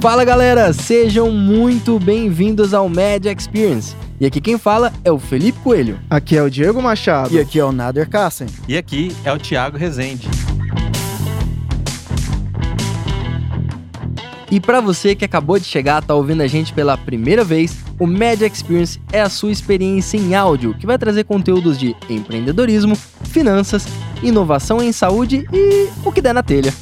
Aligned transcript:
Fala 0.00 0.24
galera, 0.24 0.72
sejam 0.72 1.28
muito 1.32 1.98
bem-vindos 1.98 2.72
ao 2.72 2.88
Media 2.88 3.32
Experience. 3.36 3.96
E 4.20 4.26
aqui 4.26 4.40
quem 4.40 4.56
fala 4.56 4.92
é 5.02 5.10
o 5.10 5.18
Felipe 5.18 5.58
Coelho. 5.58 5.98
Aqui 6.08 6.36
é 6.36 6.42
o 6.42 6.48
Diego 6.48 6.80
Machado. 6.80 7.34
E 7.34 7.40
aqui 7.40 7.58
é 7.58 7.64
o 7.64 7.72
Nader 7.72 8.08
Kassen. 8.08 8.46
E 8.68 8.76
aqui 8.76 9.10
é 9.24 9.32
o 9.32 9.38
Thiago 9.38 9.76
Rezende. 9.76 10.28
E 14.48 14.60
para 14.60 14.80
você 14.80 15.16
que 15.16 15.24
acabou 15.24 15.58
de 15.58 15.64
chegar, 15.64 16.00
tá 16.00 16.14
ouvindo 16.14 16.42
a 16.42 16.46
gente 16.46 16.72
pela 16.72 16.96
primeira 16.96 17.42
vez, 17.42 17.76
o 17.98 18.06
Media 18.06 18.46
Experience 18.46 19.00
é 19.12 19.20
a 19.20 19.28
sua 19.28 19.50
experiência 19.50 20.16
em 20.16 20.32
áudio, 20.32 20.74
que 20.74 20.86
vai 20.86 20.96
trazer 20.96 21.24
conteúdos 21.24 21.76
de 21.76 21.96
empreendedorismo, 22.08 22.96
finanças, 23.24 23.84
inovação 24.22 24.80
em 24.80 24.92
saúde 24.92 25.44
e 25.52 25.88
o 26.04 26.12
que 26.12 26.22
der 26.22 26.32
na 26.32 26.42
telha. 26.42 26.72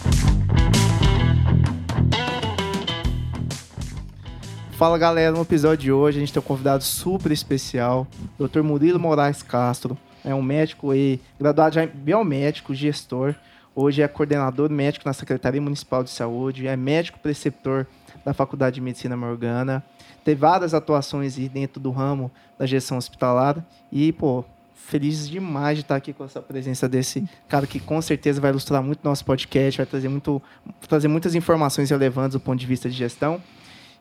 Fala 4.77 4.99
galera, 4.99 5.33
no 5.33 5.41
episódio 5.41 5.85
de 5.85 5.91
hoje 5.91 6.19
a 6.19 6.21
gente 6.21 6.35
tem 6.35 6.39
um 6.39 6.45
convidado 6.45 6.85
super 6.85 7.33
especial, 7.33 8.07
Dr. 8.39 8.61
Murilo 8.61 9.01
Moraes 9.01 9.43
Castro, 9.43 9.97
é 10.23 10.35
um 10.35 10.43
médico 10.43 10.93
e 10.93 11.19
graduado 11.41 11.81
em 11.81 11.87
biomédico, 11.87 12.75
gestor, 12.75 13.35
hoje 13.75 14.03
é 14.03 14.09
coordenador 14.09 14.69
médico 14.69 15.09
na 15.09 15.15
Secretaria 15.15 15.63
Municipal 15.63 16.05
de 16.05 16.11
Saúde, 16.11 16.67
é 16.67 16.77
médico 16.77 17.19
preceptor 17.19 17.87
da 18.23 18.35
Faculdade 18.35 18.75
de 18.75 18.83
Medicina 18.83 19.17
Morgana, 19.17 19.83
teve 20.23 20.39
várias 20.39 20.75
atuações 20.75 21.37
dentro 21.37 21.81
do 21.81 21.91
ramo 21.91 22.31
da 22.59 22.67
gestão 22.67 22.99
hospitalar 22.99 23.65
e, 23.91 24.13
pô, 24.13 24.45
feliz 24.75 25.27
demais 25.27 25.79
de 25.79 25.85
estar 25.85 25.97
aqui 25.97 26.13
com 26.13 26.27
essa 26.27 26.43
presença 26.43 26.87
desse 26.87 27.27
cara 27.49 27.67
que 27.67 27.81
com 27.81 28.03
certeza 28.03 28.43
vai 28.43 28.51
ilustrar 28.51 28.83
muito 28.83 29.01
nosso 29.03 29.25
podcast, 29.25 29.79
vai 29.79 29.87
trazer, 29.87 30.11
muito, 30.11 30.43
trazer 30.87 31.09
muitas 31.09 31.35
informações 31.35 31.89
relevantes 31.89 32.33
do 32.33 32.41
ponto 32.41 32.61
de 32.61 32.67
vista 32.67 32.91
de 32.91 32.95
gestão. 32.95 33.41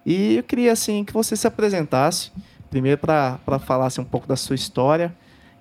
E 0.05 0.35
eu 0.35 0.43
queria 0.43 0.71
assim 0.71 1.03
que 1.03 1.11
você 1.11 1.35
se 1.35 1.47
apresentasse, 1.47 2.31
primeiro 2.69 2.99
para 2.99 3.59
falar 3.59 3.87
assim, 3.87 4.01
um 4.01 4.05
pouco 4.05 4.27
da 4.27 4.35
sua 4.35 4.55
história 4.55 5.15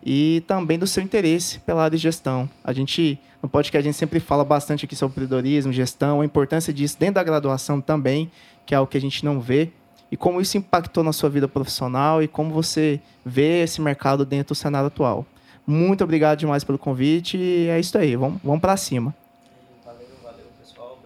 e 0.04 0.42
também 0.46 0.78
do 0.78 0.86
seu 0.86 1.02
interesse 1.02 1.60
pela 1.60 1.84
área 1.84 1.96
de 1.96 2.02
gestão. 2.02 2.48
A 2.62 2.72
gente, 2.72 3.18
no 3.42 3.48
podcast, 3.48 3.78
a 3.78 3.90
gente 3.90 3.96
sempre 3.96 4.20
fala 4.20 4.44
bastante 4.44 4.84
aqui 4.84 4.94
sobre 4.94 5.12
empreendedorismo, 5.12 5.72
gestão, 5.72 6.20
a 6.20 6.24
importância 6.26 6.74
disso 6.74 6.98
dentro 6.98 7.14
da 7.14 7.24
graduação 7.24 7.80
também, 7.80 8.30
que 8.66 8.74
é 8.74 8.76
algo 8.76 8.90
que 8.90 8.98
a 8.98 9.00
gente 9.00 9.24
não 9.24 9.40
vê, 9.40 9.70
e 10.12 10.16
como 10.16 10.42
isso 10.42 10.58
impactou 10.58 11.02
na 11.02 11.12
sua 11.12 11.30
vida 11.30 11.48
profissional 11.48 12.22
e 12.22 12.28
como 12.28 12.52
você 12.52 13.00
vê 13.24 13.62
esse 13.62 13.80
mercado 13.80 14.26
dentro 14.26 14.54
do 14.54 14.58
cenário 14.58 14.88
atual. 14.88 15.24
Muito 15.66 16.04
obrigado 16.04 16.38
demais 16.38 16.62
pelo 16.62 16.78
convite 16.78 17.38
e 17.38 17.68
é 17.68 17.80
isso 17.80 17.96
aí, 17.96 18.14
vamos, 18.14 18.38
vamos 18.44 18.60
para 18.60 18.76
cima 18.76 19.14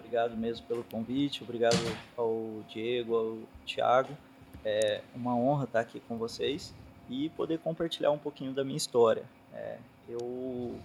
obrigado 0.09 0.35
mesmo 0.35 0.65
pelo 0.65 0.83
convite, 0.85 1.43
obrigado 1.43 1.77
ao 2.17 2.63
Diego, 2.67 3.15
ao 3.15 3.37
Thiago. 3.63 4.17
É 4.65 5.01
uma 5.13 5.35
honra 5.35 5.65
estar 5.65 5.81
aqui 5.81 5.99
com 5.99 6.17
vocês 6.17 6.73
e 7.07 7.29
poder 7.29 7.59
compartilhar 7.59 8.09
um 8.09 8.17
pouquinho 8.17 8.51
da 8.51 8.63
minha 8.63 8.75
história. 8.75 9.21
É, 9.53 9.77
eu 10.07 10.75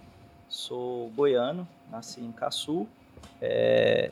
sou 0.47 1.09
goiano, 1.09 1.67
nasci 1.89 2.21
em 2.21 2.31
Caçu. 2.31 2.87
É, 3.41 4.11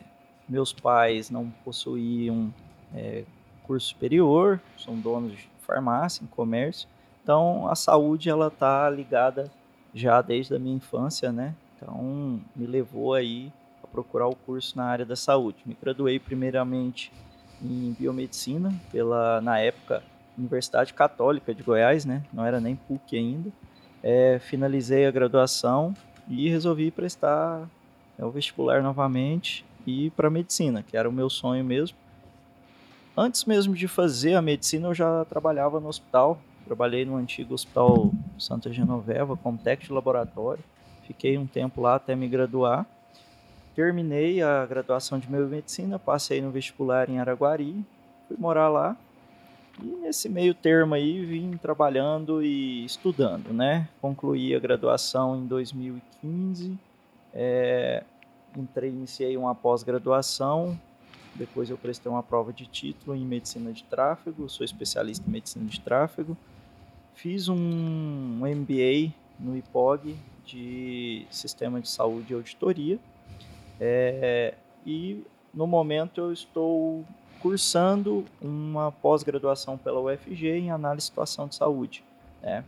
meus 0.50 0.74
pais 0.74 1.30
não 1.30 1.52
possuíam 1.64 2.52
é, 2.96 3.24
curso 3.68 3.90
superior, 3.90 4.60
são 4.80 5.00
donos 5.00 5.34
de 5.34 5.48
farmácia, 5.60 6.24
em 6.24 6.28
comércio. 6.28 6.90
Então 7.22 7.68
a 7.68 7.76
saúde 7.76 8.32
ela 8.32 8.50
tá 8.50 8.90
ligada 8.90 9.52
já 9.94 10.24
desde 10.24 10.56
a 10.56 10.60
minha 10.60 10.76
infância, 10.76 11.32
né? 11.32 11.54
Então 11.78 12.42
me 12.56 12.66
levou 12.66 13.14
aí 13.14 13.54
procurar 13.94 14.28
o 14.28 14.36
curso 14.36 14.76
na 14.76 14.86
área 14.86 15.06
da 15.06 15.16
saúde. 15.16 15.60
Me 15.66 15.78
graduei 15.80 16.20
primeiramente 16.20 17.12
em 17.62 17.96
biomedicina 17.98 18.74
pela, 18.92 19.40
na 19.40 19.60
época, 19.60 20.04
Universidade 20.38 20.94
Católica 20.94 21.54
de 21.54 21.62
Goiás, 21.62 22.04
né? 22.04 22.24
Não 22.34 22.44
era 22.44 22.60
nem 22.60 22.76
PUC 22.76 23.16
ainda. 23.16 23.52
É, 24.02 24.40
finalizei 24.40 25.06
a 25.06 25.12
graduação 25.12 25.94
e 26.28 26.50
resolvi 26.50 26.90
prestar 26.90 27.70
é, 28.18 28.26
o 28.26 28.32
vestibular 28.32 28.82
novamente 28.82 29.64
e 29.86 30.10
para 30.10 30.30
medicina, 30.30 30.82
que 30.82 30.98
era 30.98 31.08
o 31.08 31.14
meu 31.14 31.30
sonho 31.30 31.64
mesmo. 31.64 31.96
Antes 33.16 33.46
mesmo 33.46 33.76
de 33.76 33.88
fazer 33.88 34.34
a 34.34 34.42
medicina, 34.42 34.88
eu 34.88 34.94
já 34.94 35.24
trabalhava 35.26 35.80
no 35.80 35.88
hospital. 35.88 36.40
Trabalhei 36.66 37.06
no 37.06 37.16
antigo 37.16 37.54
Hospital 37.54 38.12
Santa 38.40 38.74
Genoveva 38.74 39.38
como 39.38 39.58
técnico 39.58 39.90
de 39.90 39.94
laboratório. 39.94 40.64
Fiquei 41.06 41.38
um 41.38 41.46
tempo 41.46 41.82
lá 41.82 41.96
até 41.96 42.16
me 42.16 42.28
graduar 42.28 42.88
terminei 43.76 44.42
a 44.42 44.66
graduação 44.66 45.20
de 45.20 45.28
biomedicina, 45.28 45.98
passei 45.98 46.42
no 46.42 46.52
vestibular 46.52 47.10
em 47.10 47.20
Araguari, 47.20 47.84
fui 48.28 48.38
morar 48.38 48.70
lá. 48.70 48.96
E 49.82 49.88
nesse 49.88 50.30
meio 50.30 50.54
termo 50.54 50.94
aí 50.94 51.26
vim 51.26 51.58
trabalhando 51.58 52.44
e 52.44 52.86
estudando, 52.86 53.52
né? 53.52 53.90
Concluí 54.00 54.54
a 54.56 54.60
graduação 54.60 55.36
em 55.36 55.48
2015, 55.48 56.78
é, 57.34 58.04
entrei, 58.56 58.92
iniciei 58.92 59.36
uma 59.36 59.56
pós-graduação, 59.56 60.80
depois 61.34 61.72
eu 61.72 61.78
prestei 61.78 62.12
uma 62.12 62.22
prova 62.22 62.54
de 62.54 62.68
título 62.68 63.16
em 63.16 63.26
medicina 63.26 63.74
de 63.74 63.84
tráfego, 63.86 64.48
sou 64.48 64.64
especialista 64.64 65.28
em 65.28 65.32
medicina 65.32 65.66
de 65.66 65.82
tráfego. 65.82 66.38
Fiz 67.16 67.48
um 67.48 67.56
MBA 67.56 69.12
no 69.40 69.58
IPOG 69.58 70.16
de 70.46 71.26
Sistema 71.32 71.82
de 71.82 71.90
Saúde 71.90 72.34
e 72.34 72.36
Auditoria 72.36 73.00
é, 73.86 74.54
e 74.86 75.26
no 75.54 75.68
momento 75.68 76.22
eu 76.22 76.32
estou 76.32 77.04
cursando 77.42 78.24
uma 78.42 78.94
pós-graduação 78.94 79.78
pela 79.78 80.00
UFG 80.00 80.48
em 80.52 80.72
análise 80.72 81.08
de 81.08 81.10
situação 81.10 81.50
de 81.50 81.56
saúde, 81.56 82.02
né? 82.42 82.64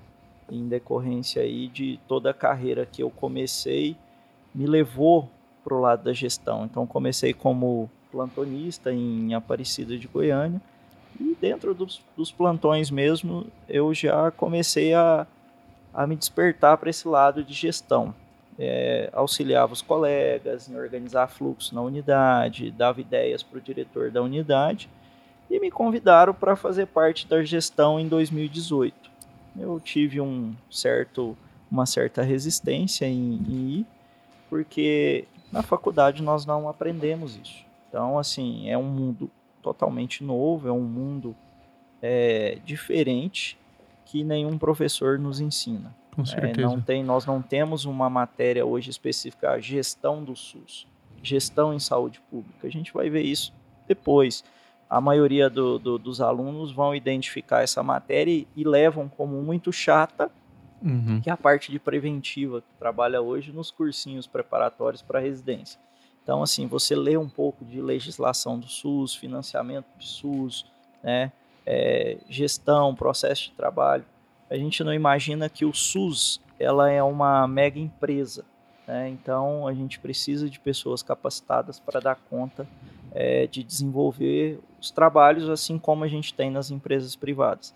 Em 0.52 0.68
decorrência 0.68 1.42
aí 1.42 1.70
de 1.70 1.98
toda 2.06 2.32
a 2.32 2.34
carreira 2.34 2.86
que 2.86 3.02
eu 3.02 3.10
comecei, 3.10 3.96
me 4.54 4.66
levou 4.66 5.30
para 5.64 5.74
o 5.74 5.80
lado 5.80 6.04
da 6.04 6.12
gestão. 6.12 6.66
Então 6.66 6.86
comecei 6.86 7.34
como 7.34 7.90
plantonista 8.12 8.94
em 8.94 9.34
Aparecida 9.34 9.98
de 9.98 10.08
Goiânia 10.08 10.62
e 11.18 11.34
dentro 11.40 11.74
dos, 11.74 12.02
dos 12.16 12.30
plantões 12.30 12.92
mesmo 12.92 13.48
eu 13.70 13.94
já 13.94 14.30
comecei 14.32 14.94
a, 14.94 15.26
a 15.94 16.06
me 16.06 16.18
despertar 16.18 16.78
para 16.78 16.90
esse 16.90 17.08
lado 17.08 17.42
de 17.42 17.54
gestão 17.54 18.14
é, 18.58 19.10
auxiliava 19.14 19.74
os 19.74 19.82
colegas 19.82 20.70
em 20.70 20.76
organizar 20.78 21.28
fluxo 21.28 21.76
na 21.76 21.82
unidade, 21.82 22.72
dava 22.72 23.02
ideias 23.02 23.44
para 23.44 23.58
o 23.58 23.62
diretor 23.62 24.12
da 24.12 24.22
unidade 24.22 24.90
e 25.50 25.60
me 25.60 25.70
convidaram 25.70 26.34
para 26.34 26.56
fazer 26.56 26.88
parte 26.88 27.28
da 27.28 27.44
gestão 27.44 28.00
em 28.00 28.08
2018. 28.08 29.12
Eu 29.58 29.80
tive 29.80 30.20
um 30.20 30.54
certo, 30.70 31.38
uma 31.70 31.86
certa 31.86 32.22
resistência 32.22 33.06
em, 33.06 33.36
em 33.48 33.80
ir, 33.80 33.86
porque 34.50 35.26
na 35.52 35.62
faculdade 35.62 36.24
nós 36.24 36.46
não 36.46 36.68
aprendemos 36.68 37.38
isso. 37.38 37.66
Então, 37.90 38.18
assim, 38.18 38.70
é 38.70 38.78
um 38.78 38.84
mundo 38.84 39.30
totalmente 39.62 40.24
novo, 40.24 40.68
é 40.68 40.72
um 40.72 40.82
mundo 40.82 41.36
é, 42.02 42.60
diferente 42.66 43.58
que 44.06 44.24
nenhum 44.24 44.58
professor 44.58 45.18
nos 45.18 45.40
ensina. 45.40 45.96
Com 46.16 46.26
certeza. 46.26 46.62
É, 46.62 46.64
não 46.64 46.80
tem, 46.80 47.04
nós 47.04 47.26
não 47.26 47.42
temos 47.42 47.84
uma 47.84 48.10
matéria 48.10 48.66
hoje 48.66 48.90
específica, 48.90 49.60
gestão 49.60 50.24
do 50.24 50.36
SUS, 50.36 50.88
gestão 51.22 51.74
em 51.74 51.80
saúde 51.80 52.22
pública. 52.32 52.66
A 52.66 52.72
gente 52.72 52.94
vai 52.94 53.10
ver 53.10 53.24
isso 53.24 53.54
depois. 53.86 54.44
A 54.90 55.02
maioria 55.02 55.50
do, 55.50 55.78
do, 55.78 55.98
dos 55.98 56.22
alunos 56.22 56.72
vão 56.72 56.96
identificar 56.96 57.64
essa 57.64 57.84
matéria 57.84 58.46
e, 58.56 58.64
levam 58.64 59.10
como 59.10 59.42
muito 59.42 59.74
chata, 59.74 60.32
uhum. 60.82 61.20
que 61.22 61.30
é 61.30 61.34
a 61.34 61.38
parte 61.38 61.70
de 61.70 61.80
preventiva 61.80 62.62
que 62.62 62.74
trabalha 62.80 63.22
hoje 63.22 63.52
nos 63.52 63.70
cursinhos 63.70 64.26
preparatórios 64.26 65.02
para 65.02 65.20
residência. 65.20 65.80
Então, 66.24 66.42
assim, 66.42 66.66
você 66.66 66.96
lê 66.96 67.18
um 67.18 67.30
pouco 67.30 67.66
de 67.66 67.82
legislação 67.82 68.58
do 68.58 68.68
SUS, 68.68 69.14
financiamento 69.14 69.86
do 69.98 70.04
SUS, 70.04 70.66
né, 71.04 71.32
é, 71.66 72.18
gestão, 72.30 72.96
processo 72.96 73.50
de 73.50 73.52
trabalho 73.52 74.06
a 74.50 74.56
gente 74.58 74.84
não 74.84 74.94
imagina 74.94 75.50
que 75.50 75.66
o 75.66 75.74
SUS 75.74 76.40
ela 76.60 76.90
é 76.90 77.02
uma 77.02 77.48
mega 77.48 77.80
empresa. 77.80 78.46
Né? 78.88 79.10
Então 79.10 79.68
a 79.68 79.74
gente 79.74 80.00
precisa 80.00 80.50
de 80.50 80.60
pessoas 80.60 81.02
capacitadas 81.02 81.80
para 81.80 82.00
dar 82.00 82.16
conta 82.16 82.68
é, 83.12 83.48
de 83.48 83.64
desenvolver 83.64 84.60
os 84.80 84.92
trabalhos 84.92 85.50
assim 85.50 85.78
como 85.80 86.04
a 86.04 86.08
gente 86.08 86.34
tem 86.34 86.52
nas 86.52 86.72
empresas 86.72 87.16
privadas. 87.16 87.74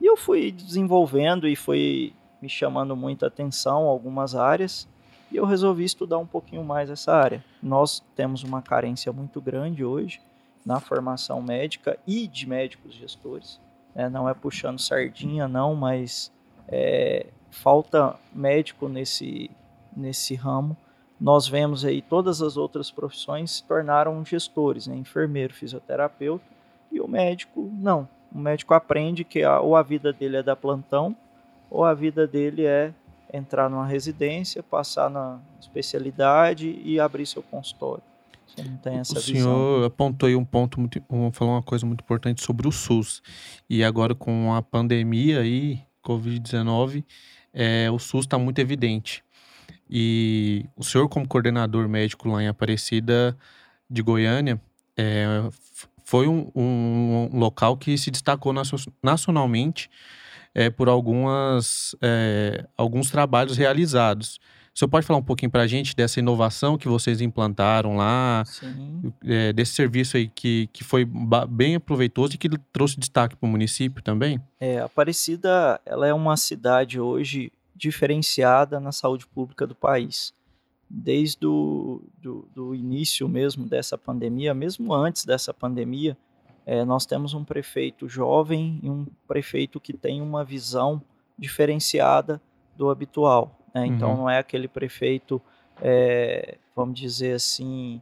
E 0.00 0.06
eu 0.06 0.16
fui 0.16 0.50
desenvolvendo 0.50 1.46
e 1.48 1.54
foi 1.54 2.12
me 2.40 2.48
chamando 2.48 2.96
muita 2.96 3.26
atenção 3.26 3.86
algumas 3.86 4.34
áreas 4.34 4.88
e 5.30 5.36
eu 5.36 5.44
resolvi 5.44 5.84
estudar 5.84 6.18
um 6.18 6.26
pouquinho 6.26 6.64
mais 6.64 6.90
essa 6.90 7.12
área. 7.14 7.44
Nós 7.62 8.02
temos 8.16 8.42
uma 8.42 8.60
carência 8.60 9.12
muito 9.12 9.40
grande 9.40 9.84
hoje 9.84 10.20
na 10.64 10.80
formação 10.80 11.40
médica 11.40 11.98
e 12.06 12.26
de 12.26 12.46
médicos 12.46 12.94
gestores. 12.94 13.60
É, 13.94 14.08
não 14.08 14.28
é 14.28 14.34
puxando 14.34 14.78
sardinha, 14.78 15.48
não, 15.48 15.74
mas 15.74 16.32
é, 16.68 17.26
falta 17.50 18.16
médico 18.32 18.88
nesse, 18.88 19.50
nesse 19.96 20.34
ramo. 20.34 20.76
nós 21.20 21.46
vemos 21.48 21.84
aí 21.84 22.00
todas 22.00 22.40
as 22.40 22.56
outras 22.56 22.90
profissões 22.90 23.50
se 23.50 23.64
tornaram 23.64 24.24
gestores, 24.24 24.86
né? 24.86 24.96
enfermeiro, 24.96 25.52
fisioterapeuta, 25.52 26.44
e 26.90 27.00
o 27.00 27.08
médico 27.08 27.70
não. 27.72 28.08
O 28.32 28.38
médico 28.38 28.74
aprende 28.74 29.24
que 29.24 29.42
a, 29.42 29.60
ou 29.60 29.76
a 29.76 29.82
vida 29.82 30.12
dele 30.12 30.36
é 30.36 30.42
da 30.42 30.56
plantão, 30.56 31.14
ou 31.68 31.84
a 31.84 31.92
vida 31.92 32.26
dele 32.26 32.64
é 32.64 32.92
entrar 33.32 33.68
numa 33.68 33.86
residência, 33.86 34.62
passar 34.62 35.10
na 35.10 35.38
especialidade 35.60 36.80
e 36.84 36.98
abrir 36.98 37.26
seu 37.26 37.42
consultório. 37.42 38.02
Você 38.56 38.62
não 38.62 38.76
tem 38.78 38.98
essa 38.98 39.18
o 39.18 39.22
visão. 39.22 39.34
senhor 39.34 39.84
apontou 39.84 40.28
aí 40.28 40.36
um 40.36 40.44
ponto, 40.44 40.78
muito, 40.78 41.02
falou 41.32 41.54
uma 41.54 41.62
coisa 41.62 41.86
muito 41.86 42.02
importante 42.02 42.42
sobre 42.42 42.66
o 42.66 42.72
SUS. 42.72 43.22
E 43.68 43.84
agora 43.84 44.14
com 44.14 44.54
a 44.54 44.62
pandemia 44.62 45.40
aí, 45.40 45.80
Covid-19, 46.04 47.04
é, 47.52 47.90
o 47.90 47.98
SUS 47.98 48.24
está 48.24 48.38
muito 48.38 48.58
evidente. 48.58 49.22
E 49.88 50.66
o 50.76 50.84
senhor, 50.84 51.08
como 51.08 51.26
coordenador 51.26 51.88
médico 51.88 52.28
lá 52.28 52.42
em 52.42 52.46
Aparecida 52.46 53.36
de 53.88 54.02
Goiânia, 54.02 54.60
é, 54.96 55.42
foi 56.04 56.28
um, 56.28 56.50
um, 56.54 57.30
local 57.32 57.76
que 57.76 57.96
se 57.98 58.10
destacou 58.10 58.52
nacionalmente 59.02 59.90
é, 60.54 60.70
por 60.70 60.88
algumas, 60.88 61.94
é, 62.00 62.66
alguns 62.76 63.10
trabalhos 63.10 63.56
realizados. 63.56 64.40
O 64.74 64.78
senhor 64.78 64.88
pode 64.88 65.04
falar 65.04 65.18
um 65.18 65.22
pouquinho 65.22 65.50
para 65.50 65.62
a 65.62 65.66
gente 65.66 65.94
dessa 65.96 66.20
inovação 66.20 66.78
que 66.78 66.88
vocês 66.88 67.20
implantaram 67.20 67.96
lá, 67.96 68.44
é, 69.24 69.52
desse 69.52 69.72
serviço 69.72 70.16
aí 70.16 70.28
que, 70.28 70.68
que 70.72 70.84
foi 70.84 71.04
bem 71.48 71.74
aproveitoso 71.74 72.34
e 72.34 72.38
que 72.38 72.48
trouxe 72.72 72.98
destaque 72.98 73.36
para 73.36 73.46
o 73.46 73.50
município 73.50 74.02
também? 74.02 74.40
É, 74.60 74.78
Aparecida 74.80 75.80
ela 75.84 76.06
é 76.06 76.14
uma 76.14 76.36
cidade 76.36 77.00
hoje 77.00 77.52
diferenciada 77.74 78.78
na 78.78 78.92
saúde 78.92 79.26
pública 79.26 79.66
do 79.66 79.74
país. 79.74 80.32
Desde 80.88 81.46
o 81.46 82.02
do, 82.18 82.48
do 82.54 82.74
início 82.74 83.28
mesmo 83.28 83.66
dessa 83.66 83.98
pandemia, 83.98 84.54
mesmo 84.54 84.94
antes 84.94 85.24
dessa 85.24 85.52
pandemia, 85.52 86.16
é, 86.64 86.84
nós 86.84 87.06
temos 87.06 87.34
um 87.34 87.44
prefeito 87.44 88.08
jovem 88.08 88.78
e 88.82 88.90
um 88.90 89.06
prefeito 89.26 89.80
que 89.80 89.92
tem 89.92 90.20
uma 90.20 90.44
visão 90.44 91.02
diferenciada 91.38 92.40
do 92.76 92.90
habitual. 92.90 93.59
Né? 93.74 93.86
Então, 93.86 94.10
uhum. 94.10 94.16
não 94.18 94.30
é 94.30 94.38
aquele 94.38 94.68
prefeito, 94.68 95.40
é, 95.80 96.56
vamos 96.74 96.98
dizer 96.98 97.34
assim, 97.34 98.00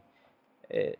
é, 0.69 0.97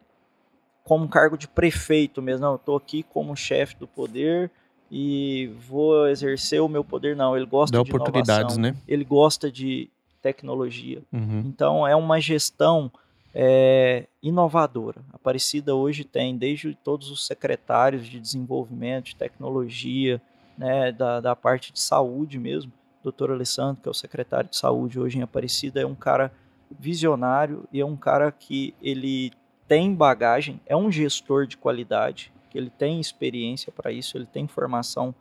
como 0.84 1.08
cargo 1.08 1.38
de 1.38 1.48
prefeito 1.48 2.22
mesmo. 2.22 2.42
Não, 2.42 2.52
eu 2.54 2.58
estou 2.58 2.76
aqui 2.76 3.04
como 3.04 3.36
chefe 3.36 3.76
do 3.76 3.88
poder 3.88 4.50
e 4.92 5.52
vou 5.68 6.08
exercer 6.08 6.62
o 6.62 6.68
meu 6.68 6.84
poder. 6.84 7.16
Não, 7.16 7.36
ele 7.36 7.46
gosta 7.46 7.78
Dá 7.78 7.84
de 7.84 7.90
oportunidades, 7.90 8.56
inovação, 8.56 8.62
né? 8.62 8.76
Ele 8.88 9.04
gosta 9.04 9.52
de 9.52 9.90
tecnologia. 10.22 11.02
Uhum. 11.12 11.44
Então, 11.46 11.88
é 11.88 11.96
uma 11.96 12.20
gestão 12.20 12.92
é, 13.34 14.08
inovadora. 14.22 15.02
A 15.12 15.16
Aparecida 15.16 15.76
hoje 15.76 16.04
tem, 16.04 16.38
desde 16.38 16.74
todos 16.84 17.12
os 17.12 17.26
secretários 17.26 18.08
de 18.08 18.20
desenvolvimento, 18.20 19.06
de 19.06 19.16
tecnologia, 19.16 20.22
né, 20.58 20.92
da, 20.92 21.22
da 21.22 21.36
parte 21.36 21.72
de 21.72 21.80
saúde 21.80 22.38
mesmo, 22.38 22.72
doutor 23.10 23.32
Alessandro, 23.32 23.82
que 23.82 23.90
é 23.90 23.92
o 23.92 23.94
secretário 23.94 24.50
de 24.50 24.58
saúde 24.58 25.00
hoje 25.00 25.18
em 25.18 25.22
Aparecida, 25.22 25.82
é 25.82 25.86
um 25.86 25.96
cara 25.96 26.32
visionário 26.80 27.68
e 27.74 27.82
é 27.82 27.86
um 27.86 27.98
cara 27.98 28.32
que 28.32 28.74
ele 28.82 29.32
tem 29.68 29.94
bagagem, 29.94 30.62
é 30.66 30.76
um 30.76 30.92
gestor 30.92 31.48
de 31.48 31.58
qualidade, 31.58 32.32
que 32.50 32.58
ele 32.58 32.70
tem 32.70 33.00
experiência 33.00 33.72
para 33.72 33.92
isso, 33.92 34.18
ele 34.18 34.26
tem 34.26 34.48
formação 34.48 35.14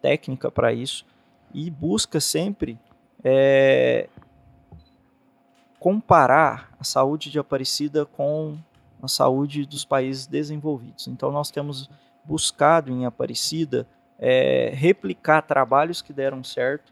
técnica 0.00 0.50
para 0.50 0.72
isso 0.72 1.04
e 1.52 1.70
busca 1.70 2.20
sempre 2.20 2.78
é, 3.22 4.08
comparar 5.78 6.72
a 6.78 6.84
saúde 6.84 7.30
de 7.30 7.38
Aparecida 7.38 8.06
com 8.06 8.56
a 9.02 9.08
saúde 9.08 9.66
dos 9.66 9.84
países 9.84 10.26
desenvolvidos. 10.26 11.08
Então 11.08 11.30
nós 11.32 11.50
temos 11.50 11.90
buscado 12.24 12.92
em 12.92 13.04
Aparecida 13.04 13.86
é, 14.18 14.70
replicar 14.74 15.42
trabalhos 15.42 16.00
que 16.00 16.12
deram 16.12 16.44
certo 16.44 16.91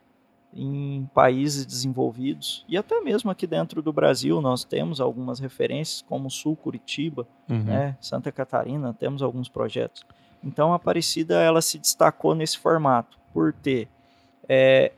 em 0.53 1.09
países 1.15 1.65
desenvolvidos 1.65 2.65
e 2.69 2.77
até 2.77 3.01
mesmo 3.01 3.31
aqui 3.31 3.47
dentro 3.47 3.81
do 3.81 3.93
Brasil 3.93 4.41
nós 4.41 4.65
temos 4.65 5.01
algumas 5.01 5.39
referências 5.39 6.03
como 6.03 6.31
Sul 6.31 6.57
Curitiba, 6.57 7.27
uhum. 7.49 7.63
né, 7.63 7.97
Santa 8.01 8.33
Catarina, 8.33 8.93
temos 8.93 9.23
alguns 9.23 9.49
projetos. 9.49 10.05
Então 10.43 10.73
a 10.73 10.77
Aparecida 10.77 11.41
ela 11.41 11.63
se 11.63 11.79
destacou 11.79 12.35
nesse 12.35 12.59
formato 12.59 13.19
por 13.33 13.53
ter 13.53 13.89
é, 14.49 14.93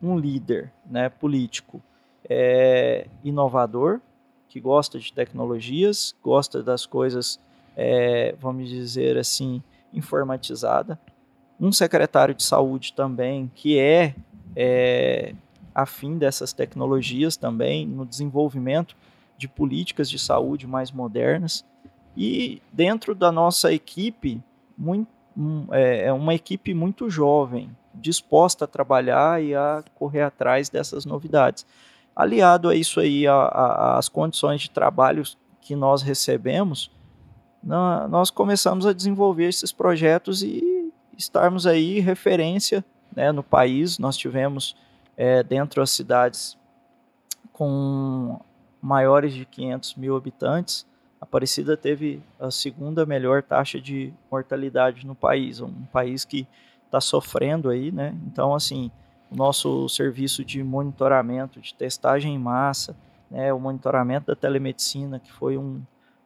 um 0.00 0.16
líder, 0.16 0.70
né, 0.86 1.08
político, 1.08 1.82
é, 2.28 3.06
inovador, 3.24 4.00
que 4.48 4.60
gosta 4.60 5.00
de 5.00 5.12
tecnologias, 5.12 6.14
gosta 6.22 6.62
das 6.62 6.86
coisas, 6.86 7.40
é, 7.76 8.36
vamos 8.40 8.68
dizer 8.68 9.18
assim, 9.18 9.60
informatizada. 9.92 10.98
Um 11.58 11.72
secretário 11.72 12.34
de 12.34 12.44
saúde 12.44 12.92
também 12.92 13.50
que 13.54 13.78
é 13.78 14.14
é, 14.56 15.34
afim 15.74 16.16
dessas 16.18 16.52
tecnologias 16.52 17.36
também, 17.36 17.86
no 17.86 18.06
desenvolvimento 18.06 18.96
de 19.36 19.48
políticas 19.48 20.08
de 20.08 20.18
saúde 20.18 20.66
mais 20.66 20.92
modernas. 20.92 21.64
E 22.16 22.62
dentro 22.72 23.14
da 23.14 23.32
nossa 23.32 23.72
equipe, 23.72 24.40
muito, 24.78 25.08
é, 25.72 26.06
é 26.06 26.12
uma 26.12 26.34
equipe 26.34 26.72
muito 26.72 27.10
jovem, 27.10 27.70
disposta 27.92 28.64
a 28.64 28.68
trabalhar 28.68 29.42
e 29.42 29.54
a 29.54 29.82
correr 29.94 30.22
atrás 30.22 30.68
dessas 30.68 31.04
novidades. 31.04 31.66
Aliado 32.14 32.68
a 32.68 32.76
isso 32.76 33.00
aí, 33.00 33.24
às 33.26 34.08
condições 34.08 34.62
de 34.62 34.70
trabalho 34.70 35.24
que 35.60 35.74
nós 35.74 36.02
recebemos, 36.02 36.90
nós 38.08 38.30
começamos 38.30 38.86
a 38.86 38.92
desenvolver 38.92 39.48
esses 39.48 39.72
projetos 39.72 40.42
e 40.42 40.92
estarmos 41.16 41.66
aí 41.66 41.98
referência 41.98 42.84
né, 43.14 43.32
no 43.32 43.42
país. 43.42 43.98
Nós 43.98 44.16
tivemos 44.16 44.76
é, 45.16 45.42
dentro 45.42 45.80
das 45.80 45.90
cidades 45.90 46.56
com 47.52 48.40
maiores 48.80 49.32
de 49.32 49.44
500 49.44 49.94
mil 49.94 50.16
habitantes, 50.16 50.86
Aparecida 51.24 51.74
teve 51.74 52.22
a 52.38 52.50
segunda 52.50 53.06
melhor 53.06 53.42
taxa 53.42 53.80
de 53.80 54.12
mortalidade 54.30 55.06
no 55.06 55.14
país, 55.14 55.58
um 55.58 55.72
país 55.90 56.22
que 56.22 56.46
está 56.84 57.00
sofrendo 57.00 57.70
aí, 57.70 57.90
né? 57.90 58.14
Então, 58.26 58.54
assim, 58.54 58.90
o 59.30 59.34
nosso 59.34 59.88
serviço 59.88 60.44
de 60.44 60.62
monitoramento, 60.62 61.60
de 61.60 61.72
testagem 61.72 62.34
em 62.34 62.38
massa, 62.38 62.94
né, 63.30 63.50
o 63.54 63.58
monitoramento 63.58 64.26
da 64.26 64.36
telemedicina, 64.36 65.18
que 65.18 65.32
foi 65.32 65.56
um, 65.56 65.80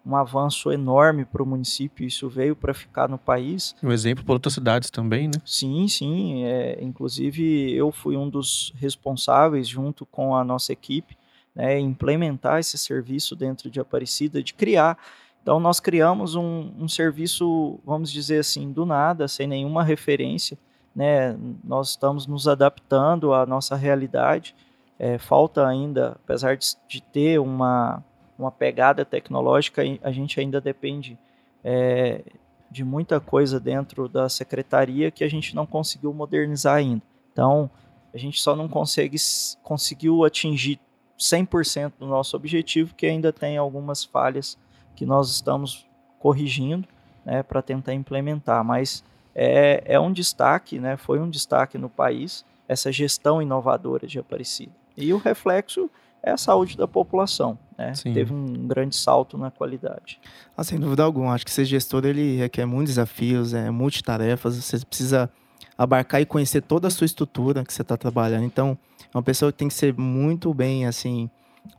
um 0.04 0.16
avanço 0.16 0.72
enorme 0.72 1.24
para 1.24 1.42
o 1.42 1.46
município, 1.46 2.06
isso 2.06 2.28
veio 2.28 2.56
para 2.56 2.72
ficar 2.72 3.08
no 3.08 3.18
país. 3.18 3.74
Um 3.82 3.92
exemplo 3.92 4.24
para 4.24 4.32
outras 4.32 4.54
cidades 4.54 4.90
também, 4.90 5.26
né? 5.26 5.34
Sim, 5.44 5.86
sim. 5.86 6.44
É, 6.44 6.78
inclusive, 6.82 7.74
eu 7.74 7.92
fui 7.92 8.16
um 8.16 8.28
dos 8.28 8.72
responsáveis, 8.76 9.68
junto 9.68 10.06
com 10.06 10.34
a 10.34 10.42
nossa 10.42 10.72
equipe, 10.72 11.16
né, 11.54 11.78
implementar 11.78 12.60
esse 12.60 12.78
serviço 12.78 13.36
dentro 13.36 13.70
de 13.70 13.80
Aparecida, 13.80 14.42
de 14.42 14.54
criar. 14.54 14.96
Então, 15.42 15.58
nós 15.58 15.80
criamos 15.80 16.34
um, 16.34 16.72
um 16.78 16.88
serviço, 16.88 17.78
vamos 17.84 18.12
dizer 18.12 18.38
assim, 18.38 18.72
do 18.72 18.86
nada, 18.86 19.26
sem 19.26 19.46
nenhuma 19.46 19.82
referência. 19.82 20.58
Né? 20.94 21.36
Nós 21.64 21.90
estamos 21.90 22.26
nos 22.26 22.48
adaptando 22.48 23.32
à 23.32 23.46
nossa 23.46 23.76
realidade. 23.76 24.54
É, 24.98 25.16
falta 25.16 25.66
ainda, 25.66 26.18
apesar 26.24 26.56
de, 26.56 26.66
de 26.88 27.00
ter 27.00 27.38
uma 27.38 28.02
uma 28.38 28.52
pegada 28.52 29.04
tecnológica, 29.04 29.82
a 30.02 30.12
gente 30.12 30.38
ainda 30.38 30.60
depende 30.60 31.18
é, 31.64 32.22
de 32.70 32.84
muita 32.84 33.18
coisa 33.18 33.58
dentro 33.58 34.08
da 34.08 34.28
secretaria 34.28 35.10
que 35.10 35.24
a 35.24 35.28
gente 35.28 35.54
não 35.54 35.66
conseguiu 35.66 36.12
modernizar 36.12 36.76
ainda. 36.76 37.02
Então, 37.32 37.70
a 38.14 38.18
gente 38.18 38.40
só 38.40 38.54
não 38.54 38.68
consegue, 38.68 39.16
conseguiu 39.62 40.24
atingir 40.24 40.78
100% 41.18 41.94
do 41.98 42.06
nosso 42.06 42.36
objetivo, 42.36 42.94
que 42.94 43.06
ainda 43.06 43.32
tem 43.32 43.56
algumas 43.56 44.04
falhas 44.04 44.56
que 44.94 45.04
nós 45.04 45.30
estamos 45.30 45.86
corrigindo 46.18 46.86
né, 47.24 47.42
para 47.42 47.60
tentar 47.60 47.94
implementar. 47.94 48.62
Mas 48.64 49.04
é, 49.34 49.82
é 49.84 50.00
um 50.00 50.12
destaque, 50.12 50.78
né, 50.78 50.96
foi 50.96 51.18
um 51.18 51.28
destaque 51.28 51.76
no 51.76 51.88
país, 51.88 52.44
essa 52.68 52.92
gestão 52.92 53.42
inovadora 53.42 54.06
de 54.06 54.18
Aparecida. 54.18 54.72
E 54.96 55.12
o 55.12 55.18
reflexo 55.18 55.90
é 56.22 56.30
a 56.30 56.36
saúde 56.36 56.76
da 56.76 56.88
população. 56.88 57.58
Né? 57.76 57.92
Teve 57.92 58.32
um 58.32 58.66
grande 58.66 58.96
salto 58.96 59.38
na 59.38 59.50
qualidade. 59.50 60.20
Ah, 60.56 60.64
sem 60.64 60.78
dúvida 60.78 61.02
alguma. 61.02 61.32
Acho 61.32 61.44
que 61.44 61.50
ser 61.50 61.64
gestor 61.64 62.04
ele 62.04 62.36
requer 62.36 62.66
muitos 62.66 62.94
desafios, 62.94 63.54
é 63.54 63.70
multitarefas. 63.70 64.56
Você 64.56 64.84
precisa 64.84 65.30
abarcar 65.76 66.20
e 66.20 66.26
conhecer 66.26 66.60
toda 66.62 66.88
a 66.88 66.90
sua 66.90 67.04
estrutura 67.04 67.64
que 67.64 67.72
você 67.72 67.82
está 67.82 67.96
trabalhando. 67.96 68.44
Então, 68.44 68.76
é 69.12 69.16
uma 69.16 69.22
pessoa 69.22 69.52
que 69.52 69.58
tem 69.58 69.68
que 69.68 69.74
ser 69.74 69.96
muito 69.96 70.52
bem 70.52 70.86
assim 70.86 71.30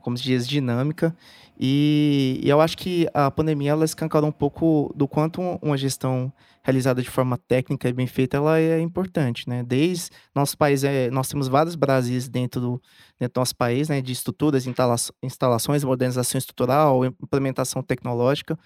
como 0.01 0.17
se 0.17 0.23
diz, 0.23 0.47
dinâmica. 0.47 1.15
E, 1.59 2.39
e 2.41 2.49
eu 2.49 2.61
acho 2.61 2.77
que 2.77 3.05
a 3.13 3.29
pandemia 3.29 3.71
ela 3.71 3.83
escancarou 3.83 4.29
um 4.29 4.31
pouco 4.31 4.93
do 4.95 5.09
quanto 5.09 5.41
uma 5.61 5.77
gestão 5.77 6.31
realizada 6.63 7.01
de 7.01 7.09
forma 7.09 7.37
técnica 7.37 7.89
e 7.89 7.93
bem 7.93 8.07
feita, 8.07 8.37
ela 8.37 8.59
é 8.59 8.79
importante, 8.79 9.49
né? 9.49 9.63
Desde 9.63 10.09
nosso 10.33 10.57
país, 10.57 10.83
é, 10.83 11.09
nós 11.09 11.27
temos 11.27 11.47
vários 11.47 11.75
Brasis 11.75 12.29
dentro 12.29 12.61
do, 12.61 12.81
dentro 13.19 13.33
do 13.33 13.39
nosso 13.39 13.55
país, 13.55 13.89
né? 13.89 14.01
De 14.01 14.13
estruturas, 14.13 14.65
instalações, 15.21 15.83
modernização 15.83 16.37
estrutural, 16.37 17.03
implementação 17.03 17.81
tecnológica. 17.83 18.57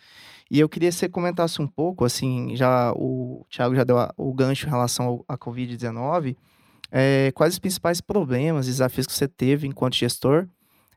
E 0.51 0.59
eu 0.59 0.69
queria 0.69 0.89
que 0.89 0.95
você 0.95 1.09
comentasse 1.09 1.61
um 1.61 1.67
pouco, 1.67 2.05
assim, 2.05 2.55
já 2.55 2.91
o 2.95 3.43
Thiago 3.49 3.75
já 3.75 3.83
deu 3.83 3.97
a, 3.97 4.13
o 4.15 4.31
gancho 4.33 4.67
em 4.67 4.69
relação 4.69 5.23
à 5.27 5.35
Covid-19, 5.35 6.35
é, 6.91 7.31
quais 7.33 7.53
os 7.53 7.59
principais 7.59 8.01
problemas, 8.01 8.67
desafios 8.67 9.07
que 9.07 9.13
você 9.13 9.27
teve 9.27 9.65
enquanto 9.65 9.95
gestor 9.95 10.47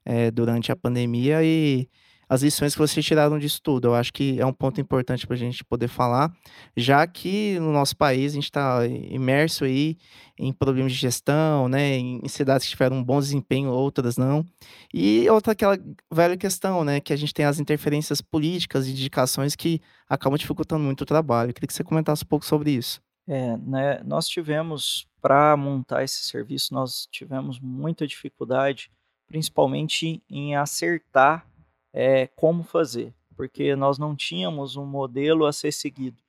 é, 0.07 0.31
durante 0.31 0.73
a 0.73 0.77
pandemia 0.77 1.43
e 1.43 1.89
as 2.29 2.43
lições 2.43 2.75
que 2.75 2.79
vocês 2.79 3.05
tiraram 3.05 3.39
disso 3.39 3.61
tudo. 3.63 3.89
Eu 3.89 3.95
acho 3.95 4.13
que 4.13 4.41
é 4.41 4.47
um 4.47 4.53
ponto 4.53 4.81
importante 4.81 5.27
para 5.27 5.35
a 5.35 5.39
gente 5.39 5.65
poder 5.65 5.89
falar, 5.89 6.33
já 6.77 7.07
que 7.07 7.59
no 7.61 7.73
nosso 7.73 7.97
país 7.97 8.33
a 8.33 8.35
gente 8.35 8.45
está 8.45 8.87
imerso 8.87 9.65
aí 9.65 9.97
em 10.39 10.53
problemas 10.53 10.93
de 10.93 10.99
gestão, 10.99 11.69
né, 11.69 11.97
em 11.97 12.27
cidades 12.29 12.67
que 12.67 12.73
tiveram 12.73 12.97
um 12.97 13.05
bom 13.05 13.21
desempenho, 13.21 13.71
outras 13.71 14.17
não. 14.17 14.45
E 14.93 15.29
outra 15.31 15.53
aquela 15.53 15.79
velha 16.13 16.37
questão, 16.37 16.85
né, 16.85 17.01
que 17.01 17.13
a 17.13 17.17
gente 17.17 17.33
tem 17.33 17.45
as 17.45 17.59
interferências 17.61 18.21
políticas 18.21 18.87
e 18.87 18.91
indicações 18.91 19.55
que 19.55 19.81
acabam 20.09 20.37
dificultando 20.37 20.85
muito 20.85 21.03
o 21.03 21.07
trabalho. 21.07 21.51
Eu 21.51 21.55
queria 21.55 21.69
que 21.69 21.75
você 21.75 21.85
comentasse 21.85 22.25
um 22.25 22.29
pouco 22.29 22.45
sobre 22.45 22.73
isso. 22.73 23.01
É, 23.29 23.57
né, 23.57 24.01
nós 24.05 24.29
tivemos, 24.29 25.07
para 25.21 25.57
montar 25.57 26.05
esse 26.05 26.25
serviço, 26.25 26.73
nós 26.73 27.09
tivemos 27.11 27.59
muita 27.59 28.07
dificuldade, 28.07 28.91
principalmente 29.27 30.23
em 30.29 30.57
acertar 30.57 31.47
é, 31.93 32.27
como 32.27 32.63
fazer, 32.63 33.15
porque 33.37 33.75
nós 33.75 33.99
não 33.99 34.15
tínhamos 34.15 34.77
um 34.77 34.87
modelo 34.87 35.47
a 35.47 35.53
ser 35.53 35.73
seguido. 35.73 36.23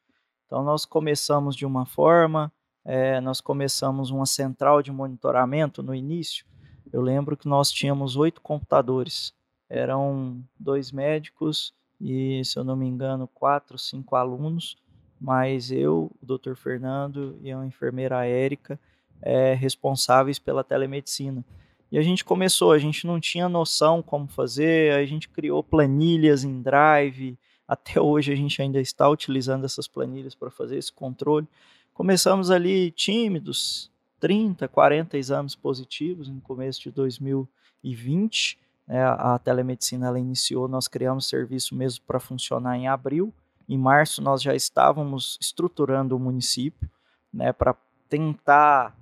Então, 0.46 0.63
nós 0.63 0.86
começamos 0.86 1.56
de 1.56 1.66
uma 1.66 1.86
forma, 1.86 2.51
é, 2.86 3.20
nós 3.20 3.42
começamos 3.42 4.10
uma 4.10 4.25
central 4.25 4.82
de 4.82 4.92
monitoramento 4.92 5.84
no 5.84 5.94
início. 5.94 6.46
Eu 6.92 7.01
lembro 7.01 7.36
que 7.36 7.48
nós 7.48 7.70
tínhamos 7.70 8.16
oito 8.16 8.42
computadores, 8.42 9.34
eram 9.70 10.42
dois 10.58 10.92
médicos 10.92 11.74
e, 12.00 12.42
se 12.46 12.58
eu 12.58 12.63
não 12.63 12.77
me 12.77 12.88
engano, 12.88 13.27
quatro, 13.27 13.77
cinco 13.77 14.16
alunos, 14.16 14.77
mas 15.20 15.72
eu, 15.72 16.16
o 16.22 16.25
Dr. 16.25 16.56
Fernando 16.56 17.38
e 17.42 17.51
a 17.51 17.66
enfermeira 17.66 18.25
Érica, 18.25 18.80
é, 19.22 19.54
responsáveis 19.54 20.39
pela 20.39 20.63
telemedicina. 20.63 21.44
E 21.91 21.98
a 21.98 22.01
gente 22.01 22.25
começou, 22.25 22.72
a 22.72 22.77
gente 22.77 23.08
não 23.08 23.20
tinha 23.20 23.48
noção 23.48 24.01
como 24.01 24.27
fazer, 24.27 24.94
a 24.94 25.06
gente 25.06 25.29
criou 25.29 25.63
planilhas 25.63 26.44
em 26.44 26.62
Drive, 26.62 27.38
até 27.67 28.00
hoje 28.00 28.32
a 28.32 28.36
gente 28.36 28.62
ainda 28.62 28.79
está 28.79 29.10
utilizando 29.10 29.65
essas 29.65 29.88
planilhas 29.88 30.36
para 30.36 30.50
fazer 30.50 30.77
esse 30.77 30.91
controle. 30.91 31.48
Começamos 31.94 32.51
ali 32.51 32.91
tímidos, 32.91 33.91
30, 34.20 34.67
40 34.67 35.17
exames 35.17 35.56
positivos 35.56 36.29
no 36.29 36.41
começo 36.41 36.82
de 36.82 36.91
2020. 36.91 38.60
Né, 38.88 39.03
a 39.03 39.38
telemedicina 39.38 40.08
ela 40.08 40.20
iniciou, 40.20 40.67
nós 40.67 40.88
criamos 40.88 41.27
serviço 41.27 41.75
mesmo 41.75 42.06
para 42.06 42.20
funcionar 42.20 42.77
em 42.77 42.88
abril. 42.88 43.34
Em 43.67 43.77
março 43.77 44.22
nós 44.22 44.41
já 44.41 44.56
estávamos 44.56 45.38
estruturando 45.41 46.15
o 46.15 46.20
município 46.20 46.89
né, 47.34 47.51
para 47.51 47.75
tentar 48.08 48.96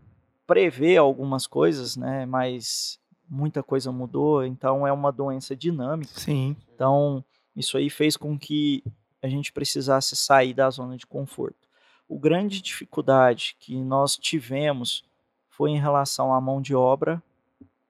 prever 0.46 0.98
algumas 0.98 1.48
coisas, 1.48 1.96
né? 1.96 2.26
Mas 2.26 3.00
muita 3.30 3.64
coisa 3.64 3.92
mudou, 3.92 4.46
então 4.46 4.86
é 4.86 4.92
uma 4.92 5.12
doença 5.12 5.56
dinâmica. 5.56 6.20
Sim. 6.20 6.56
Então, 6.74 7.24
isso 7.56 7.78
aí 7.78 7.90
fez 7.90 8.16
com 8.16 8.38
que 8.38 8.84
a 9.22 9.28
gente 9.28 9.52
precisasse 9.52 10.16
sair 10.16 10.54
da 10.54 10.70
zona 10.70 10.98
de 10.98 11.06
conforto. 11.06 11.68
O 12.08 12.20
grande 12.20 12.62
dificuldade 12.62 13.56
que 13.60 13.76
nós 13.82 14.16
tivemos 14.16 15.04
foi 15.50 15.72
em 15.72 15.80
relação 15.80 16.34
à 16.34 16.40
mão 16.40 16.62
de 16.62 16.76
obra 16.76 17.22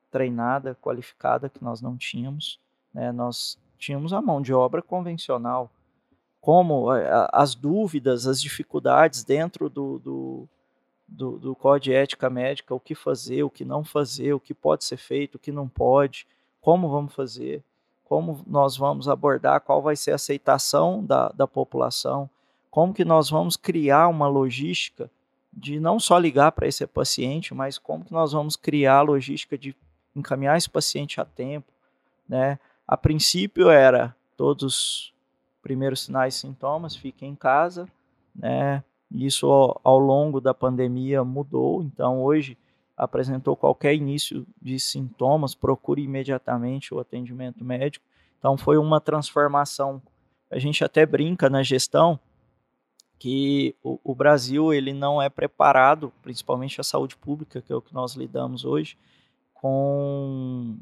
treinada, 0.09 0.75
qualificada, 0.75 1.49
que 1.49 1.61
nós 1.61 1.81
não 1.81 1.97
tínhamos. 1.97 2.57
Né? 2.93 3.11
Nós 3.11 3.57
tínhamos 3.77 4.13
a 4.13 4.21
mão 4.21 4.41
de 4.41 4.53
obra 4.53 4.81
convencional. 4.81 5.69
Como 6.39 6.89
as 7.33 7.55
dúvidas, 7.55 8.27
as 8.27 8.39
dificuldades 8.39 9.23
dentro 9.23 9.69
do, 9.69 9.99
do 9.99 10.49
do, 11.07 11.37
do 11.37 11.55
Código 11.55 11.85
de 11.85 11.93
Ética 11.93 12.29
Médica, 12.29 12.73
o 12.73 12.79
que 12.79 12.95
fazer, 12.95 13.43
o 13.43 13.49
que 13.49 13.63
não 13.63 13.83
fazer, 13.83 14.33
o 14.33 14.39
que 14.39 14.53
pode 14.53 14.83
ser 14.85 14.97
feito, 14.97 15.35
o 15.35 15.39
que 15.39 15.51
não 15.51 15.67
pode, 15.67 16.27
como 16.61 16.89
vamos 16.89 17.13
fazer, 17.13 17.63
como 18.03 18.43
nós 18.45 18.75
vamos 18.77 19.07
abordar, 19.07 19.61
qual 19.61 19.81
vai 19.81 19.95
ser 19.95 20.11
a 20.11 20.15
aceitação 20.15 21.03
da, 21.03 21.29
da 21.29 21.47
população, 21.47 22.29
como 22.69 22.93
que 22.93 23.05
nós 23.05 23.29
vamos 23.29 23.55
criar 23.55 24.07
uma 24.07 24.27
logística 24.27 25.09
de 25.51 25.79
não 25.79 25.99
só 25.99 26.17
ligar 26.17 26.51
para 26.51 26.67
esse 26.67 26.85
paciente, 26.85 27.53
mas 27.53 27.77
como 27.77 28.03
que 28.03 28.11
nós 28.11 28.33
vamos 28.33 28.55
criar 28.55 28.97
a 28.97 29.01
logística 29.01 29.57
de 29.57 29.75
encaminhar 30.15 30.57
esse 30.57 30.69
paciente 30.69 31.21
a 31.21 31.25
tempo, 31.25 31.71
né? 32.27 32.59
A 32.87 32.97
princípio 32.97 33.69
era 33.69 34.15
todos 34.35 34.63
os 34.63 35.13
primeiros 35.61 36.01
sinais 36.01 36.35
e 36.35 36.39
sintomas, 36.39 36.95
fiquem 36.95 37.31
em 37.31 37.35
casa, 37.35 37.87
né? 38.35 38.83
Isso 39.15 39.47
ao, 39.83 39.97
longo 39.97 40.41
da 40.41 40.53
pandemia 40.53 41.23
mudou, 41.23 41.81
então 41.81 42.21
hoje 42.21 42.57
apresentou 42.97 43.55
qualquer 43.55 43.93
início 43.93 44.45
de 44.61 44.79
sintomas, 44.79 45.55
procure 45.55 46.01
imediatamente 46.01 46.93
o 46.93 46.99
atendimento 46.99 47.63
médico. 47.63 48.05
Então 48.37 48.57
foi 48.57 48.77
uma 48.77 48.99
transformação. 48.99 50.01
A 50.51 50.59
gente 50.59 50.83
até 50.83 51.05
brinca 51.05 51.49
na 51.49 51.63
gestão 51.63 52.19
que 53.17 53.75
o, 53.81 53.99
o, 54.03 54.13
Brasil 54.13 54.73
ele 54.73 54.93
não 54.93 55.21
é 55.21 55.29
preparado, 55.29 56.11
principalmente 56.21 56.81
a 56.81 56.83
saúde 56.83 57.15
pública, 57.15 57.61
que 57.61 57.71
é 57.71 57.75
o 57.75 57.81
que 57.81 57.93
nós 57.93 58.15
lidamos 58.15 58.65
hoje, 58.65 58.97
com 59.53 60.77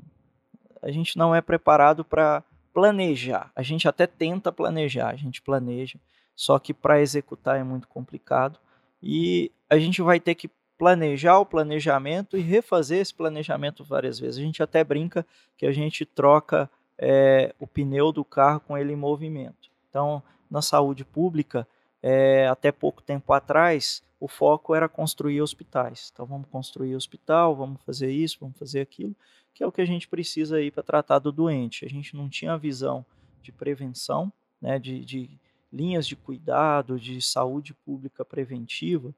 a 0.81 0.91
gente 0.91 1.17
não 1.17 1.33
é 1.33 1.41
preparado 1.41 2.03
para 2.03 2.43
planejar. 2.73 3.51
A 3.55 3.61
gente 3.61 3.87
até 3.87 4.07
tenta 4.07 4.51
planejar, 4.51 5.09
a 5.09 5.15
gente 5.15 5.41
planeja, 5.41 5.99
só 6.35 6.57
que 6.59 6.73
para 6.73 7.01
executar 7.01 7.59
é 7.59 7.63
muito 7.63 7.87
complicado 7.87 8.59
e 9.01 9.51
a 9.69 9.77
gente 9.77 10.01
vai 10.01 10.19
ter 10.19 10.35
que 10.35 10.49
planejar 10.77 11.39
o 11.39 11.45
planejamento 11.45 12.37
e 12.37 12.41
refazer 12.41 12.99
esse 12.99 13.13
planejamento 13.13 13.83
várias 13.83 14.19
vezes. 14.19 14.37
A 14.37 14.41
gente 14.41 14.63
até 14.63 14.83
brinca 14.83 15.25
que 15.57 15.65
a 15.65 15.71
gente 15.71 16.05
troca 16.05 16.69
é, 16.97 17.53
o 17.59 17.67
pneu 17.67 18.11
do 18.11 18.25
carro 18.25 18.59
com 18.61 18.77
ele 18.77 18.93
em 18.93 18.95
movimento. 18.95 19.69
Então, 19.89 20.21
na 20.49 20.61
saúde 20.61 21.05
pública, 21.05 21.67
é, 22.01 22.47
até 22.47 22.71
pouco 22.71 23.01
tempo 23.01 23.31
atrás, 23.33 24.03
o 24.19 24.27
foco 24.27 24.73
era 24.73 24.89
construir 24.89 25.41
hospitais. 25.41 26.09
Então, 26.13 26.25
vamos 26.25 26.47
construir 26.49 26.95
hospital, 26.95 27.55
vamos 27.55 27.81
fazer 27.83 28.11
isso, 28.11 28.37
vamos 28.39 28.57
fazer 28.57 28.81
aquilo, 28.81 29.15
que 29.53 29.63
é 29.63 29.67
o 29.67 29.71
que 29.71 29.81
a 29.81 29.85
gente 29.85 30.07
precisa 30.07 30.57
aí 30.57 30.71
para 30.71 30.83
tratar 30.83 31.19
do 31.19 31.31
doente. 31.31 31.85
A 31.85 31.89
gente 31.89 32.15
não 32.15 32.27
tinha 32.27 32.57
visão 32.57 33.05
de 33.41 33.51
prevenção, 33.51 34.31
né, 34.61 34.79
de, 34.79 35.03
de 35.03 35.29
linhas 35.73 36.05
de 36.05 36.15
cuidado, 36.15 36.99
de 36.99 37.19
saúde 37.19 37.73
pública 37.73 38.23
preventiva, 38.23 39.13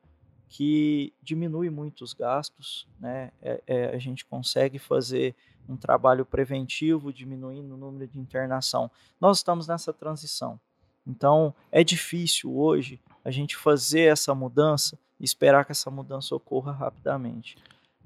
que 0.48 1.14
diminui 1.22 1.70
muito 1.70 2.04
os 2.04 2.14
gastos, 2.14 2.88
né? 2.98 3.32
É, 3.42 3.62
é, 3.68 3.96
a 3.96 4.00
gente 4.00 4.26
consegue 4.26 4.80
fazer 4.80 5.36
um 5.68 5.76
trabalho 5.76 6.26
preventivo, 6.26 7.12
diminuindo 7.12 7.74
o 7.74 7.78
número 7.78 8.08
de 8.08 8.18
internação. 8.18 8.90
Nós 9.20 9.38
estamos 9.38 9.68
nessa 9.68 9.92
transição. 9.92 10.60
Então, 11.06 11.54
é 11.72 11.84
difícil 11.84 12.56
hoje 12.56 13.02
a 13.24 13.32
gente 13.32 13.56
fazer 13.56 14.12
essa 14.12 14.34
mudança 14.34 14.98
e 15.20 15.26
esperar 15.26 15.66
que 15.66 15.72
essa 15.72 15.92
mudança 15.92 16.34
ocorra 16.36 16.72
rapidamente. 16.72 17.58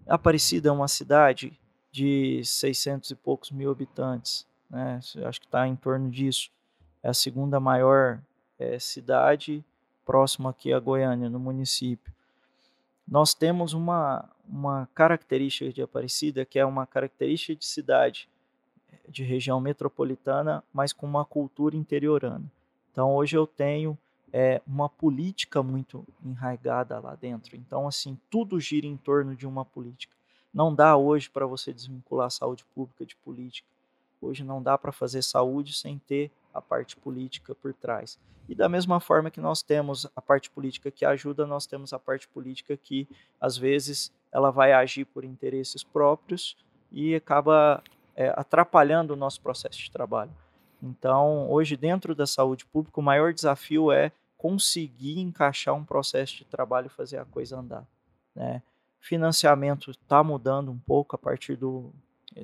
Aparecida 0.08 0.70
é 0.70 0.72
uma 0.72 0.88
cidade 0.88 1.58
de 1.91 2.41
600 2.44 3.12
e 3.12 3.15
poucos 3.15 3.51
mil 3.51 3.70
habitantes, 3.70 4.48
né? 4.70 5.00
acho 5.25 5.39
que 5.39 5.46
está 5.46 5.68
em 5.68 5.75
torno 5.75 6.10
disso. 6.10 6.50
É 7.03 7.10
a 7.10 7.13
segunda 7.13 7.60
maior 7.60 8.22
é, 8.60 8.78
cidade 8.78 9.63
próxima 10.06 10.50
aqui 10.50 10.74
a 10.74 10.80
Goiânia, 10.80 11.30
no 11.30 11.39
município. 11.39 12.12
Nós 13.08 13.34
temos 13.34 13.74
uma, 13.74 14.30
uma 14.48 14.88
característica 14.94 15.72
de 15.72 15.82
Aparecida 15.82 16.46
que 16.46 16.60
é 16.60 16.66
uma 16.66 16.86
característica 16.86 17.56
de 17.56 17.66
cidade 17.66 18.30
de 19.08 19.24
região 19.24 19.60
metropolitana, 19.60 20.63
mas 20.72 20.94
com 20.94 21.08
uma 21.08 21.25
cultura 21.25 21.75
interiorana. 21.75 22.44
Então 22.92 23.16
hoje 23.16 23.36
eu 23.36 23.48
tenho 23.48 23.98
é, 24.32 24.62
uma 24.68 24.89
política 24.89 25.63
muito 25.63 26.06
enraigada 26.24 27.00
lá 27.00 27.16
dentro. 27.16 27.56
Então 27.56 27.88
assim 27.88 28.20
tudo 28.30 28.60
gira 28.60 28.86
em 28.86 28.98
torno 28.98 29.36
de 29.36 29.48
uma 29.48 29.66
política. 29.66 30.13
Não 30.54 30.74
dá 30.74 30.98
hoje 30.98 31.30
para 31.30 31.46
você 31.46 31.72
desvincular 31.72 32.30
saúde 32.30 32.66
pública 32.75 33.06
de 33.06 33.16
política. 33.16 33.68
Hoje 34.22 34.44
não 34.44 34.62
dá 34.62 34.78
para 34.78 34.92
fazer 34.92 35.22
saúde 35.22 35.74
sem 35.74 35.98
ter 36.00 36.32
a 36.53 36.62
parte 36.62 36.96
política 36.96 37.53
por 37.56 37.74
trás. 37.74 38.20
E 38.48 38.56
da 38.56 38.68
mesma 38.68 39.00
forma 39.00 39.29
que 39.29 39.39
nós 39.39 39.62
temos 39.62 40.08
a 40.15 40.22
parte 40.22 40.50
política 40.50 40.89
que 40.89 41.06
ajuda, 41.06 41.46
nós 41.46 41.68
temos 41.68 41.94
a 41.94 42.00
parte 42.00 42.27
política 42.27 42.75
que, 42.75 43.08
às 43.39 43.56
vezes, 43.56 44.12
ela 44.32 44.50
vai 44.50 44.74
agir 44.74 45.06
por 45.06 45.24
interesses 45.24 45.84
próprios 45.84 46.58
e 46.91 47.13
acaba 47.13 47.84
é, 48.15 48.29
atrapalhando 48.36 49.13
o 49.13 49.15
nosso 49.15 49.39
processo 49.41 49.77
de 49.77 49.91
trabalho. 49.91 50.32
Então, 50.82 51.50
hoje, 51.50 51.77
dentro 51.77 52.15
da 52.15 52.25
saúde 52.25 52.65
pública, 52.65 53.00
o 53.00 53.03
maior 53.03 53.34
desafio 53.34 53.91
é 53.91 54.12
conseguir 54.38 55.20
encaixar 55.20 55.75
um 55.75 55.84
processo 55.84 56.38
de 56.38 56.46
trabalho 56.46 56.88
e 56.88 56.89
fazer 56.89 57.18
a 57.18 57.25
coisa 57.25 57.60
andar. 57.60 57.86
Né? 58.34 58.63
Financiamento 59.00 59.91
está 59.91 60.24
mudando 60.24 60.72
um 60.72 60.79
pouco 60.79 61.15
a 61.15 61.20
partir 61.20 61.56
do. 61.56 61.91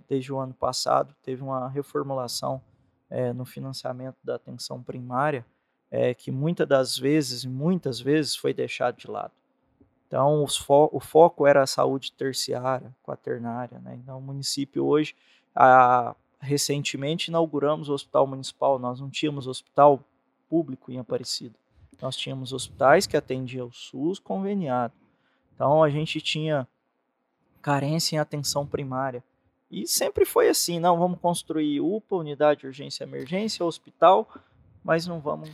Desde 0.09 0.33
o 0.33 0.39
ano 0.39 0.53
passado, 0.53 1.15
teve 1.23 1.43
uma 1.43 1.69
reformulação 1.69 2.61
é, 3.09 3.33
no 3.33 3.45
financiamento 3.45 4.17
da 4.23 4.35
atenção 4.35 4.81
primária, 4.81 5.45
é, 5.89 6.13
que 6.13 6.31
muitas 6.31 6.67
das 6.67 6.97
vezes, 6.97 7.45
muitas 7.45 7.99
vezes, 7.99 8.35
foi 8.35 8.53
deixado 8.53 8.97
de 8.97 9.07
lado. 9.07 9.31
Então, 10.07 10.45
fo 10.47 10.89
o 10.91 10.99
foco 10.99 11.47
era 11.47 11.63
a 11.63 11.67
saúde 11.67 12.11
terciária, 12.11 12.95
quaternária. 13.03 13.79
Né? 13.79 13.99
Então, 14.01 14.17
o 14.17 14.21
município 14.21 14.85
hoje, 14.85 15.15
a, 15.55 16.15
recentemente, 16.39 17.29
inauguramos 17.29 17.89
o 17.89 17.93
hospital 17.93 18.27
municipal. 18.27 18.77
Nós 18.79 18.99
não 18.99 19.09
tínhamos 19.09 19.47
hospital 19.47 20.03
público 20.49 20.91
em 20.91 20.99
Aparecida. 20.99 21.55
Nós 22.01 22.15
tínhamos 22.15 22.53
hospitais 22.53 23.07
que 23.07 23.17
atendiam 23.17 23.67
o 23.67 23.73
SUS 23.73 24.19
conveniado. 24.19 24.93
Então, 25.53 25.83
a 25.83 25.89
gente 25.89 26.21
tinha 26.21 26.67
carência 27.61 28.15
em 28.15 28.19
atenção 28.19 28.65
primária. 28.65 29.23
E 29.75 29.87
sempre 29.87 30.25
foi 30.25 30.47
assim, 30.49 30.79
não, 30.79 30.97
vamos 30.97 31.19
construir 31.19 31.81
UPA, 31.81 32.15
unidade 32.15 32.61
de 32.61 32.67
urgência 32.67 33.03
e 33.03 33.07
emergência, 33.07 33.65
hospital, 33.65 34.27
mas 34.83 35.05
não 35.05 35.19
vamos 35.19 35.49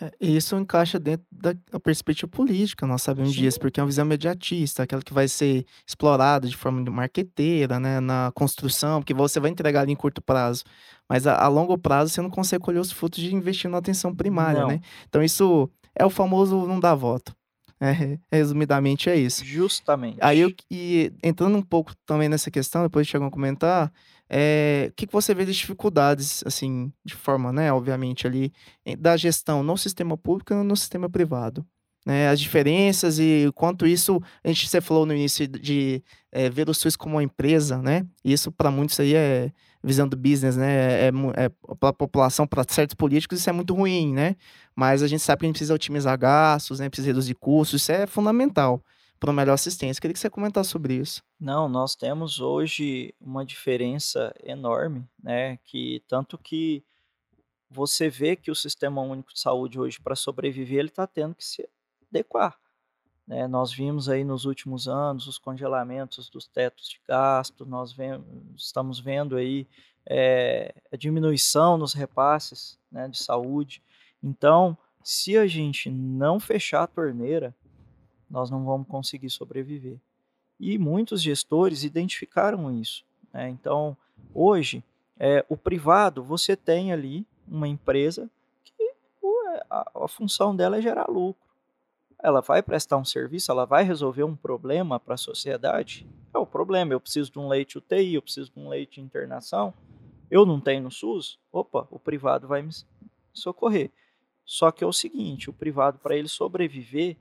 é, 0.00 0.10
isso 0.18 0.56
encaixa 0.56 0.98
dentro 0.98 1.26
da, 1.30 1.54
perspectiva 1.78 2.26
política, 2.26 2.86
nós 2.86 3.02
sabemos 3.02 3.34
Sim. 3.34 3.42
disso, 3.42 3.60
porque 3.60 3.78
é 3.78 3.82
uma 3.82 3.88
visão 3.88 4.06
mediatista, 4.06 4.82
aquela 4.82 5.02
que 5.02 5.12
vai 5.12 5.28
ser 5.28 5.66
explorada 5.86 6.48
de 6.48 6.56
forma 6.56 6.82
marqueteira, 6.90 7.78
né, 7.78 8.00
na 8.00 8.32
construção, 8.34 9.00
porque 9.00 9.12
você 9.12 9.38
vai 9.38 9.50
entregar 9.50 9.82
ali 9.82 9.92
em 9.92 9.96
curto 9.96 10.22
prazo, 10.22 10.64
mas 11.06 11.26
a, 11.26 11.36
a 11.36 11.46
longo 11.48 11.76
prazo 11.76 12.10
você 12.10 12.22
não 12.22 12.30
consegue 12.30 12.64
colher 12.64 12.80
os 12.80 12.90
frutos 12.90 13.20
de 13.20 13.34
investir 13.34 13.70
na 13.70 13.78
atenção 13.78 14.14
primária, 14.14 14.62
não. 14.62 14.68
né? 14.68 14.80
Então 15.08 15.22
isso 15.22 15.68
é 15.94 16.06
o 16.06 16.10
famoso 16.10 16.66
não 16.66 16.80
dá 16.80 16.94
voto. 16.94 17.34
É, 17.84 18.16
resumidamente 18.30 19.10
é 19.10 19.16
isso. 19.16 19.44
Justamente. 19.44 20.16
Aí 20.20 20.38
eu, 20.38 20.52
e 20.70 21.12
entrando 21.20 21.58
um 21.58 21.62
pouco 21.62 21.92
também 22.06 22.28
nessa 22.28 22.48
questão, 22.48 22.84
depois 22.84 23.08
chegam 23.08 23.26
a 23.26 23.30
comentar, 23.30 23.92
é, 24.30 24.86
o 24.90 24.92
que, 24.94 25.04
que 25.04 25.12
você 25.12 25.34
vê 25.34 25.44
de 25.44 25.52
dificuldades, 25.52 26.44
assim, 26.46 26.92
de 27.04 27.16
forma, 27.16 27.52
né, 27.52 27.72
obviamente, 27.72 28.24
ali, 28.24 28.52
da 28.98 29.16
gestão 29.16 29.64
no 29.64 29.76
sistema 29.76 30.16
público 30.16 30.54
e 30.54 30.62
no 30.62 30.76
sistema 30.76 31.10
privado? 31.10 31.66
Né, 32.06 32.28
as 32.28 32.40
diferenças 32.40 33.18
e 33.18 33.46
o 33.48 33.52
quanto 33.52 33.86
isso, 33.86 34.20
a 34.44 34.48
gente, 34.48 34.68
você 34.68 34.80
falou 34.80 35.04
no 35.04 35.14
início 35.14 35.46
de 35.46 36.02
é, 36.32 36.48
ver 36.50 36.68
o 36.68 36.74
SUS 36.74 36.96
como 36.96 37.16
uma 37.16 37.22
empresa, 37.22 37.78
né? 37.80 38.04
Isso 38.24 38.50
para 38.50 38.72
muitos 38.72 38.98
aí 38.98 39.14
é 39.14 39.52
visão 39.84 40.08
do 40.08 40.16
business, 40.16 40.56
né? 40.56 41.06
É, 41.06 41.06
é, 41.06 41.44
é 41.44 41.48
para 41.78 41.90
a 41.90 41.92
população, 41.92 42.46
para 42.46 42.64
certos 42.68 42.94
políticos, 42.94 43.38
isso 43.40 43.50
é 43.50 43.52
muito 43.52 43.74
ruim, 43.74 44.12
né? 44.12 44.36
Mas 44.74 45.02
a 45.02 45.06
gente 45.06 45.22
sabe 45.22 45.40
que 45.40 45.46
a 45.46 45.48
gente 45.48 45.54
precisa 45.54 45.74
otimizar 45.74 46.18
gastos, 46.18 46.80
né? 46.80 46.88
Precisa 46.88 47.08
reduzir 47.08 47.34
custos, 47.34 47.82
isso 47.82 47.92
é 47.92 48.06
fundamental 48.06 48.82
para 49.18 49.30
uma 49.30 49.40
melhor 49.42 49.54
assistência. 49.54 50.00
Queria 50.00 50.14
que 50.14 50.18
você 50.18 50.30
comentasse 50.30 50.70
sobre 50.70 50.94
isso. 50.94 51.22
Não, 51.38 51.68
nós 51.68 51.94
temos 51.94 52.40
hoje 52.40 53.14
uma 53.20 53.44
diferença 53.44 54.34
enorme, 54.42 55.04
né? 55.22 55.58
Que 55.64 56.02
tanto 56.08 56.36
que 56.36 56.82
você 57.70 58.08
vê 58.08 58.36
que 58.36 58.50
o 58.50 58.54
Sistema 58.54 59.00
Único 59.00 59.32
de 59.32 59.40
Saúde 59.40 59.78
hoje, 59.78 60.00
para 60.00 60.14
sobreviver, 60.14 60.80
ele 60.80 60.88
está 60.88 61.06
tendo 61.06 61.34
que 61.34 61.44
se 61.44 61.68
adequar. 62.10 62.58
Né? 63.26 63.46
Nós 63.46 63.72
vimos 63.72 64.08
aí 64.08 64.24
nos 64.24 64.44
últimos 64.44 64.88
anos 64.88 65.26
os 65.26 65.38
congelamentos 65.38 66.28
dos 66.28 66.46
tetos 66.46 66.88
de 66.88 67.00
gasto, 67.08 67.64
nós 67.64 67.92
vemos, 67.92 68.26
estamos 68.56 69.00
vendo 69.00 69.36
aí 69.36 69.66
é, 70.04 70.74
a 70.92 70.96
diminuição 70.96 71.78
nos 71.78 71.94
repasses 71.94 72.78
né, 72.90 73.08
de 73.08 73.18
saúde. 73.18 73.82
Então, 74.22 74.76
se 75.02 75.36
a 75.36 75.46
gente 75.46 75.90
não 75.90 76.38
fechar 76.38 76.82
a 76.84 76.86
torneira, 76.86 77.54
nós 78.30 78.50
não 78.50 78.64
vamos 78.64 78.86
conseguir 78.86 79.30
sobreviver. 79.30 79.98
E 80.58 80.78
muitos 80.78 81.20
gestores 81.20 81.82
identificaram 81.82 82.72
isso. 82.72 83.04
Né? 83.32 83.48
Então, 83.50 83.96
hoje, 84.32 84.84
é, 85.18 85.44
o 85.48 85.56
privado, 85.56 86.22
você 86.22 86.56
tem 86.56 86.92
ali 86.92 87.26
uma 87.46 87.66
empresa 87.66 88.30
que 88.64 88.94
a, 89.68 89.90
a 90.04 90.08
função 90.08 90.54
dela 90.54 90.78
é 90.78 90.82
gerar 90.82 91.08
lucro. 91.08 91.42
Ela 92.22 92.40
vai 92.40 92.62
prestar 92.62 92.96
um 92.96 93.04
serviço, 93.04 93.50
ela 93.50 93.64
vai 93.64 93.82
resolver 93.82 94.22
um 94.22 94.36
problema 94.36 95.00
para 95.00 95.14
a 95.14 95.18
sociedade. 95.18 96.06
É 96.32 96.38
o 96.38 96.46
problema, 96.46 96.92
eu 96.92 97.00
preciso 97.00 97.32
de 97.32 97.38
um 97.38 97.48
leite 97.48 97.78
UTI, 97.78 98.14
eu 98.14 98.22
preciso 98.22 98.52
de 98.52 98.60
um 98.60 98.68
leite 98.68 98.94
de 98.94 99.00
internação. 99.00 99.74
Eu 100.30 100.46
não 100.46 100.60
tenho 100.60 100.84
no 100.84 100.90
SUS? 100.90 101.38
Opa, 101.52 101.86
o 101.90 101.98
privado 101.98 102.46
vai 102.46 102.62
me 102.62 102.70
socorrer. 103.34 103.90
Só 104.44 104.70
que 104.70 104.84
é 104.84 104.86
o 104.86 104.92
seguinte, 104.92 105.48
o 105.48 105.52
privado, 105.52 105.98
para 105.98 106.16
ele 106.16 106.28
sobreviver, 106.28 107.16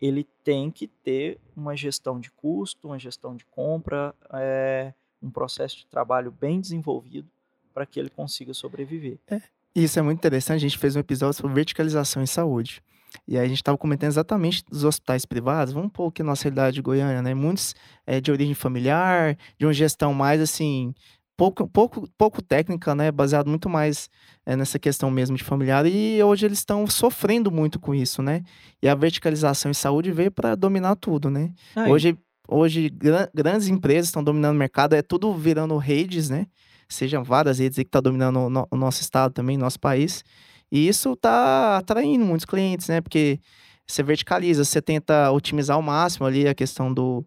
ele 0.00 0.24
tem 0.44 0.70
que 0.70 0.86
ter 0.86 1.38
uma 1.56 1.76
gestão 1.76 2.20
de 2.20 2.30
custo, 2.30 2.88
uma 2.88 2.98
gestão 2.98 3.34
de 3.34 3.44
compra, 3.46 4.14
é, 4.32 4.92
um 5.22 5.30
processo 5.30 5.76
de 5.78 5.86
trabalho 5.86 6.30
bem 6.30 6.60
desenvolvido 6.60 7.28
para 7.74 7.84
que 7.84 7.98
ele 7.98 8.10
consiga 8.10 8.54
sobreviver. 8.54 9.18
É, 9.28 9.40
isso 9.74 9.98
é 9.98 10.02
muito 10.02 10.18
interessante. 10.18 10.56
A 10.56 10.68
gente 10.68 10.78
fez 10.78 10.94
um 10.96 11.00
episódio 11.00 11.34
sobre 11.34 11.54
verticalização 11.54 12.22
em 12.22 12.26
saúde. 12.26 12.82
E 13.26 13.38
aí 13.38 13.44
a 13.44 13.48
gente 13.48 13.58
estava 13.58 13.78
comentando 13.78 14.10
exatamente 14.10 14.64
dos 14.64 14.84
hospitais 14.84 15.24
privados. 15.24 15.72
Vamos 15.72 15.92
pôr 15.92 16.08
aqui 16.08 16.22
a 16.22 16.24
nossa 16.24 16.44
realidade 16.44 16.74
de 16.74 16.82
Goiânia, 16.82 17.22
né? 17.22 17.34
Muitos 17.34 17.74
é, 18.06 18.20
de 18.20 18.30
origem 18.30 18.54
familiar, 18.54 19.36
de 19.58 19.66
uma 19.66 19.72
gestão 19.72 20.12
mais 20.12 20.40
assim, 20.40 20.94
pouco, 21.38 21.68
pouco, 21.68 22.08
pouco 22.18 22.42
técnica, 22.42 22.96
né? 22.96 23.12
Baseado 23.12 23.48
muito 23.48 23.70
mais 23.70 24.10
é, 24.44 24.56
nessa 24.56 24.76
questão 24.76 25.08
mesmo 25.08 25.36
de 25.36 25.44
familiar. 25.44 25.86
E 25.86 26.20
hoje 26.20 26.44
eles 26.44 26.58
estão 26.58 26.84
sofrendo 26.88 27.48
muito 27.48 27.78
com 27.78 27.94
isso, 27.94 28.20
né? 28.20 28.42
E 28.82 28.88
a 28.88 28.94
verticalização 28.94 29.70
em 29.70 29.74
saúde 29.74 30.10
veio 30.10 30.32
para 30.32 30.56
dominar 30.56 30.96
tudo, 30.96 31.30
né? 31.30 31.52
Aí. 31.76 31.92
Hoje, 31.92 32.18
hoje 32.48 32.90
grandes 33.32 33.68
empresas 33.68 34.08
estão 34.08 34.22
dominando 34.22 34.56
o 34.56 34.58
mercado, 34.58 34.94
é 34.94 35.00
tudo 35.00 35.32
virando 35.32 35.76
redes, 35.76 36.28
né? 36.28 36.46
Sejam 36.88 37.22
várias 37.22 37.60
redes 37.60 37.76
que 37.76 37.82
estão 37.82 38.02
tá 38.02 38.10
dominando 38.10 38.40
o, 38.40 38.50
no, 38.50 38.66
o 38.68 38.76
nosso 38.76 39.00
estado 39.00 39.32
também, 39.32 39.56
nosso 39.56 39.78
país. 39.78 40.24
E 40.72 40.88
isso 40.88 41.12
está 41.12 41.78
atraindo 41.78 42.24
muitos 42.24 42.46
clientes, 42.46 42.88
né? 42.88 43.00
Porque 43.00 43.38
você 43.86 44.02
verticaliza, 44.02 44.64
você 44.64 44.82
tenta 44.82 45.30
otimizar 45.30 45.76
ao 45.76 45.82
máximo 45.82 46.26
ali 46.26 46.48
a 46.48 46.54
questão 46.54 46.92
do, 46.92 47.24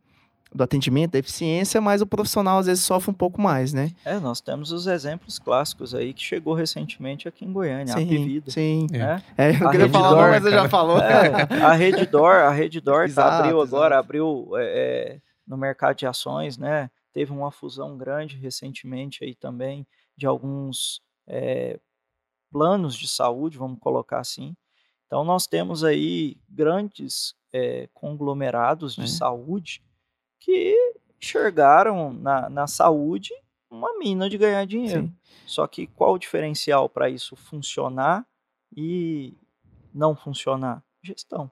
do 0.54 0.64
atendimento, 0.64 1.12
da 1.12 1.20
eficiência, 1.20 1.80
mas 1.80 2.02
o 2.02 2.06
profissional 2.06 2.60
às 2.60 2.66
vezes 2.66 2.84
sofre 2.84 3.10
um 3.10 3.14
pouco 3.14 3.42
mais, 3.42 3.72
né? 3.72 3.92
É, 4.04 4.20
nós 4.20 4.42
temos 4.42 4.72
os 4.72 4.86
exemplos 4.86 5.40
clássicos 5.40 5.96
aí 5.96 6.14
que 6.14 6.22
chegou 6.22 6.54
recentemente 6.54 7.28
aqui 7.28 7.46
em 7.46 7.54
Goiânia, 7.54 7.94
sim, 7.94 8.04
a 8.04 8.08
Pivida. 8.08 8.52
Sim, 8.52 8.88
né? 8.92 9.24
é. 9.38 9.52
é 9.52 9.62
eu 9.62 9.68
a 9.68 9.72
queria 9.72 9.90
falar, 9.90 10.10
Dor, 10.10 10.30
mas 10.30 10.44
você 10.44 10.52
já 10.52 10.68
falou. 10.68 11.00
É, 11.00 11.64
a 11.64 11.74
Redditor, 11.74 12.36
a 12.36 12.52
Redditor 12.52 13.12
tá, 13.14 13.40
abriu 13.40 13.62
agora, 13.62 13.98
abriu 13.98 14.50
é, 14.56 14.64
é, 14.64 15.22
no 15.48 15.58
mercado 15.58 15.96
de 15.96 16.06
ações, 16.06 16.58
né? 16.58 16.90
Teve 17.14 17.32
uma 17.32 17.52
fusão 17.52 17.98
grande 17.98 18.38
recentemente 18.38 19.24
aí 19.24 19.34
também 19.36 19.88
de 20.18 20.26
alguns 20.28 21.02
é, 21.28 21.80
planos 22.52 22.96
de 22.96 23.08
saúde, 23.08 23.58
vamos 23.58 23.80
colocar 23.80 24.20
assim. 24.20 24.54
Então 25.08 25.24
nós 25.24 25.48
temos 25.48 25.84
aí 25.84 26.38
grandes 26.50 27.36
é, 27.54 27.88
conglomerados 27.94 28.96
de 28.96 29.04
é. 29.04 29.08
saúde 29.08 29.82
que 30.42 30.76
enxergaram 31.22 32.12
na, 32.12 32.50
na 32.50 32.68
saúde 32.68 33.32
uma 33.70 33.98
mina 33.98 34.30
de 34.30 34.38
ganhar 34.38 34.66
dinheiro. 34.66 35.04
Sim. 35.04 35.16
Só 35.46 35.66
que 35.68 35.88
qual 35.88 36.16
o 36.16 36.20
diferencial 36.20 36.90
para 36.90 37.10
isso 37.10 37.36
funcionar 37.36 38.26
e 38.76 39.34
não 39.94 40.16
funcionar? 40.16 40.84
Gestão. 41.02 41.50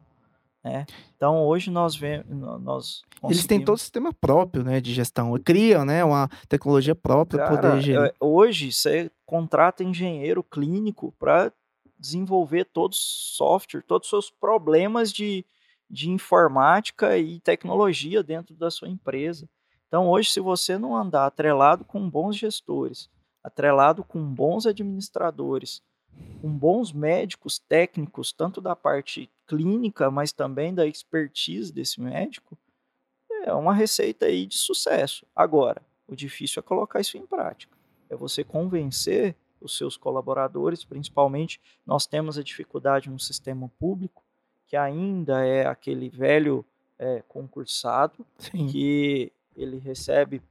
Né? 0.64 0.86
Então 1.16 1.46
hoje 1.46 1.72
nós 1.72 1.96
vemos, 1.96 2.26
nós 2.62 3.04
eles 3.24 3.46
têm 3.46 3.64
todo 3.64 3.76
o 3.76 3.80
sistema 3.80 4.14
próprio, 4.14 4.64
né, 4.64 4.82
de 4.82 4.94
gestão. 4.94 5.34
Criam, 5.40 5.86
né, 5.86 6.04
uma 6.04 6.30
tecnologia 6.48 6.96
própria 6.96 7.46
para 7.46 7.56
poder 7.56 7.82
gerir. 7.82 8.02
É, 8.02 8.14
hoje 8.20 8.72
você 8.72 9.10
contrata 9.26 9.84
engenheiro 9.84 10.44
clínico 10.44 11.14
para 11.18 11.52
desenvolver 11.98 12.66
todos 12.66 12.98
os 12.98 13.36
software, 13.38 13.84
todos 13.84 14.08
os 14.08 14.10
seus 14.10 14.32
problemas 14.32 15.12
de, 15.12 15.46
de 15.90 16.10
informática 16.10 17.18
e 17.18 17.40
tecnologia 17.40 18.22
dentro 18.22 18.56
da 18.56 18.70
sua 18.70 18.88
empresa. 18.88 19.50
Então, 19.88 20.08
hoje, 20.08 20.30
se 20.30 20.40
você 20.40 20.78
não 20.78 20.96
andar 20.96 21.26
atrelado 21.26 21.84
com 21.84 22.08
bons 22.08 22.38
gestores, 22.38 23.10
atrelado 23.44 24.04
com 24.04 24.24
bons 24.24 24.68
administradores, 24.68 25.82
com 26.42 26.50
bons 26.50 26.92
médicos 26.94 27.58
técnicos, 27.58 28.32
tanto 28.32 28.62
da 28.62 28.76
parte 28.76 29.30
clínica, 29.48 30.12
mas 30.12 30.32
também 30.32 30.74
da 30.74 30.86
expertise 30.86 31.74
desse 31.74 32.00
médico, 32.00 32.58
é 33.44 33.54
uma 33.54 33.74
receita 33.74 34.28
aí 34.28 34.46
de 34.46 34.58
sucesso. 34.58 35.26
Agora, 35.36 35.82
o 36.08 36.16
difícil 36.16 36.60
é 36.60 36.64
colocar 36.64 37.00
isso 37.00 37.18
em 37.18 37.26
prática. 37.26 37.76
É 38.10 38.16
você 38.16 38.44
convencer 38.44 39.36
os 39.62 39.76
seus 39.78 39.98
colaboradores, 39.98 40.84
principalmente 40.84 41.60
nós 41.86 42.06
temos 42.06 42.38
a 42.38 42.44
dificuldade 42.44 43.10
no 43.10 43.20
sistema 43.20 43.70
público 43.80 44.24
que 44.70 44.78
ainda 44.78 45.44
é 45.44 45.66
aquele 45.66 46.10
velho 46.10 46.64
é, 47.00 47.24
concursado, 47.28 48.24
Sim. 48.38 48.68
que 48.68 49.34
ele 49.58 49.80
recebe 49.80 50.42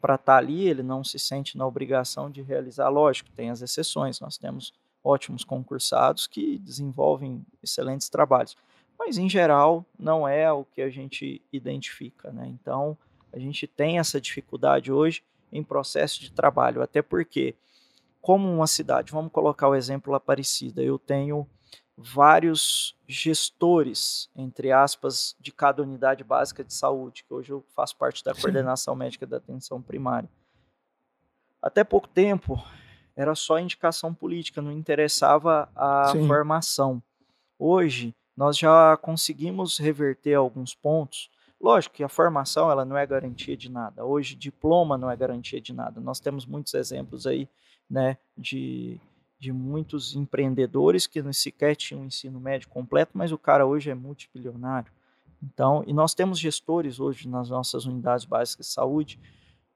para 0.00 0.14
estar 0.14 0.34
tá 0.34 0.38
ali, 0.38 0.68
ele 0.68 0.82
não 0.82 1.02
se 1.02 1.18
sente 1.18 1.58
na 1.58 1.66
obrigação 1.66 2.30
de 2.30 2.40
realizar. 2.40 2.88
Lógico, 2.88 3.30
tem 3.32 3.50
as 3.50 3.60
exceções, 3.60 4.20
nós 4.20 4.38
temos 4.38 4.72
ótimos 5.02 5.42
concursados 5.42 6.28
que 6.28 6.56
desenvolvem 6.58 7.44
excelentes 7.60 8.08
trabalhos, 8.08 8.56
mas 8.96 9.18
em 9.18 9.28
geral 9.28 9.84
não 9.98 10.26
é 10.26 10.50
o 10.52 10.64
que 10.64 10.80
a 10.80 10.88
gente 10.88 11.42
identifica. 11.52 12.30
Né? 12.30 12.46
Então, 12.46 12.96
a 13.32 13.38
gente 13.40 13.66
tem 13.66 13.98
essa 13.98 14.20
dificuldade 14.20 14.92
hoje 14.92 15.24
em 15.50 15.64
processo 15.64 16.20
de 16.20 16.30
trabalho, 16.30 16.80
até 16.80 17.02
porque, 17.02 17.56
como 18.20 18.48
uma 18.48 18.68
cidade, 18.68 19.10
vamos 19.10 19.32
colocar 19.32 19.68
o 19.68 19.74
exemplo 19.74 20.14
Aparecida, 20.14 20.80
eu 20.80 20.96
tenho 20.96 21.46
vários 21.96 22.96
gestores, 23.06 24.30
entre 24.34 24.72
aspas, 24.72 25.36
de 25.38 25.52
cada 25.52 25.82
unidade 25.82 26.24
básica 26.24 26.64
de 26.64 26.72
saúde, 26.72 27.24
que 27.24 27.32
hoje 27.32 27.52
eu 27.52 27.64
faço 27.74 27.96
parte 27.96 28.24
da 28.24 28.34
Sim. 28.34 28.40
coordenação 28.40 28.94
médica 28.94 29.26
da 29.26 29.36
atenção 29.36 29.80
primária. 29.80 30.28
Até 31.60 31.84
pouco 31.84 32.08
tempo 32.08 32.62
era 33.14 33.34
só 33.34 33.58
indicação 33.58 34.14
política, 34.14 34.62
não 34.62 34.72
interessava 34.72 35.70
a 35.76 36.08
Sim. 36.12 36.26
formação. 36.26 37.02
Hoje 37.58 38.14
nós 38.36 38.56
já 38.56 38.96
conseguimos 38.96 39.78
reverter 39.78 40.34
alguns 40.34 40.74
pontos. 40.74 41.30
Lógico 41.60 41.94
que 41.94 42.02
a 42.02 42.08
formação 42.08 42.70
ela 42.70 42.84
não 42.84 42.96
é 42.96 43.06
garantia 43.06 43.56
de 43.56 43.70
nada. 43.70 44.04
Hoje 44.04 44.34
diploma 44.34 44.98
não 44.98 45.10
é 45.10 45.16
garantia 45.16 45.60
de 45.60 45.72
nada. 45.72 46.00
Nós 46.00 46.18
temos 46.18 46.46
muitos 46.46 46.74
exemplos 46.74 47.26
aí, 47.26 47.48
né, 47.88 48.16
de 48.36 48.98
de 49.42 49.52
muitos 49.52 50.14
empreendedores 50.14 51.08
que 51.08 51.20
não 51.20 51.32
sequer 51.32 51.74
tinham 51.74 52.04
um 52.04 52.06
ensino 52.06 52.38
médio 52.38 52.68
completo, 52.68 53.10
mas 53.12 53.32
o 53.32 53.36
cara 53.36 53.66
hoje 53.66 53.90
é 53.90 53.94
multibilionário. 53.94 54.92
Então, 55.42 55.82
e 55.84 55.92
nós 55.92 56.14
temos 56.14 56.38
gestores 56.38 57.00
hoje 57.00 57.28
nas 57.28 57.50
nossas 57.50 57.84
unidades 57.84 58.24
básicas 58.24 58.66
de 58.66 58.72
saúde, 58.72 59.18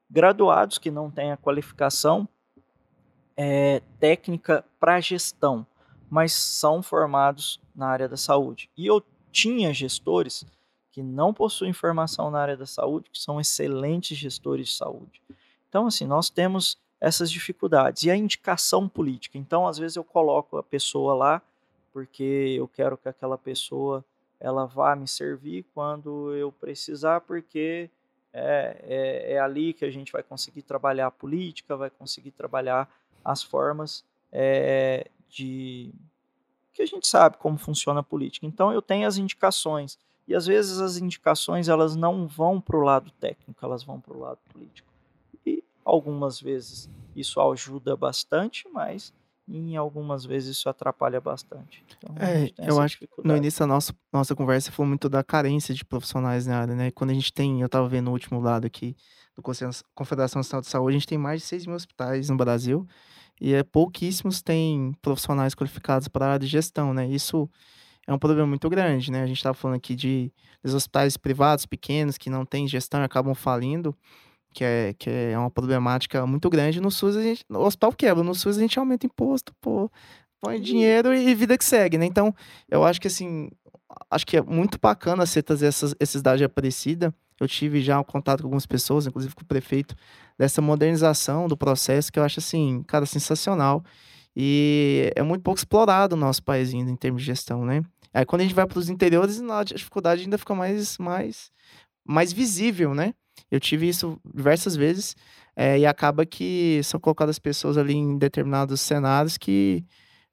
graduados 0.09 0.77
que 0.77 0.89
não 0.89 1.11
têm 1.11 1.33
a 1.33 1.37
qualificação 1.37 2.29
é, 3.35 3.81
técnica 3.99 4.63
para 4.79 5.01
gestão, 5.01 5.67
mas 6.09 6.31
são 6.31 6.81
formados 6.81 7.59
na 7.75 7.87
área 7.87 8.07
da 8.07 8.15
saúde. 8.15 8.69
E 8.77 8.87
eu 8.87 9.03
tinha 9.33 9.73
gestores 9.73 10.45
que 10.93 11.03
não 11.03 11.33
possuem 11.33 11.73
formação 11.73 12.31
na 12.31 12.39
área 12.39 12.55
da 12.55 12.65
saúde, 12.65 13.09
que 13.09 13.19
são 13.19 13.37
excelentes 13.37 14.17
gestores 14.17 14.69
de 14.69 14.75
saúde. 14.75 15.21
Então, 15.67 15.87
assim, 15.87 16.07
nós 16.07 16.29
temos 16.29 16.77
essas 16.99 17.31
dificuldades. 17.31 18.03
E 18.03 18.11
a 18.11 18.15
indicação 18.15 18.87
política. 18.87 19.37
Então, 19.37 19.67
às 19.67 19.77
vezes 19.77 19.97
eu 19.97 20.03
coloco 20.03 20.57
a 20.57 20.63
pessoa 20.63 21.13
lá 21.13 21.41
porque 21.93 22.55
eu 22.55 22.67
quero 22.67 22.95
que 22.95 23.09
aquela 23.09 23.37
pessoa 23.37 24.05
ela 24.39 24.65
vá 24.65 24.95
me 24.95 25.07
servir 25.07 25.65
quando 25.73 26.31
eu 26.35 26.51
precisar, 26.51 27.21
porque 27.21 27.89
é, 28.31 28.77
é, 28.83 29.33
é 29.33 29.39
ali 29.39 29.73
que 29.73 29.83
a 29.83 29.89
gente 29.89 30.11
vai 30.11 30.21
conseguir 30.21 30.61
trabalhar 30.61 31.07
a 31.07 31.11
política, 31.11 31.75
vai 31.75 31.89
conseguir 31.89 32.29
trabalhar 32.29 32.87
as 33.25 33.41
formas 33.41 34.05
é, 34.31 35.09
de 35.27 35.91
que 36.71 36.83
a 36.83 36.85
gente 36.85 37.07
sabe 37.07 37.37
como 37.37 37.57
funciona 37.57 38.01
a 38.01 38.03
política. 38.03 38.45
Então 38.45 38.71
eu 38.71 38.81
tenho 38.81 39.07
as 39.07 39.17
indicações 39.17 39.97
e 40.27 40.35
às 40.35 40.45
vezes 40.45 40.79
as 40.79 40.97
indicações 40.97 41.67
elas 41.67 41.95
não 41.95 42.27
vão 42.27 42.61
para 42.61 42.77
o 42.77 42.83
lado 42.83 43.09
técnico, 43.19 43.65
elas 43.65 43.83
vão 43.83 43.99
para 43.99 44.15
o 44.15 44.19
lado 44.19 44.39
político. 44.53 44.87
Algumas 45.87 46.41
vezes 46.41 46.89
isso 47.15 47.39
ajuda 47.39 47.95
bastante, 47.95 48.67
mas 48.73 49.13
em 49.47 49.77
algumas 49.77 50.25
vezes 50.25 50.57
isso 50.57 50.67
atrapalha 50.67 51.21
bastante. 51.21 51.83
Então, 51.97 52.13
é, 52.19 52.51
eu 52.57 52.81
acho 52.81 52.99
que 52.99 53.07
no 53.23 53.37
início 53.37 53.59
da 53.59 53.67
nossa, 53.67 53.93
nossa 54.11 54.35
conversa 54.35 54.71
falou 54.71 54.89
muito 54.89 55.07
da 55.07 55.23
carência 55.23 55.73
de 55.73 55.85
profissionais 55.85 56.45
na 56.45 56.59
área, 56.59 56.75
né? 56.75 56.91
Quando 56.91 57.11
a 57.11 57.13
gente 57.13 57.31
tem, 57.31 57.61
eu 57.61 57.67
estava 57.67 57.87
vendo 57.87 58.05
no 58.05 58.11
último 58.11 58.41
lado 58.41 58.67
aqui 58.67 58.95
do 59.35 59.41
Confederação 59.95 60.39
Nacional 60.39 60.61
de 60.61 60.67
Saúde, 60.67 60.95
a 60.95 60.99
gente 60.99 61.07
tem 61.07 61.17
mais 61.17 61.41
de 61.41 61.47
6 61.47 61.65
mil 61.65 61.75
hospitais 61.75 62.29
no 62.29 62.35
Brasil 62.35 62.85
e 63.39 63.53
é, 63.53 63.63
pouquíssimos 63.63 64.41
têm 64.41 64.91
profissionais 65.01 65.55
qualificados 65.55 66.09
para 66.09 66.25
a 66.25 66.29
área 66.33 66.39
de 66.39 66.47
gestão, 66.47 66.93
né? 66.93 67.07
Isso 67.07 67.49
é 68.05 68.13
um 68.13 68.19
problema 68.19 68.47
muito 68.47 68.69
grande, 68.69 69.11
né? 69.11 69.23
A 69.23 69.27
gente 69.27 69.37
estava 69.37 69.53
falando 69.53 69.77
aqui 69.77 69.95
de 69.95 70.31
dos 70.61 70.73
hospitais 70.73 71.15
privados 71.15 71.65
pequenos 71.65 72.17
que 72.17 72.29
não 72.29 72.45
têm 72.45 72.67
gestão 72.67 72.99
e 73.01 73.03
acabam 73.03 73.33
falindo 73.33 73.95
que 74.57 74.63
é, 74.63 74.95
que 74.97 75.07
é 75.07 75.37
uma 75.37 75.51
problemática 75.51 76.25
muito 76.25 76.49
grande. 76.49 76.81
No 76.81 76.89
SUS, 76.89 77.15
a 77.15 77.21
gente, 77.21 77.45
no 77.47 77.59
hospital 77.59 77.93
quebra, 77.93 78.23
no 78.23 78.33
SUS 78.33 78.57
a 78.57 78.61
gente 78.61 78.79
aumenta 78.79 79.05
imposto, 79.05 79.53
pô, 79.61 79.87
põe 80.41 80.59
dinheiro 80.59 81.13
e 81.13 81.35
vida 81.35 81.55
que 81.55 81.63
segue, 81.63 81.95
né? 81.95 82.07
Então, 82.07 82.33
eu 82.67 82.83
acho 82.83 82.99
que 82.99 83.07
assim, 83.07 83.51
acho 84.09 84.25
que 84.25 84.35
é 84.35 84.41
muito 84.41 84.79
bacana 84.81 85.27
você 85.27 85.43
trazer 85.43 85.67
essas, 85.67 85.93
esses 85.99 86.23
dados 86.23 86.39
de 86.39 86.45
Aparecida. 86.45 87.13
Eu 87.39 87.47
tive 87.47 87.81
já 87.81 87.99
um 87.99 88.03
contato 88.03 88.39
com 88.41 88.47
algumas 88.47 88.65
pessoas, 88.65 89.05
inclusive 89.05 89.35
com 89.35 89.43
o 89.43 89.45
prefeito, 89.45 89.93
dessa 90.39 90.59
modernização 90.59 91.47
do 91.47 91.55
processo, 91.55 92.11
que 92.11 92.17
eu 92.17 92.23
acho 92.23 92.39
assim, 92.39 92.83
cara, 92.87 93.05
sensacional. 93.05 93.83
E 94.35 95.13
é 95.15 95.21
muito 95.21 95.43
pouco 95.43 95.59
explorado 95.59 96.15
no 96.15 96.25
nosso 96.25 96.41
país 96.41 96.73
ainda 96.73 96.89
em 96.89 96.95
termos 96.95 97.21
de 97.21 97.27
gestão, 97.27 97.63
né? 97.63 97.83
Aí 98.11 98.25
quando 98.25 98.41
a 98.41 98.43
gente 98.43 98.55
vai 98.55 98.65
para 98.65 98.79
os 98.79 98.89
interiores, 98.89 99.39
a 99.39 99.63
dificuldade 99.63 100.23
ainda 100.23 100.39
fica 100.39 100.55
mais, 100.55 100.97
mais, 100.97 101.51
mais 102.03 102.33
visível, 102.33 102.95
né? 102.95 103.13
Eu 103.51 103.59
tive 103.59 103.87
isso 103.87 104.19
diversas 104.33 104.75
vezes 104.75 105.15
é, 105.55 105.79
e 105.79 105.85
acaba 105.85 106.25
que 106.25 106.81
são 106.83 106.99
colocadas 106.99 107.39
pessoas 107.39 107.77
ali 107.77 107.93
em 107.93 108.17
determinados 108.17 108.81
cenários 108.81 109.37
que 109.37 109.83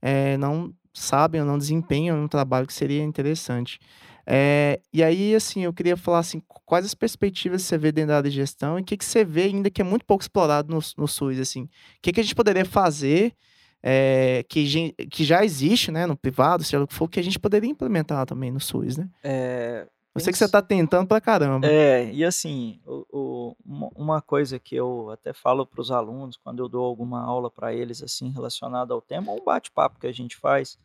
é, 0.02 0.36
não 0.36 0.72
sabem 0.92 1.40
ou 1.40 1.46
não 1.46 1.58
desempenham 1.58 2.22
um 2.22 2.28
trabalho 2.28 2.66
que 2.66 2.72
seria 2.72 3.02
interessante. 3.02 3.78
É, 4.26 4.80
e 4.92 5.02
aí, 5.02 5.34
assim, 5.34 5.64
eu 5.64 5.72
queria 5.72 5.96
falar 5.96 6.20
assim, 6.20 6.40
quais 6.46 6.86
as 6.86 6.94
perspectivas 6.94 7.62
você 7.62 7.76
vê 7.76 7.92
dentro 7.92 8.08
da 8.08 8.16
área 8.18 8.30
de 8.30 8.36
gestão 8.36 8.78
e 8.78 8.82
o 8.82 8.84
que, 8.84 8.96
que 8.96 9.04
você 9.04 9.24
vê 9.24 9.44
ainda 9.44 9.70
que 9.70 9.82
é 9.82 9.84
muito 9.84 10.04
pouco 10.04 10.22
explorado 10.22 10.72
no, 10.72 10.80
no 10.96 11.06
SUS, 11.06 11.38
assim. 11.38 11.62
O 11.64 11.68
que, 12.00 12.12
que 12.12 12.20
a 12.20 12.22
gente 12.22 12.34
poderia 12.34 12.64
fazer 12.64 13.34
é, 13.82 14.42
que, 14.48 14.94
que 15.10 15.24
já 15.24 15.44
existe, 15.44 15.90
né, 15.90 16.06
no 16.06 16.16
privado, 16.16 16.64
seja 16.64 16.82
o 16.82 16.86
que 16.86 16.94
for, 16.94 17.06
que 17.06 17.20
a 17.20 17.22
gente 17.22 17.38
poderia 17.38 17.68
implementar 17.68 18.24
também 18.24 18.50
no 18.50 18.58
SUS, 18.58 18.96
né? 18.96 19.08
É, 19.22 19.86
eu 20.14 20.20
sei 20.20 20.32
que 20.32 20.38
você 20.38 20.48
tá 20.48 20.62
tentando 20.62 21.08
pra 21.08 21.20
caramba. 21.20 21.66
É, 21.66 22.10
e 22.12 22.24
assim, 22.24 22.80
o, 22.86 23.06
o, 23.10 23.56
uma 23.96 24.22
coisa 24.22 24.58
que 24.58 24.76
eu 24.76 25.10
até 25.10 25.32
falo 25.32 25.66
para 25.66 25.80
os 25.80 25.90
alunos, 25.90 26.36
quando 26.36 26.62
eu 26.62 26.68
dou 26.68 26.84
alguma 26.84 27.22
aula 27.22 27.50
para 27.50 27.74
eles, 27.74 28.02
assim, 28.02 28.30
relacionada 28.30 28.94
ao 28.94 29.00
tema, 29.00 29.32
ou 29.32 29.40
um 29.40 29.44
bate-papo 29.44 29.98
que 29.98 30.06
a 30.06 30.12
gente 30.12 30.36
faz, 30.36 30.78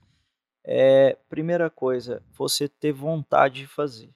é, 0.64 1.18
primeira 1.30 1.70
coisa, 1.70 2.24
você 2.36 2.68
ter 2.68 2.92
vontade 2.92 3.62
de 3.62 3.68
fazer. 3.68 4.10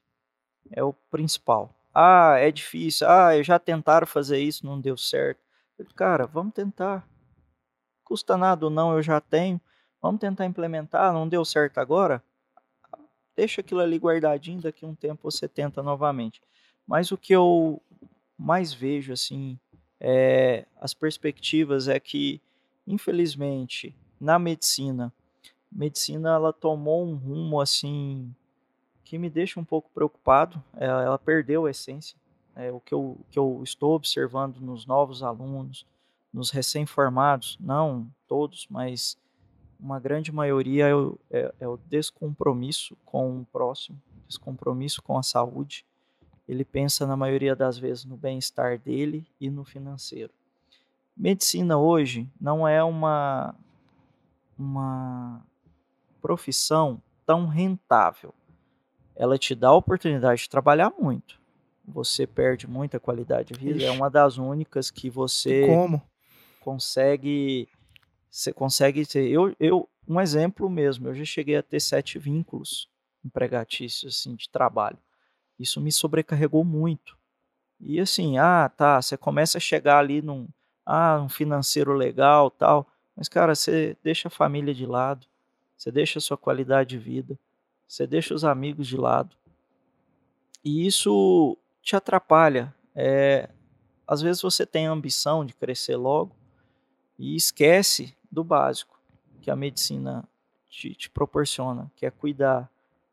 É 0.72 0.84
o 0.84 0.94
principal. 0.94 1.74
Ah, 1.94 2.38
é 2.40 2.52
difícil. 2.52 3.08
Ah, 3.08 3.38
eu 3.38 3.44
já 3.44 3.60
tentaram 3.60 4.08
fazer 4.08 4.40
isso, 4.40 4.66
não 4.66 4.82
deu 4.82 4.98
certo. 4.98 5.40
Cara, 5.96 6.26
vamos 6.26 6.54
tentar. 6.54 7.08
Custa 8.04 8.36
nada 8.36 8.66
ou 8.66 8.72
não, 8.72 8.94
eu 8.94 9.04
já 9.04 9.22
tenho. 9.22 9.62
Vamos 10.02 10.20
tentar 10.20 10.46
implementar, 10.46 11.14
não 11.14 11.28
deu 11.28 11.46
certo 11.46 11.78
agora? 11.78 12.22
Deixa 13.36 13.62
aquilo 13.62 13.82
ali 13.82 13.98
guardadinho, 13.98 14.62
daqui 14.62 14.86
a 14.86 14.88
um 14.88 14.96
tempo 14.96 15.30
você 15.30 15.48
tenta 15.48 15.82
novamente. 15.82 16.42
Mas 16.88 17.12
o 17.12 17.18
que 17.18 17.34
eu 17.34 17.82
mais 18.38 18.74
vejo, 18.74 19.14
assim, 19.14 19.58
é, 20.00 20.66
as 20.80 20.94
perspectivas 20.94 21.88
é 21.88 22.00
que, 22.00 22.42
infelizmente, 22.86 23.96
na 24.20 24.38
medicina, 24.38 25.14
medicina 25.72 26.36
ela 26.36 26.54
tomou 26.54 27.06
um 27.06 27.16
rumo, 27.16 27.60
assim, 27.60 28.34
que 29.04 29.18
me 29.18 29.30
deixa 29.30 29.60
um 29.60 29.66
pouco 29.66 29.90
preocupado. 29.94 30.62
Ela, 30.76 31.04
é, 31.04 31.06
ela 31.06 31.20
perdeu 31.20 31.66
a 31.66 31.72
essência. 31.72 32.18
É, 32.56 32.72
o 32.72 32.80
que 32.80 32.94
eu, 32.94 33.18
que 33.32 33.40
eu 33.40 33.62
estou 33.64 33.96
observando 33.96 34.58
nos 34.58 34.86
novos 34.86 35.24
alunos, 35.24 35.86
nos 36.32 36.52
recém-formados, 36.52 37.58
não 37.60 38.08
todos, 38.28 38.68
mas 38.70 39.18
uma 39.84 40.00
grande 40.00 40.32
maioria 40.32 40.88
é 40.88 40.96
o, 40.96 41.20
é, 41.30 41.54
é 41.60 41.68
o 41.68 41.78
descompromisso 41.90 42.96
com 43.04 43.42
o 43.42 43.46
próximo, 43.46 44.02
descompromisso 44.26 45.02
com 45.02 45.18
a 45.18 45.24
saúde. 45.24 45.86
Ele 46.48 46.64
pensa, 46.64 47.06
na 47.06 47.18
maioria 47.18 47.54
das 47.54 47.78
vezes, 47.78 48.06
no 48.06 48.16
bem-estar 48.16 48.80
dele 48.80 49.28
e 49.42 49.50
no 49.50 49.66
financeiro. 49.66 50.32
Medicina 51.16 51.78
hoje 51.78 52.30
não 52.40 52.66
é 52.66 52.82
uma, 52.82 53.54
uma 54.58 55.46
profissão 56.22 57.02
tão 57.26 57.46
rentável. 57.46 58.34
Ela 59.14 59.38
te 59.38 59.54
dá 59.54 59.68
a 59.68 59.76
oportunidade 59.76 60.44
de 60.44 60.50
trabalhar 60.50 60.94
muito. 60.98 61.40
Você 61.86 62.26
perde 62.26 62.68
muita 62.68 63.02
qualidade 63.02 63.54
de 63.54 63.60
vida. 63.60 63.74
É 63.74 63.78
Ixi. 63.84 63.86
É 63.86 63.92
uma 63.92 64.10
das 64.10 64.38
únicas 64.38 64.90
que 64.90 65.10
você 65.10 65.68
consegue 66.62 67.68
você 68.34 68.52
consegue 68.52 69.06
ter. 69.06 69.30
Eu, 69.30 69.56
eu, 69.60 69.88
um 70.08 70.20
exemplo 70.20 70.68
mesmo, 70.68 71.08
eu 71.08 71.14
já 71.14 71.24
cheguei 71.24 71.56
a 71.56 71.62
ter 71.62 71.80
sete 71.80 72.18
vínculos 72.18 72.90
empregatícios 73.24 74.20
assim, 74.20 74.36
de 74.36 74.50
trabalho. 74.50 74.98
Isso 75.60 75.80
me 75.80 75.92
sobrecarregou 75.92 76.66
muito. 76.66 77.16
E 77.80 78.00
assim, 78.00 78.40
ah, 78.40 78.68
tá, 78.76 79.00
você 79.00 79.16
começa 79.16 79.60
a 79.60 79.62
chegar 79.62 80.00
ali 80.00 80.20
num 80.20 80.48
ah, 80.84 81.22
um 81.22 81.30
financeiro 81.30 81.94
legal, 81.94 82.50
tal, 82.50 82.88
mas 83.16 83.30
cara, 83.30 83.54
você 83.54 83.96
deixa 84.04 84.30
a 84.30 84.32
família 84.32 84.74
de 84.74 84.88
lado, 84.88 85.28
você 85.78 85.92
deixa 85.92 86.18
a 86.18 86.22
sua 86.22 86.36
qualidade 86.36 86.90
de 86.90 86.98
vida, 86.98 87.38
você 87.88 88.08
deixa 88.08 88.34
os 88.34 88.44
amigos 88.44 88.88
de 88.88 88.98
lado. 88.98 89.38
E 90.66 90.88
isso 90.88 91.56
te 91.84 91.96
atrapalha. 91.96 92.74
É, 92.96 93.48
às 94.08 94.22
vezes 94.22 94.42
você 94.42 94.66
tem 94.66 94.88
a 94.88 94.92
ambição 94.92 95.46
de 95.46 95.54
crescer 95.54 95.96
logo 95.98 96.36
e 97.18 97.36
esquece 97.36 98.16
do 98.34 98.44
básico 98.44 99.00
que 99.42 99.52
a 99.52 99.56
medicina 99.56 100.28
te, 100.70 100.96
te 100.96 101.10
proporciona, 101.10 101.92
que 101.96 102.06
é 102.06 102.12
cuidar, 102.12 102.70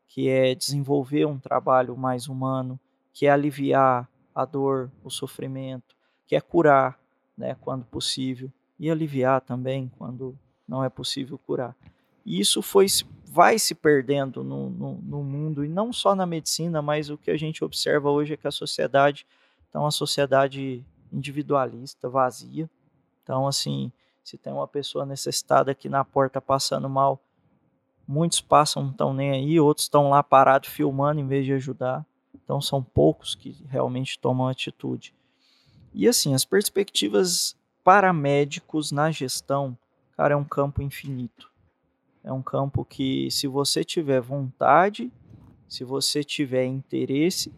que 0.08 0.28
é 0.28 0.54
desenvolver 0.54 1.26
um 1.26 1.38
trabalho 1.38 1.96
mais 1.96 2.26
humano, 2.26 2.80
que 3.12 3.26
é 3.26 3.30
aliviar 3.30 4.08
a 4.34 4.44
dor, 4.44 4.90
o 5.04 5.10
sofrimento, 5.10 5.94
que 6.26 6.34
é 6.34 6.40
curar, 6.40 6.98
né, 7.36 7.56
quando 7.60 7.84
possível, 7.84 8.50
e 8.78 8.90
aliviar 8.90 9.40
também 9.40 9.90
quando 9.98 10.36
não 10.66 10.82
é 10.82 10.88
possível 10.88 11.38
curar. 11.38 11.76
E 12.24 12.40
isso 12.40 12.62
foi, 12.62 12.86
vai 13.26 13.58
se 13.58 13.74
perdendo 13.74 14.42
no, 14.42 14.70
no, 14.70 14.94
no, 15.02 15.22
mundo, 15.22 15.64
e 15.64 15.68
não 15.68 15.92
só 15.92 16.14
na 16.14 16.24
medicina, 16.24 16.80
mas 16.80 17.10
o 17.10 17.18
que 17.18 17.30
a 17.30 17.36
gente 17.36 17.62
observa 17.64 18.10
hoje 18.10 18.34
é 18.34 18.36
que 18.36 18.48
a 18.48 18.52
sociedade 18.52 19.26
está 19.66 19.80
uma 19.80 19.90
sociedade 19.90 20.84
individualista, 21.12 22.08
vazia. 22.08 22.70
Então, 23.22 23.46
assim, 23.46 23.92
se 24.22 24.38
tem 24.38 24.52
uma 24.52 24.68
pessoa 24.68 25.06
necessitada 25.06 25.72
aqui 25.72 25.88
na 25.88 26.04
porta 26.04 26.40
passando 26.40 26.88
mal, 26.88 27.20
muitos 28.06 28.40
passam, 28.40 28.82
não 28.82 28.90
estão 28.90 29.14
nem 29.14 29.30
aí, 29.30 29.60
outros 29.60 29.86
estão 29.86 30.10
lá 30.10 30.22
parados 30.22 30.68
filmando 30.68 31.20
em 31.20 31.26
vez 31.26 31.44
de 31.44 31.52
ajudar. 31.52 32.04
Então, 32.34 32.60
são 32.60 32.82
poucos 32.82 33.34
que 33.34 33.56
realmente 33.68 34.18
tomam 34.18 34.48
atitude. 34.48 35.14
E 35.94 36.08
assim, 36.08 36.34
as 36.34 36.44
perspectivas 36.44 37.56
para 37.84 38.12
médicos 38.12 38.92
na 38.92 39.10
gestão, 39.10 39.76
cara, 40.16 40.34
é 40.34 40.36
um 40.36 40.44
campo 40.44 40.82
infinito. 40.82 41.50
É 42.22 42.32
um 42.32 42.42
campo 42.42 42.84
que, 42.84 43.30
se 43.30 43.46
você 43.46 43.82
tiver 43.82 44.20
vontade, 44.20 45.10
se 45.68 45.84
você 45.84 46.22
tiver 46.22 46.66
interesse, 46.66 47.52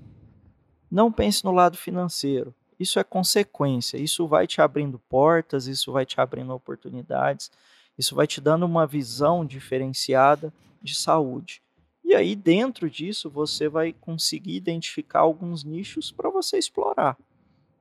não 0.91 1.11
pense 1.11 1.45
no 1.45 1.51
lado 1.51 1.77
financeiro. 1.77 2.55
Isso 2.83 2.99
é 2.99 3.05
consequência. 3.05 3.97
Isso 3.97 4.27
vai 4.27 4.45
te 4.45 4.61
abrindo 4.61 4.99
portas, 4.99 5.69
isso 5.69 5.93
vai 5.93 6.05
te 6.05 6.21
abrindo 6.21 6.53
oportunidades, 6.53 7.49
isso 7.97 8.17
vai 8.17 8.27
te 8.27 8.41
dando 8.41 8.67
uma 8.67 8.89
visão 8.89 9.47
diferenciada 9.47 10.53
de 10.83 10.93
saúde. 10.93 11.63
E 12.05 12.13
aí, 12.13 12.35
dentro 12.35 12.91
disso, 12.91 13.31
você 13.31 13.69
vai 13.69 13.93
conseguir 13.93 14.57
identificar 14.57 15.21
alguns 15.21 15.63
nichos 15.63 16.11
para 16.11 16.29
você 16.29 16.59
explorar. 16.59 17.17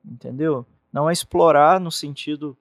Entendeu? 0.05 0.65
Não 0.93 1.09
é 1.09 1.13
explorar 1.13 1.79
no 1.79 1.91
sentido 1.91 2.55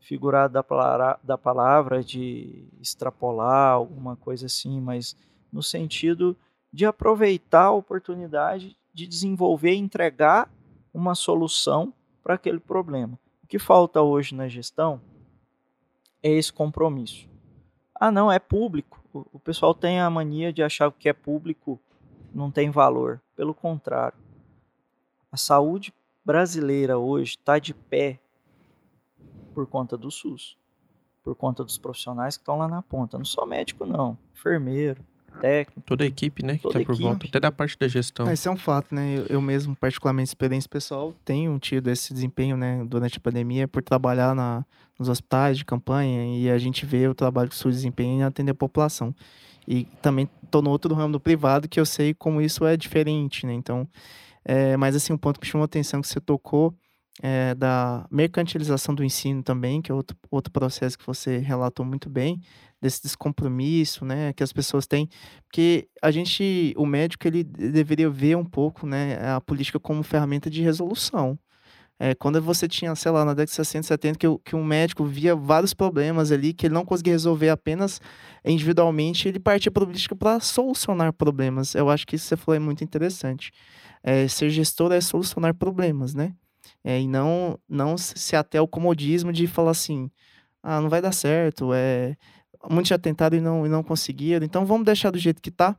figurado 0.00 0.54
da 0.54 0.62
palavra, 0.62 1.20
da 1.22 1.36
palavra 1.36 2.02
de 2.02 2.64
extrapolar 2.80 3.72
alguma 3.72 4.16
coisa 4.16 4.46
assim, 4.46 4.80
mas 4.80 5.14
no 5.52 5.62
sentido 5.62 6.34
de 6.72 6.86
aproveitar 6.86 7.66
a 7.66 7.72
oportunidade 7.72 8.76
de 8.94 9.06
desenvolver 9.06 9.74
e 9.74 9.78
entregar 9.78 10.50
uma 10.92 11.14
solução 11.14 11.92
para 12.22 12.34
aquele 12.34 12.60
problema. 12.60 13.18
O 13.42 13.46
que 13.46 13.58
falta 13.58 14.00
hoje 14.00 14.34
na 14.34 14.48
gestão 14.48 15.00
é 16.22 16.30
esse 16.30 16.52
compromisso. 16.52 17.28
Ah, 17.94 18.10
não, 18.10 18.30
é 18.30 18.38
público. 18.38 19.02
O 19.12 19.38
pessoal 19.38 19.74
tem 19.74 20.00
a 20.00 20.08
mania 20.08 20.52
de 20.52 20.62
achar 20.62 20.90
que 20.92 21.08
é 21.08 21.12
público 21.12 21.78
não 22.34 22.50
tem 22.50 22.70
valor. 22.70 23.20
Pelo 23.36 23.54
contrário. 23.54 24.18
A 25.30 25.36
saúde 25.36 25.92
brasileira 26.24 26.98
hoje 26.98 27.32
está 27.32 27.58
de 27.58 27.74
pé 27.74 28.20
por 29.54 29.66
conta 29.66 29.96
do 29.96 30.10
SUS, 30.10 30.56
por 31.22 31.34
conta 31.34 31.62
dos 31.64 31.78
profissionais 31.78 32.36
que 32.36 32.42
estão 32.42 32.58
lá 32.58 32.68
na 32.68 32.82
ponta. 32.82 33.18
Não 33.18 33.24
só 33.24 33.44
médico, 33.44 33.84
não. 33.84 34.16
Enfermeiro, 34.34 35.04
técnico. 35.40 35.82
Toda 35.86 36.04
a 36.04 36.06
equipe, 36.06 36.44
né? 36.44 36.58
Que 36.58 36.68
tá 36.68 36.80
por 36.80 36.96
volta, 36.96 37.26
até 37.26 37.40
da 37.40 37.52
parte 37.52 37.78
da 37.78 37.88
gestão. 37.88 38.30
Esse 38.30 38.48
é 38.48 38.50
um 38.50 38.56
fato, 38.56 38.94
né? 38.94 39.18
Eu, 39.18 39.26
eu, 39.26 39.40
mesmo, 39.40 39.74
particularmente, 39.76 40.28
experiência 40.28 40.68
pessoal, 40.68 41.14
tenho 41.24 41.58
tido 41.58 41.88
esse 41.90 42.12
desempenho, 42.12 42.56
né, 42.56 42.84
durante 42.86 43.18
a 43.18 43.20
pandemia, 43.20 43.66
por 43.66 43.82
trabalhar 43.82 44.34
na, 44.34 44.64
nos 44.98 45.08
hospitais 45.08 45.58
de 45.58 45.64
campanha 45.64 46.38
e 46.38 46.50
a 46.50 46.58
gente 46.58 46.86
vê 46.86 47.08
o 47.08 47.14
trabalho 47.14 47.48
que 47.48 47.54
o 47.54 47.58
SUS 47.58 47.76
desempenha 47.76 48.14
em 48.14 48.22
atender 48.22 48.52
a 48.52 48.54
população. 48.54 49.14
E 49.66 49.84
também 50.00 50.28
estou 50.42 50.62
no 50.62 50.70
outro 50.70 50.94
ramo 50.94 51.12
do 51.12 51.20
privado 51.20 51.68
que 51.68 51.78
eu 51.78 51.86
sei 51.86 52.14
como 52.14 52.40
isso 52.40 52.64
é 52.64 52.76
diferente, 52.76 53.46
né? 53.46 53.52
Então, 53.52 53.88
é, 54.44 54.76
mas 54.76 54.96
assim, 54.96 55.12
um 55.12 55.18
ponto 55.18 55.38
que 55.38 55.46
chamou 55.46 55.62
a 55.62 55.66
atenção 55.66 56.00
que 56.00 56.08
você 56.08 56.20
tocou 56.20 56.74
é 57.22 57.54
da 57.54 58.06
mercantilização 58.10 58.94
do 58.94 59.04
ensino 59.04 59.42
também, 59.42 59.82
que 59.82 59.92
é 59.92 59.94
outro, 59.94 60.16
outro 60.30 60.52
processo 60.52 60.98
que 60.98 61.06
você 61.06 61.38
relatou 61.38 61.84
muito 61.84 62.08
bem, 62.08 62.40
desse 62.82 63.00
descompromisso, 63.02 64.04
né, 64.04 64.32
que 64.32 64.42
as 64.42 64.52
pessoas 64.52 64.88
têm, 64.88 65.08
porque 65.44 65.88
a 66.02 66.10
gente, 66.10 66.74
o 66.76 66.84
médico, 66.84 67.26
ele 67.28 67.44
deveria 67.44 68.10
ver 68.10 68.36
um 68.36 68.44
pouco, 68.44 68.86
né, 68.86 69.18
a 69.34 69.40
política 69.40 69.78
como 69.78 70.02
ferramenta 70.02 70.50
de 70.50 70.60
resolução. 70.60 71.38
É, 71.98 72.16
quando 72.16 72.42
você 72.42 72.66
tinha, 72.66 72.92
sei 72.96 73.12
lá, 73.12 73.24
na 73.24 73.32
década 73.32 73.44
de 73.44 73.52
60, 73.52 73.86
70, 73.86 74.18
que, 74.18 74.26
que 74.44 74.56
um 74.56 74.64
médico 74.64 75.04
via 75.04 75.36
vários 75.36 75.72
problemas 75.72 76.32
ali, 76.32 76.52
que 76.52 76.66
ele 76.66 76.74
não 76.74 76.84
conseguia 76.84 77.12
resolver 77.12 77.48
apenas 77.48 78.00
individualmente, 78.44 79.28
ele 79.28 79.38
partia 79.38 79.70
para 79.70 79.84
a 79.84 79.86
política 79.86 80.16
para 80.16 80.40
solucionar 80.40 81.12
problemas. 81.12 81.76
Eu 81.76 81.88
acho 81.88 82.04
que 82.04 82.16
isso 82.16 82.24
que 82.24 82.28
você 82.30 82.36
falou 82.36 82.56
é 82.56 82.58
muito 82.58 82.82
interessante. 82.82 83.52
É, 84.02 84.26
ser 84.26 84.50
gestor 84.50 84.90
é 84.90 85.00
solucionar 85.00 85.54
problemas, 85.54 86.12
né? 86.12 86.34
É, 86.82 87.00
e 87.00 87.06
não, 87.06 87.56
não 87.68 87.96
se 87.96 88.34
até 88.34 88.60
o 88.60 88.66
comodismo 88.66 89.32
de 89.32 89.46
falar 89.46 89.70
assim, 89.70 90.10
ah, 90.60 90.80
não 90.80 90.88
vai 90.88 91.00
dar 91.00 91.12
certo, 91.12 91.72
é, 91.72 92.16
muitos 92.70 92.88
já 92.88 92.98
tentaram 92.98 93.36
e 93.36 93.40
não, 93.40 93.66
e 93.66 93.68
não 93.68 93.82
conseguiram, 93.82 94.44
então 94.44 94.64
vamos 94.64 94.84
deixar 94.84 95.10
do 95.10 95.18
jeito 95.18 95.40
que 95.42 95.50
tá. 95.50 95.76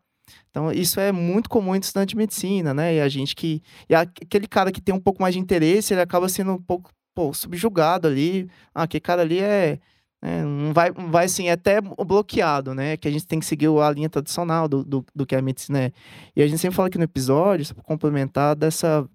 Então, 0.50 0.72
isso 0.72 1.00
é 1.00 1.12
muito 1.12 1.50
comum 1.50 1.76
entre 1.76 1.88
estudante 1.88 2.10
de 2.10 2.16
medicina, 2.16 2.74
né? 2.74 2.96
E 2.96 3.02
a 3.02 3.10
gente 3.10 3.36
que. 3.36 3.62
E 3.90 3.96
aquele 3.96 4.48
cara 4.48 4.72
que 4.72 4.82
tem 4.82 4.94
um 4.94 5.00
pouco 5.00 5.22
mais 5.22 5.34
de 5.34 5.40
interesse, 5.40 5.94
ele 5.94 6.02
acaba 6.02 6.30
sendo 6.30 6.54
um 6.54 6.62
pouco 6.62 6.92
pô, 7.14 7.34
subjugado 7.34 8.08
ali. 8.08 8.50
Ah, 8.74 8.84
aquele 8.84 9.02
cara 9.02 9.22
ali 9.22 9.40
é. 9.40 9.80
é 10.22 10.42
não 10.44 10.74
vai, 10.74 10.92
vai 10.92 11.26
assim, 11.26 11.48
é 11.48 11.54
até 11.54 11.82
bloqueado, 11.82 12.74
né? 12.74 12.98
Que 12.98 13.08
a 13.08 13.12
gente 13.12 13.28
tem 13.28 13.40
que 13.40 13.46
seguir 13.46 13.68
a 13.68 13.92
linha 13.92 14.10
tradicional 14.10 14.68
do, 14.68 14.84
do, 14.84 15.06
do 15.14 15.26
que 15.26 15.36
a 15.36 15.42
medicina 15.42 15.80
é. 15.80 15.92
E 16.36 16.42
a 16.42 16.48
gente 16.48 16.60
sempre 16.60 16.76
fala 16.76 16.88
aqui 16.88 16.98
no 16.98 17.04
episódio, 17.04 17.66
só 17.66 17.74
para 17.74 17.84
complementar, 17.84 18.56
dessa 18.56 19.08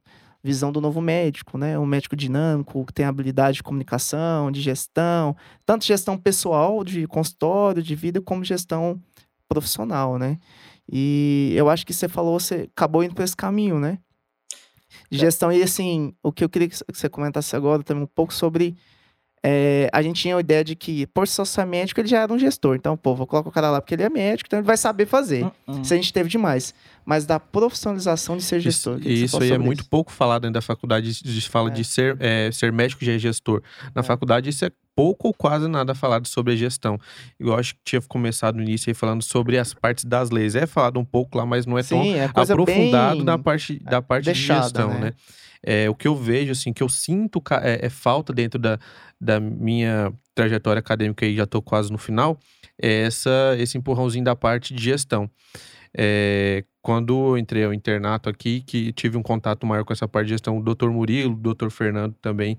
visão 0.48 0.72
do 0.72 0.80
novo 0.80 0.98
médico, 1.02 1.58
né? 1.58 1.78
Um 1.78 1.84
médico 1.84 2.16
dinâmico, 2.16 2.86
que 2.86 2.92
tem 2.94 3.04
habilidade 3.04 3.56
de 3.56 3.62
comunicação, 3.62 4.50
de 4.50 4.62
gestão, 4.62 5.36
tanto 5.66 5.84
gestão 5.84 6.16
pessoal, 6.16 6.82
de 6.82 7.06
consultório, 7.06 7.82
de 7.82 7.94
vida, 7.94 8.18
como 8.22 8.42
gestão 8.42 8.98
profissional, 9.46 10.18
né? 10.18 10.38
E 10.90 11.52
eu 11.54 11.68
acho 11.68 11.84
que 11.84 11.92
você 11.92 12.08
falou, 12.08 12.40
você 12.40 12.66
acabou 12.74 13.04
indo 13.04 13.14
por 13.14 13.22
esse 13.22 13.36
caminho, 13.36 13.78
né? 13.78 13.98
De 15.10 15.18
é. 15.18 15.20
gestão. 15.20 15.52
E 15.52 15.62
assim, 15.62 16.14
o 16.22 16.32
que 16.32 16.42
eu 16.42 16.48
queria 16.48 16.68
que 16.68 16.78
você 16.90 17.10
comentasse 17.10 17.54
agora 17.54 17.82
também 17.82 18.04
um 18.04 18.06
pouco 18.06 18.32
sobre 18.32 18.74
é, 19.42 19.88
a 19.92 20.02
gente 20.02 20.22
tinha 20.22 20.36
a 20.36 20.40
ideia 20.40 20.64
de 20.64 20.74
que, 20.74 21.06
por 21.08 21.26
ser 21.26 21.64
médico, 21.66 22.00
ele 22.00 22.08
já 22.08 22.20
era 22.20 22.32
um 22.32 22.38
gestor. 22.38 22.76
Então, 22.76 22.96
pô, 22.96 23.14
vou 23.14 23.26
colocar 23.26 23.48
o 23.48 23.52
cara 23.52 23.70
lá 23.70 23.80
porque 23.80 23.94
ele 23.94 24.02
é 24.02 24.08
médico, 24.08 24.48
então 24.48 24.58
ele 24.58 24.66
vai 24.66 24.76
saber 24.76 25.06
fazer. 25.06 25.44
Uh 25.44 25.52
-uh. 25.68 25.82
Isso 25.82 25.92
a 25.92 25.96
gente 25.96 26.12
teve 26.12 26.28
demais. 26.28 26.74
Mas 27.04 27.24
da 27.24 27.40
profissionalização 27.40 28.36
de 28.36 28.42
ser 28.42 28.60
gestor. 28.60 28.98
Isso, 29.00 29.24
isso 29.24 29.42
aí 29.42 29.52
é 29.52 29.58
muito 29.58 29.88
pouco 29.88 30.12
falado 30.12 30.42
dentro 30.42 30.54
da 30.54 30.62
faculdade. 30.62 31.08
A 31.08 31.28
gente 31.28 31.48
fala 31.48 31.70
é. 31.70 31.72
de 31.72 31.84
ser, 31.84 32.16
é, 32.20 32.50
ser 32.52 32.70
médico 32.70 33.04
já 33.04 33.12
é 33.12 33.18
gestor. 33.18 33.62
Na 33.94 34.00
é. 34.00 34.04
faculdade, 34.04 34.50
isso 34.50 34.64
é 34.64 34.70
pouco 34.94 35.28
ou 35.28 35.34
quase 35.34 35.68
nada 35.68 35.94
falado 35.94 36.26
sobre 36.26 36.52
a 36.52 36.56
gestão. 36.56 36.98
Igual 37.38 37.58
acho 37.58 37.74
que 37.74 37.80
tinha 37.84 38.02
começado 38.02 38.56
no 38.56 38.62
início 38.62 38.90
aí 38.90 38.94
falando 38.94 39.22
sobre 39.22 39.56
as 39.56 39.72
partes 39.72 40.04
das 40.04 40.28
leis. 40.28 40.54
É 40.54 40.66
falado 40.66 40.98
um 40.98 41.04
pouco 41.04 41.38
lá, 41.38 41.46
mas 41.46 41.64
não 41.64 41.78
é 41.78 41.82
Sim, 41.82 41.94
tão 41.94 42.04
é 42.04 42.24
aprofundado 42.24 43.24
na 43.24 43.38
parte, 43.38 43.78
da 43.78 44.02
parte 44.02 44.24
deixada, 44.24 44.60
de 44.60 44.64
gestão, 44.64 44.88
né? 44.90 45.00
né? 45.00 45.12
É, 45.62 45.88
o 45.90 45.94
que 45.94 46.06
eu 46.06 46.14
vejo, 46.14 46.52
assim, 46.52 46.72
que 46.72 46.82
eu 46.82 46.88
sinto 46.88 47.42
é, 47.62 47.86
é 47.86 47.88
falta 47.88 48.32
dentro 48.32 48.58
da, 48.58 48.78
da 49.20 49.40
minha 49.40 50.12
trajetória 50.34 50.80
acadêmica 50.80 51.26
e 51.26 51.36
já 51.36 51.44
estou 51.44 51.60
quase 51.60 51.90
no 51.90 51.98
final, 51.98 52.38
é 52.80 53.02
essa, 53.02 53.56
esse 53.58 53.76
empurrãozinho 53.76 54.24
da 54.24 54.36
parte 54.36 54.72
de 54.72 54.82
gestão. 54.82 55.30
É, 55.96 56.64
quando 56.80 57.30
eu 57.30 57.38
entrei 57.38 57.64
ao 57.64 57.74
internato 57.74 58.28
aqui, 58.28 58.60
que 58.60 58.92
tive 58.92 59.16
um 59.16 59.22
contato 59.22 59.66
maior 59.66 59.84
com 59.84 59.92
essa 59.92 60.06
parte 60.06 60.26
de 60.26 60.34
gestão, 60.34 60.58
o 60.58 60.62
doutor 60.62 60.90
Murilo, 60.90 61.32
o 61.32 61.36
doutor 61.36 61.70
Fernando 61.70 62.14
também, 62.20 62.56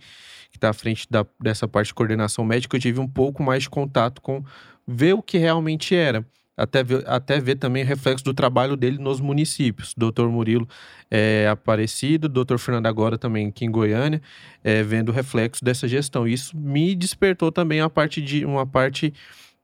que 0.52 0.58
está 0.58 0.70
à 0.70 0.74
frente 0.74 1.08
da, 1.10 1.26
dessa 1.40 1.68
parte 1.68 1.88
de 1.88 1.94
coordenação 1.94 2.44
médica, 2.44 2.76
eu 2.76 2.82
tive 2.82 3.00
um 3.00 3.08
pouco 3.08 3.42
mais 3.42 3.64
de 3.64 3.70
contato 3.70 4.22
com 4.22 4.44
ver 4.88 5.14
o 5.14 5.22
que 5.22 5.38
realmente 5.38 5.96
era 5.96 6.26
até 6.60 6.84
ver, 6.84 7.04
até 7.08 7.40
ver 7.40 7.56
também 7.56 7.84
reflexo 7.84 8.24
do 8.24 8.34
trabalho 8.34 8.76
dele 8.76 8.98
nos 8.98 9.20
municípios. 9.20 9.94
Doutor 9.98 10.30
Murilo 10.30 10.68
é 11.10 11.48
Aparecido, 11.50 12.28
doutor 12.28 12.60
Fernando 12.60 12.88
agora 12.88 13.18
também 13.18 13.48
aqui 13.48 13.66
em 13.66 13.72
Goiânia, 13.72 14.22
é, 14.64 14.84
vendo 14.84 15.12
reflexo 15.12 15.64
dessa 15.64 15.88
gestão. 15.88 16.28
Isso 16.28 16.56
me 16.58 16.96
despertou 16.96 17.52
também 17.52 17.82
a 17.82 17.90
parte 17.90 18.22
de 18.22 18.46
uma 18.46 18.66
parte 18.66 19.14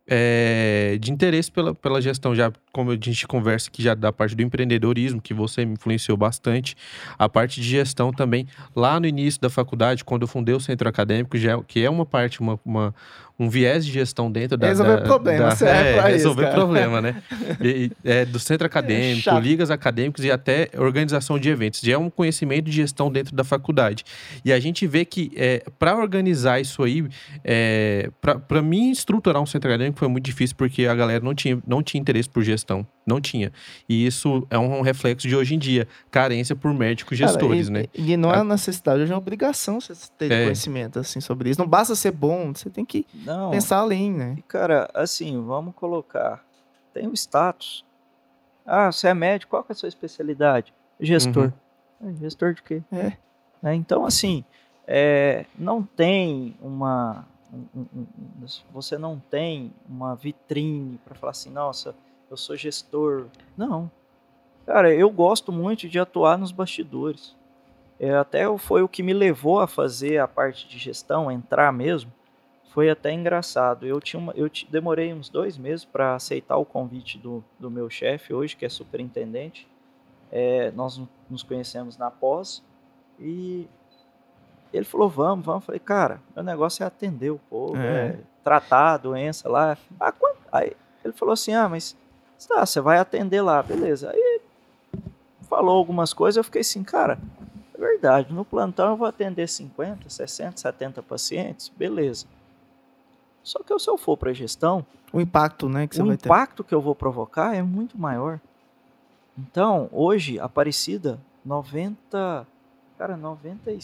é, 0.08 0.98
de 1.00 1.12
interesse 1.12 1.52
pela, 1.52 1.74
pela 1.74 2.02
gestão, 2.02 2.36
já 2.36 2.52
como 2.72 2.92
a 2.92 2.96
gente 2.96 3.28
conversa 3.28 3.70
aqui 3.70 3.82
já 3.82 3.96
da 3.96 4.12
parte 4.12 4.36
do 4.36 4.42
empreendedorismo, 4.44 5.22
que 5.22 5.34
você 5.34 5.66
me 5.66 5.74
influenciou 5.74 6.18
bastante, 6.18 6.76
a 7.18 7.28
parte 7.28 7.60
de 7.60 7.68
gestão 7.68 8.12
também, 8.12 8.48
lá 8.76 9.00
no 9.00 9.08
início 9.08 9.42
da 9.42 9.50
faculdade, 9.50 10.04
quando 10.04 10.22
eu 10.22 10.28
fundei 10.28 10.54
o 10.54 10.60
centro 10.60 10.88
acadêmico, 10.88 11.38
já, 11.38 11.62
que 11.64 11.84
é 11.84 11.90
uma 11.90 12.06
parte, 12.06 12.40
uma, 12.40 12.60
uma 12.64 12.94
um 13.38 13.50
viés 13.50 13.86
de 13.86 13.91
gestão 13.91 14.32
dentro 14.32 14.58
da. 14.58 14.67
Resolver 14.67 14.98
da, 14.98 15.02
problema, 15.02 15.56
da, 15.56 15.65
é, 15.67 15.98
é, 15.98 16.02
resolver 16.08 16.43
isso, 16.45 16.54
problema, 16.54 17.02
né? 17.02 17.21
E, 17.62 17.91
é, 18.04 18.26
do 18.26 18.39
centro 18.39 18.65
acadêmico, 18.65 19.24
Chato. 19.24 19.43
ligas 19.43 19.69
acadêmicas 19.69 20.24
e 20.24 20.32
até 20.32 20.69
organização 20.78 21.38
de 21.38 21.50
eventos. 21.50 21.82
Já 21.82 21.93
é 21.93 21.98
um 21.98 22.10
conhecimento 22.10 22.65
de 22.65 22.71
gestão 22.71 23.12
dentro 23.12 23.36
da 23.36 23.43
faculdade. 23.43 24.04
E 24.43 24.54
a 24.54 24.60
gente 24.60 24.88
vê 24.88 25.04
que 25.04 25.32
é, 25.36 25.63
para 25.78 25.98
organizar 25.98 26.60
isso 26.60 26.82
aí, 26.84 27.06
é, 27.43 28.10
para 28.48 28.62
mim 28.62 28.91
estruturar 28.91 29.41
um 29.41 29.45
centro 29.45 29.69
acadêmico 29.69 30.00
foi 30.00 30.08
muito 30.08 30.26
difícil 30.26 30.56
porque 30.56 30.86
a 30.86 30.95
galera 30.95 31.24
não 31.24 31.36
tinha, 31.36 31.62
não 31.67 31.84
tinha 31.84 32.00
interesse 32.00 32.30
por 32.30 32.43
gestão. 32.43 32.88
Não 33.06 33.22
tinha. 33.22 33.52
E 33.88 34.06
isso 34.06 34.48
é 34.50 34.58
um 34.58 34.82
reflexo 34.82 35.28
de 35.28 35.36
hoje 35.36 35.54
em 35.54 35.60
dia. 35.60 35.88
Carência 36.10 36.56
por 36.56 36.74
médicos 36.74 37.20
Cara, 37.20 37.32
gestores, 37.32 37.68
e, 37.68 37.72
né? 37.72 37.86
E 37.94 38.18
não 38.18 38.32
é 38.34 38.44
necessidade, 38.44 39.02
hoje 39.04 39.12
é 39.12 39.15
uma 39.15 39.22
obrigação 39.22 39.80
você 39.80 39.94
ter 40.18 40.32
É. 40.32 40.44
conhecimento 40.46 40.98
assim, 41.00 41.22
sobre 41.22 41.50
isso. 41.52 41.60
Não 41.60 41.68
basta 41.68 41.94
ser 41.96 42.12
bom, 42.12 42.52
você 42.54 42.70
tem 42.70 42.84
que 42.84 43.06
Não, 43.13 43.52
pensar 43.52 43.78
além, 43.78 44.12
né? 44.12 44.36
E, 44.38 44.41
cara, 44.41 44.89
assim, 44.94 45.39
vamos 45.46 45.76
colocar. 45.76 46.44
Tem 46.94 47.08
o 47.08 47.13
status. 47.13 47.86
Ah, 48.65 48.91
você 48.91 49.10
é 49.10 49.13
médico, 49.13 49.52
qual 49.52 49.63
que 49.63 49.72
é 49.72 49.74
a 49.74 49.76
sua 49.76 49.89
especialidade? 49.89 50.74
Gestor. 51.00 51.54
Ah, 52.04 52.12
gestor 52.20 52.54
de 52.56 52.63
quê? 52.63 52.82
É. 52.91 53.12
Né, 53.62 53.76
Então, 53.76 54.04
assim, 54.06 54.44
é, 54.88 55.46
não 55.58 55.84
tem 55.84 56.56
uma. 56.60 57.26
um- 57.54 57.80
um- 57.82 57.88
um- 58.02 58.08
você 58.74 58.98
não 58.98 59.22
tem 59.30 59.72
uma 59.88 60.15
vitrine 60.15 61.00
para 61.06 61.13
falar 61.15 61.32
assim, 61.32 61.50
nossa, 61.52 61.96
eu 62.30 62.38
sou 62.38 62.56
gestor. 62.56 63.28
Não. 63.58 63.90
Cara, 64.66 64.94
eu 64.94 65.10
gosto 65.10 65.52
muito 65.52 65.88
de 65.88 66.00
atuar 66.00 66.38
nos 66.38 66.52
bastidores. 66.52 67.36
É, 68.00 68.14
até 68.16 68.46
foi 68.58 68.82
o 68.82 68.88
que 68.90 69.02
me 69.04 69.14
levou 69.14 69.60
a 69.60 69.68
fazer 69.68 70.18
a 70.20 70.28
parte 70.28 70.68
de 70.68 70.78
gestão, 70.78 71.32
entrar 71.32 71.72
mesmo 71.72 72.12
foi 72.72 72.90
até 72.90 73.10
engraçado. 73.14 73.86
Eu 73.88 74.02
tinha 74.02 74.20
uma, 74.20 74.34
eu 74.36 74.50
demorei 74.70 75.14
uns 75.14 75.30
dois 75.30 75.58
meses 75.58 75.86
para 75.86 76.14
aceitar 76.16 76.58
o 76.58 76.66
convite 76.66 77.18
do, 77.18 77.42
do 77.58 77.72
meu 77.72 77.90
chefe 77.90 78.34
hoje, 78.34 78.54
que 78.58 78.66
é 78.66 78.70
superintendente. 78.70 79.66
É, 80.30 80.72
nós 80.72 80.98
no- 80.98 81.08
nos 81.30 81.42
conhecemos 81.42 81.98
na 81.98 82.12
pós 82.12 82.62
e 83.18 83.66
ele 84.74 84.84
falou 84.84 85.08
vamos, 85.08 85.46
vamos. 85.46 85.62
Eu 85.64 85.66
falei 85.68 85.80
cara, 85.80 86.20
meu 86.36 86.44
negócio 86.44 86.84
é 86.84 86.86
atender 86.86 87.30
o 87.30 87.40
povo, 87.50 87.78
É. 87.78 88.08
é 88.08 88.20
tratar 88.44 88.96
a 88.96 88.98
doença 88.98 89.48
lá. 89.48 89.78
Ah? 89.98 90.14
Aí 90.52 90.74
ele 91.02 91.14
falou 91.14 91.32
assim, 91.32 91.54
ah, 91.54 91.70
mas 91.70 91.96
tá, 92.48 92.65
você 92.65 92.82
vai 92.82 92.98
atender 92.98 93.41
lá, 93.41 93.62
beleza? 93.63 94.12
Aí 94.12 94.41
falou 95.50 95.76
algumas 95.78 96.13
coisas, 96.13 96.38
eu 96.38 96.43
fiquei 96.43 96.62
assim, 96.62 96.84
cara, 96.84 97.19
é 97.74 97.78
verdade, 97.78 98.34
no 98.34 98.43
plantão 98.43 98.89
eu 98.91 98.98
vou 98.98 99.08
atender 99.08 99.48
50, 99.48 100.10
60, 100.10 100.58
70 100.60 101.04
pacientes, 101.04 101.69
beleza. 101.69 102.26
Só 103.43 103.60
que 103.60 103.78
se 103.80 103.89
eu 103.89 103.98
for 103.98 104.17
para 104.17 104.34
gestão, 104.34 104.86
O 105.13 105.21
impacto, 105.21 105.69
né, 105.69 105.88
que 105.88 105.95
você 105.95 106.02
o 106.02 106.08
vai 106.08 106.17
ter. 106.17 106.28
impacto 106.28 106.63
que 106.63 106.74
eu 106.74 106.82
vou 106.82 106.95
provocar 106.95 107.56
é 107.56 107.62
muito 107.62 107.98
maior. 107.98 108.39
Então, 109.38 109.88
hoje, 109.91 110.39
Aparecida, 110.39 111.19
90, 111.45 112.48
cara, 112.98 113.15
90, 113.15 113.71
e- 113.71 113.80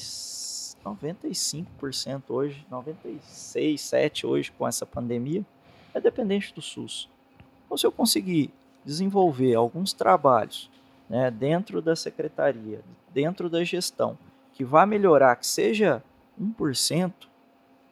95% 0.83 2.33
hoje, 2.33 2.65
96, 2.71 3.79
7 3.81 4.25
hoje 4.25 4.51
com 4.51 4.67
essa 4.67 4.85
pandemia, 4.85 5.45
é 5.93 5.99
dependente 6.01 6.53
do 6.55 6.61
SUS. 6.61 7.07
Então, 7.71 7.77
se 7.77 7.87
eu 7.87 7.91
conseguir 7.93 8.51
desenvolver 8.83 9.55
alguns 9.55 9.93
trabalhos 9.93 10.69
né, 11.09 11.31
dentro 11.31 11.81
da 11.81 11.95
secretaria, 11.95 12.81
dentro 13.13 13.49
da 13.49 13.63
gestão, 13.63 14.17
que 14.51 14.65
vá 14.65 14.85
melhorar, 14.85 15.37
que 15.37 15.47
seja 15.47 16.03
1% 16.37 17.13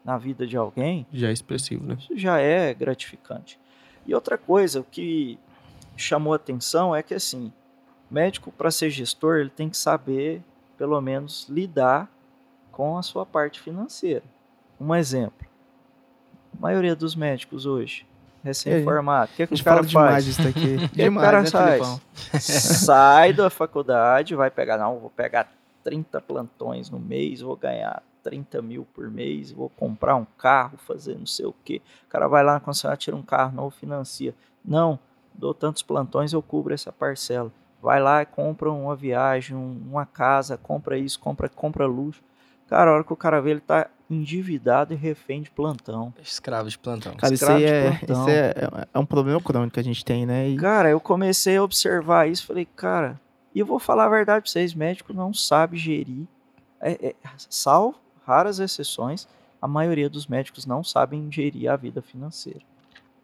na 0.03 0.17
vida 0.17 0.45
de 0.45 0.57
alguém, 0.57 1.07
Já 1.13 1.29
é 1.29 1.31
expressivo, 1.31 1.85
né? 1.85 1.95
isso 1.97 2.17
já 2.17 2.39
é 2.39 2.73
gratificante. 2.73 3.57
E 4.05 4.13
outra 4.13 4.37
coisa, 4.37 4.81
o 4.81 4.83
que 4.83 5.39
chamou 5.95 6.33
atenção 6.33 6.93
é 6.93 7.01
que 7.01 7.13
assim, 7.13 7.49
médico 8.11 8.51
para 8.51 8.71
ser 8.71 8.89
gestor, 8.89 9.37
ele 9.37 9.49
tem 9.49 9.69
que 9.69 9.77
saber, 9.77 10.43
pelo 10.77 10.99
menos, 10.99 11.47
lidar 11.47 12.11
com 12.69 12.97
a 12.97 13.01
sua 13.01 13.25
parte 13.25 13.61
financeira. 13.61 14.25
Um 14.77 14.93
exemplo. 14.93 15.47
A 16.53 16.61
maioria 16.61 16.97
dos 16.97 17.15
médicos 17.15 17.65
hoje, 17.65 18.08
recém-formado, 18.43 19.31
o 19.33 19.35
que, 19.35 19.47
que 19.47 19.53
o 19.53 19.55
gente 19.57 19.63
cara 19.65 19.77
fala 19.77 19.87
demais. 19.87 20.25
O 20.85 20.89
que 20.89 21.01
cara 21.21 21.41
né, 21.41 21.47
faz? 21.49 21.79
Sai 22.83 23.33
da 23.33 23.49
faculdade, 23.49 24.35
vai 24.35 24.49
pegar, 24.51 24.77
não, 24.77 24.99
vou 24.99 25.09
pegar 25.09 25.51
30 25.83 26.19
plantões 26.21 26.89
no 26.89 26.99
mês, 26.99 27.41
vou 27.41 27.55
ganhar 27.55 28.01
30 28.23 28.61
mil 28.61 28.85
por 28.93 29.09
mês, 29.09 29.51
vou 29.51 29.69
comprar 29.69 30.15
um 30.15 30.25
carro, 30.37 30.77
fazer 30.77 31.17
não 31.17 31.25
sei 31.25 31.45
o 31.45 31.55
quê. 31.63 31.81
O 32.07 32.09
cara 32.09 32.27
vai 32.27 32.43
lá 32.43 32.53
na 32.53 32.59
concessionária, 32.59 32.97
tira 32.97 33.15
um 33.15 33.21
carro 33.23 33.55
novo, 33.55 33.71
financia. 33.75 34.33
Não, 34.63 34.99
dou 35.33 35.53
tantos 35.53 35.81
plantões, 35.81 36.33
eu 36.33 36.41
cubro 36.41 36.73
essa 36.73 36.91
parcela. 36.91 37.51
Vai 37.81 38.01
lá 38.01 38.21
e 38.21 38.25
compra 38.25 38.69
uma 38.69 38.93
viagem, 38.95 39.55
um- 39.55 39.81
uma 39.89 40.05
casa, 40.05 40.57
compra 40.57 40.97
isso, 40.97 41.17
compra, 41.19 41.47
compra 41.47 41.85
luxo. 41.85 42.21
Cara, 42.67 42.91
a 42.91 42.93
hora 42.95 43.03
que 43.05 43.13
o 43.13 43.15
cara 43.15 43.41
vê, 43.41 43.51
ele 43.51 43.61
tá 43.61 43.87
endividado 44.09 44.93
e 44.93 44.97
refém 44.97 45.41
de 45.41 45.51
plantão. 45.51 46.13
Escravo 46.21 46.69
de 46.69 46.77
plantão. 46.77 47.13
Cara, 47.15 47.33
isso 47.33 47.43
Escravo 47.43 47.59
aí 47.59 47.65
de 47.65 47.71
é, 47.71 47.81
plantão. 47.97 48.21
isso 48.21 48.29
é, 48.29 48.53
é 48.93 48.99
um 48.99 49.05
problema 49.05 49.39
crônico 49.41 49.73
que 49.73 49.79
a 49.79 49.83
gente 49.83 50.03
tem, 50.03 50.25
né? 50.25 50.49
E 50.49 50.55
Cara, 50.57 50.89
eu 50.89 50.99
comecei 50.99 51.57
a 51.57 51.63
observar 51.63 52.27
isso, 52.27 52.45
falei, 52.45 52.65
cara, 52.75 53.19
e 53.53 53.59
eu 53.59 53.65
vou 53.65 53.79
falar 53.79 54.05
a 54.05 54.09
verdade 54.09 54.43
pra 54.43 54.51
vocês, 54.51 54.73
médico 54.73 55.13
não 55.13 55.33
sabe 55.33 55.77
gerir, 55.77 56.25
é, 56.81 57.09
é, 57.09 57.15
salvo 57.49 57.97
raras 58.25 58.59
exceções, 58.59 59.27
a 59.61 59.67
maioria 59.67 60.09
dos 60.09 60.27
médicos 60.27 60.65
não 60.65 60.83
sabem 60.83 61.31
gerir 61.31 61.69
a 61.69 61.75
vida 61.75 62.01
financeira, 62.01 62.61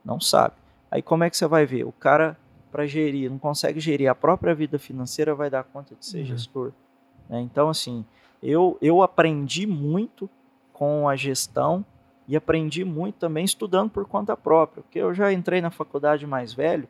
não 0.03 0.19
sabe. 0.19 0.53
Aí 0.91 1.01
como 1.01 1.23
é 1.23 1.29
que 1.29 1.37
você 1.37 1.47
vai 1.47 1.65
ver? 1.65 1.85
O 1.85 1.91
cara, 1.91 2.37
para 2.71 2.85
gerir, 2.85 3.29
não 3.29 3.37
consegue 3.37 3.79
gerir 3.79 4.09
a 4.09 4.15
própria 4.15 4.53
vida 4.53 4.77
financeira, 4.79 5.33
vai 5.35 5.49
dar 5.49 5.63
conta 5.63 5.95
de 5.95 6.05
ser 6.05 6.19
Uhum. 6.19 6.25
gestor. 6.25 6.71
né? 7.29 7.39
Então, 7.41 7.69
assim, 7.69 8.03
eu, 8.41 8.77
eu 8.81 9.01
aprendi 9.01 9.65
muito 9.65 10.29
com 10.75 11.07
a 11.07 11.15
gestão 11.15 11.85
e 12.27 12.35
aprendi 12.35 12.83
muito 12.83 13.15
também 13.15 13.45
estudando 13.45 13.89
por 13.89 14.05
conta 14.05 14.35
própria, 14.35 14.83
porque 14.83 14.99
eu 14.99 15.13
já 15.13 15.31
entrei 15.31 15.61
na 15.61 15.71
faculdade 15.71 16.27
mais 16.27 16.53
velho, 16.53 16.87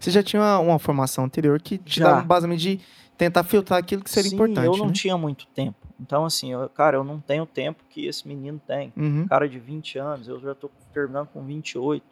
você 0.00 0.10
já 0.10 0.22
tinha 0.22 0.40
uma, 0.40 0.58
uma 0.58 0.78
formação 0.78 1.24
anterior 1.24 1.60
que 1.60 1.78
te 1.78 1.98
Já. 2.00 2.12
dava 2.12 2.22
basicamente 2.22 2.60
de 2.60 2.80
tentar 3.16 3.42
filtrar 3.42 3.78
aquilo 3.78 4.02
que 4.04 4.10
seria 4.10 4.30
Sim, 4.30 4.36
importante. 4.36 4.66
eu 4.66 4.76
não 4.76 4.86
né? 4.86 4.92
tinha 4.92 5.16
muito 5.16 5.46
tempo. 5.48 5.76
Então, 6.00 6.24
assim, 6.24 6.52
eu- 6.52 6.68
cara, 6.68 6.96
eu 6.96 7.04
não 7.04 7.18
tenho 7.20 7.42
o 7.42 7.46
tempo 7.46 7.82
que 7.90 8.06
esse 8.06 8.26
menino 8.28 8.60
tem. 8.66 8.92
Uhum. 8.96 9.26
Cara 9.26 9.48
de 9.48 9.58
20 9.58 9.98
anos, 9.98 10.28
eu 10.28 10.38
já 10.40 10.54
tô 10.54 10.70
terminando 10.92 11.26
com 11.28 11.42
28. 11.44 12.04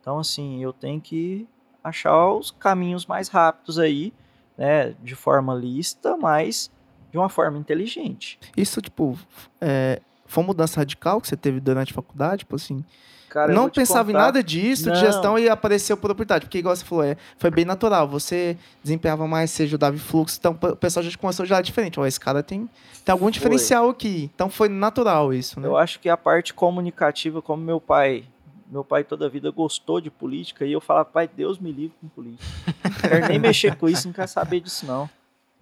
Então, 0.00 0.18
assim, 0.18 0.62
eu 0.62 0.72
tenho 0.72 1.00
que 1.00 1.46
achar 1.82 2.30
os 2.32 2.50
caminhos 2.50 3.06
mais 3.06 3.28
rápidos 3.28 3.78
aí, 3.78 4.12
né? 4.58 4.94
De 5.02 5.14
forma 5.14 5.54
lícita, 5.54 6.16
mas 6.16 6.70
de 7.10 7.16
uma 7.16 7.28
forma 7.28 7.56
inteligente. 7.58 8.38
Isso, 8.56 8.82
tipo, 8.82 9.16
é, 9.60 10.02
foi 10.26 10.42
uma 10.42 10.48
mudança 10.48 10.80
radical 10.80 11.20
que 11.20 11.28
você 11.28 11.36
teve 11.36 11.60
durante 11.60 11.92
a 11.92 11.94
faculdade? 11.94 12.38
Tipo 12.40 12.56
assim, 12.56 12.84
Cara, 13.28 13.52
não 13.52 13.68
pensava 13.68 14.10
em 14.10 14.14
contar- 14.14 14.26
nada 14.26 14.42
disso, 14.44 14.86
Não. 14.86 14.94
de 14.94 15.00
gestão, 15.00 15.36
e 15.38 15.48
apareceu 15.48 15.96
por 15.96 16.10
oportunidade. 16.10 16.44
Porque, 16.46 16.58
igual 16.58 16.74
você 16.76 16.84
falou, 16.84 17.02
é, 17.04 17.16
foi 17.36 17.50
bem 17.50 17.64
natural. 17.64 18.06
Você 18.08 18.56
desempenhava 18.82 19.26
mais, 19.26 19.50
você 19.50 19.64
ajudava 19.64 19.96
em 19.96 19.98
fluxo, 19.98 20.36
então 20.38 20.52
o 20.62 20.76
pessoal 20.76 21.02
já 21.04 21.16
começou 21.18 21.44
já 21.44 21.60
diferente. 21.60 21.98
Ó, 21.98 22.06
esse 22.06 22.20
cara 22.20 22.42
tem, 22.44 22.68
tem 23.04 23.12
algum 23.12 23.28
diferencial 23.30 23.88
aqui. 23.88 24.30
Então 24.34 24.48
foi 24.48 24.68
natural 24.68 25.34
isso, 25.34 25.58
né? 25.58 25.66
Eu 25.66 25.76
acho 25.76 25.98
que 25.98 26.08
a 26.08 26.16
parte 26.16 26.54
comunicativa, 26.54 27.42
como 27.42 27.60
meu 27.62 27.80
pai, 27.80 28.24
meu 28.70 28.84
pai 28.84 29.02
toda 29.02 29.26
a 29.26 29.28
vida 29.28 29.50
gostou 29.50 30.00
de 30.00 30.10
política, 30.10 30.64
e 30.64 30.72
eu 30.72 30.80
falava, 30.80 31.06
pai, 31.06 31.28
Deus 31.28 31.58
me 31.58 31.72
livre 31.72 31.96
com 32.00 32.06
política. 32.08 32.44
Não 32.84 32.90
quero 33.10 33.28
nem 33.28 33.38
mexer 33.40 33.74
com 33.74 33.88
isso, 33.88 34.06
não 34.06 34.14
quero 34.14 34.28
saber 34.28 34.60
disso, 34.60 34.86
não. 34.86 35.10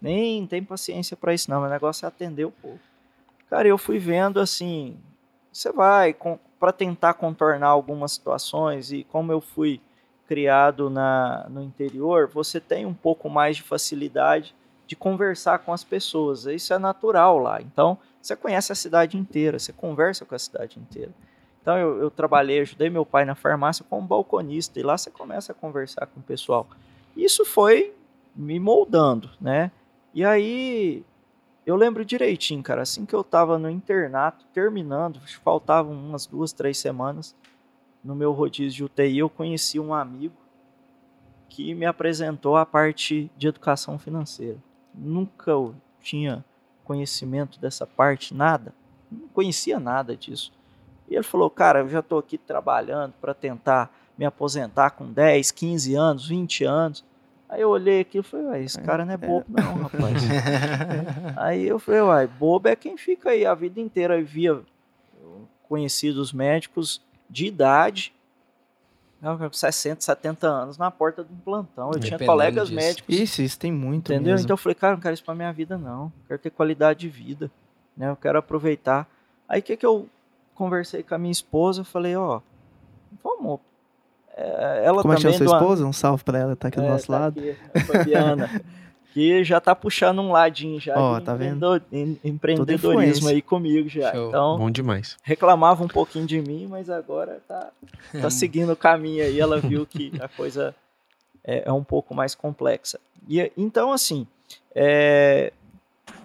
Nem 0.00 0.46
tem 0.46 0.62
paciência 0.62 1.16
pra 1.16 1.32
isso, 1.32 1.50
não. 1.50 1.60
Meu 1.62 1.70
negócio 1.70 2.04
é 2.04 2.08
atender 2.08 2.44
o 2.44 2.50
povo. 2.50 2.78
Cara, 3.52 3.68
eu 3.68 3.76
fui 3.76 3.98
vendo 3.98 4.40
assim, 4.40 4.96
você 5.52 5.70
vai 5.70 6.16
para 6.58 6.72
tentar 6.72 7.12
contornar 7.12 7.68
algumas 7.68 8.12
situações, 8.12 8.90
e 8.90 9.04
como 9.04 9.30
eu 9.30 9.42
fui 9.42 9.78
criado 10.26 10.88
na, 10.88 11.46
no 11.50 11.62
interior, 11.62 12.30
você 12.32 12.58
tem 12.58 12.86
um 12.86 12.94
pouco 12.94 13.28
mais 13.28 13.56
de 13.56 13.62
facilidade 13.62 14.54
de 14.86 14.96
conversar 14.96 15.58
com 15.58 15.70
as 15.70 15.84
pessoas. 15.84 16.46
Isso 16.46 16.72
é 16.72 16.78
natural 16.78 17.38
lá. 17.38 17.60
Então, 17.60 17.98
você 18.22 18.34
conhece 18.34 18.72
a 18.72 18.74
cidade 18.74 19.18
inteira, 19.18 19.58
você 19.58 19.70
conversa 19.70 20.24
com 20.24 20.34
a 20.34 20.38
cidade 20.38 20.80
inteira. 20.80 21.12
Então, 21.60 21.76
eu, 21.76 22.00
eu 22.00 22.10
trabalhei, 22.10 22.60
ajudei 22.60 22.88
meu 22.88 23.04
pai 23.04 23.26
na 23.26 23.34
farmácia 23.34 23.84
como 23.86 24.06
balconista, 24.06 24.80
e 24.80 24.82
lá 24.82 24.96
você 24.96 25.10
começa 25.10 25.52
a 25.52 25.54
conversar 25.54 26.06
com 26.06 26.20
o 26.20 26.22
pessoal. 26.22 26.66
Isso 27.14 27.44
foi 27.44 27.94
me 28.34 28.58
moldando, 28.58 29.28
né? 29.38 29.70
E 30.14 30.24
aí, 30.24 31.04
eu 31.64 31.76
lembro 31.76 32.04
direitinho, 32.04 32.62
cara, 32.62 32.82
assim 32.82 33.06
que 33.06 33.14
eu 33.14 33.22
tava 33.22 33.58
no 33.58 33.70
internato, 33.70 34.44
terminando, 34.52 35.20
faltavam 35.44 35.92
umas 35.92 36.26
duas, 36.26 36.52
três 36.52 36.78
semanas, 36.78 37.34
no 38.02 38.14
meu 38.14 38.32
rodízio 38.32 38.72
de 38.72 38.84
UTI, 38.84 39.18
eu 39.18 39.30
conheci 39.30 39.78
um 39.78 39.94
amigo 39.94 40.34
que 41.48 41.74
me 41.74 41.86
apresentou 41.86 42.56
a 42.56 42.66
parte 42.66 43.30
de 43.36 43.46
educação 43.46 43.98
financeira. 43.98 44.58
Nunca 44.92 45.50
eu 45.50 45.74
tinha 46.00 46.44
conhecimento 46.82 47.60
dessa 47.60 47.86
parte, 47.86 48.34
nada. 48.34 48.74
Não 49.10 49.28
conhecia 49.28 49.78
nada 49.78 50.16
disso. 50.16 50.52
E 51.08 51.14
ele 51.14 51.22
falou: 51.22 51.50
Cara, 51.50 51.80
eu 51.80 51.88
já 51.88 52.00
estou 52.00 52.18
aqui 52.18 52.38
trabalhando 52.38 53.12
para 53.20 53.34
tentar 53.34 53.94
me 54.16 54.24
aposentar 54.24 54.90
com 54.90 55.12
10, 55.12 55.50
15 55.50 55.94
anos, 55.94 56.26
20 56.26 56.64
anos. 56.64 57.04
Aí 57.52 57.60
eu 57.60 57.68
olhei 57.68 58.00
aqui 58.00 58.18
e 58.18 58.22
falei: 58.22 58.46
Ué, 58.46 58.62
esse 58.62 58.80
É, 58.80 58.82
cara 58.82 59.04
não 59.04 59.12
é 59.12 59.14
é. 59.14 59.18
bobo, 59.18 59.44
não, 59.48 59.74
rapaz. 59.82 60.22
aí 61.36 61.68
eu 61.68 61.78
falei: 61.78 62.00
Uai, 62.00 62.26
bobo 62.26 62.66
é 62.68 62.74
quem 62.74 62.96
fica 62.96 63.28
aí 63.30 63.44
a 63.44 63.54
vida 63.54 63.78
inteira 63.78 64.18
e 64.18 64.22
via 64.22 64.62
conhecidos 65.68 66.32
médicos 66.32 67.02
de 67.28 67.46
idade. 67.46 68.14
né, 69.20 69.36
com 69.38 69.52
60, 69.52 70.00
70 70.00 70.46
anos 70.48 70.78
na 70.78 70.90
porta 70.90 71.22
de 71.22 71.32
um 71.32 71.36
plantão. 71.36 71.88
Eu 71.92 72.00
tinha 72.00 72.12
Dependendo 72.12 72.26
colegas 72.32 72.68
disso. 72.68 72.74
médicos 72.80 73.14
Isso, 73.14 73.42
isso 73.42 73.58
tem 73.58 73.70
muito 73.70 74.12
Entendeu? 74.12 74.32
mesmo. 74.32 74.44
Então 74.46 74.54
eu 74.54 74.58
falei, 74.58 74.74
cara, 74.74 74.94
não 74.94 75.00
quero 75.00 75.14
isso 75.14 75.24
pra 75.24 75.34
minha 75.34 75.52
vida, 75.52 75.76
não. 75.78 76.04
Eu 76.06 76.12
quero 76.28 76.40
ter 76.40 76.50
qualidade 76.50 77.00
de 77.00 77.08
vida. 77.08 77.50
Né? 77.96 78.08
Eu 78.08 78.16
quero 78.16 78.38
aproveitar. 78.38 79.06
Aí 79.48 79.60
o 79.60 79.62
que, 79.62 79.76
que 79.76 79.86
eu 79.86 80.08
conversei 80.54 81.02
com 81.02 81.14
a 81.14 81.18
minha 81.18 81.30
esposa? 81.32 81.82
Eu 81.82 81.84
falei, 81.84 82.16
ó, 82.16 82.40
vamos. 83.22 83.60
É, 84.36 84.82
ela 84.86 85.02
Como 85.02 85.12
é 85.12 85.16
que 85.16 85.22
chama 85.22 85.34
também 85.34 85.48
sua 85.48 85.58
do- 85.58 85.62
esposa? 85.62 85.86
Um 85.86 85.92
salve 85.92 86.24
pra 86.24 86.38
ela, 86.38 86.56
tá 86.56 86.68
aqui 86.68 86.78
do 86.78 86.84
é, 86.86 86.88
nosso 86.88 87.06
tá 87.06 87.18
lado. 87.18 87.38
aqui, 87.40 87.56
a 87.74 87.80
Fabiana. 87.80 88.62
que 89.12 89.44
já 89.44 89.60
tá 89.60 89.74
puxando 89.74 90.20
um 90.22 90.32
ladinho 90.32 90.80
já 90.80 90.98
Ó, 90.98 91.18
de 91.18 91.24
tá 91.26 91.34
vendo? 91.34 91.56
empreendedor- 91.76 91.82
em- 91.92 92.18
empreendedorismo 92.24 93.28
aí 93.28 93.42
comigo 93.42 93.86
já. 93.88 94.10
Show. 94.10 94.28
Então, 94.28 94.56
Bom 94.58 94.70
demais. 94.70 95.18
reclamava 95.22 95.84
um 95.84 95.88
pouquinho 95.88 96.24
de 96.26 96.40
mim, 96.40 96.66
mas 96.66 96.88
agora 96.88 97.42
tá, 97.46 97.70
tá 98.20 98.30
seguindo 98.30 98.72
o 98.72 98.76
caminho 98.76 99.22
aí. 99.22 99.38
Ela 99.38 99.60
viu 99.60 99.84
que 99.86 100.12
a 100.18 100.28
coisa 100.28 100.74
é, 101.44 101.64
é 101.68 101.72
um 101.72 101.84
pouco 101.84 102.14
mais 102.14 102.34
complexa. 102.34 102.98
E, 103.28 103.52
então, 103.54 103.92
assim, 103.92 104.26
é, 104.74 105.52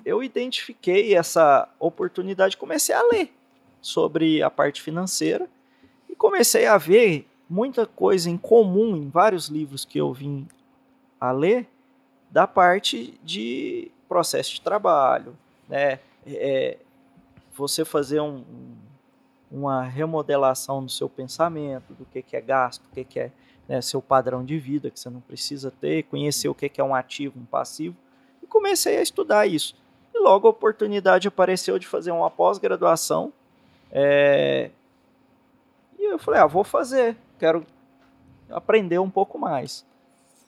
eu 0.05 0.23
identifiquei 0.23 1.13
essa 1.13 1.67
oportunidade, 1.77 2.55
comecei 2.55 2.95
a 2.95 3.03
ler 3.11 3.33
sobre 3.81 4.41
a 4.41 4.49
parte 4.49 4.81
financeira 4.81 5.45
e 6.09 6.15
comecei 6.15 6.65
a 6.65 6.77
ver 6.77 7.27
muita 7.49 7.85
coisa 7.85 8.29
em 8.29 8.37
comum 8.37 8.95
em 8.95 9.09
vários 9.09 9.47
livros 9.47 9.85
que 9.85 9.97
eu 9.97 10.11
vim 10.13 10.47
a 11.19 11.31
ler 11.31 11.67
da 12.29 12.45
parte 12.45 13.19
de 13.23 13.91
processo 14.07 14.53
de 14.55 14.61
trabalho, 14.61 15.35
né? 15.67 15.99
É, 16.25 16.77
você 17.55 17.85
fazer 17.85 18.19
um- 18.21 18.39
um- 18.39 18.77
uma 19.49 19.83
remodelação 19.83 20.83
do 20.83 20.91
seu 20.91 21.07
pensamento, 21.07 21.93
do 21.93 22.05
que, 22.05 22.21
que 22.21 22.35
é 22.35 22.41
gasto, 22.41 22.85
o 22.85 22.89
que, 22.93 23.03
que 23.03 23.19
é 23.19 23.31
né, 23.67 23.81
seu 23.81 24.01
padrão 24.01 24.45
de 24.45 24.57
vida 24.57 24.89
que 24.89 24.97
você 24.99 25.09
não 25.09 25.19
precisa 25.19 25.69
ter, 25.71 26.03
conhecer 26.03 26.47
o 26.47 26.55
que, 26.55 26.69
que 26.69 26.79
é 26.79 26.83
um 26.83 26.95
ativo, 26.95 27.37
um 27.39 27.45
passivo, 27.45 27.95
e 28.41 28.47
comecei 28.47 28.97
a 28.97 29.01
estudar 29.01 29.45
isso. 29.45 29.75
E 30.13 30.19
logo 30.19 30.47
a 30.47 30.51
oportunidade 30.51 31.27
apareceu 31.27 31.77
de 31.77 31.85
fazer 31.87 32.11
uma 32.11 32.29
pós-graduação, 32.29 33.33
é, 33.91 34.69
e 35.99 36.03
eu 36.05 36.17
falei, 36.19 36.39
ah, 36.39 36.45
vou 36.47 36.63
fazer, 36.63 37.17
quero 37.39 37.65
aprender 38.49 38.99
um 38.99 39.09
pouco 39.09 39.37
mais. 39.37 39.85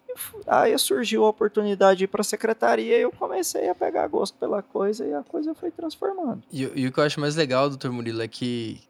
E 0.07 0.13
Aí 0.47 0.77
surgiu 0.77 1.25
a 1.25 1.29
oportunidade 1.29 2.07
para 2.07 2.21
a 2.21 2.23
secretaria 2.23 2.97
e 2.97 3.01
eu 3.01 3.11
comecei 3.11 3.69
a 3.69 3.75
pegar 3.75 4.07
gosto 4.07 4.37
pela 4.37 4.61
coisa 4.61 5.05
e 5.05 5.13
a 5.13 5.23
coisa 5.23 5.53
foi 5.53 5.71
transformando. 5.71 6.41
E, 6.51 6.63
e 6.75 6.87
o 6.87 6.91
que 6.91 6.99
eu 6.99 7.03
acho 7.03 7.19
mais 7.19 7.35
legal, 7.35 7.69
doutor 7.69 7.91
Murilo, 7.91 8.21
é 8.21 8.27
que 8.27 8.81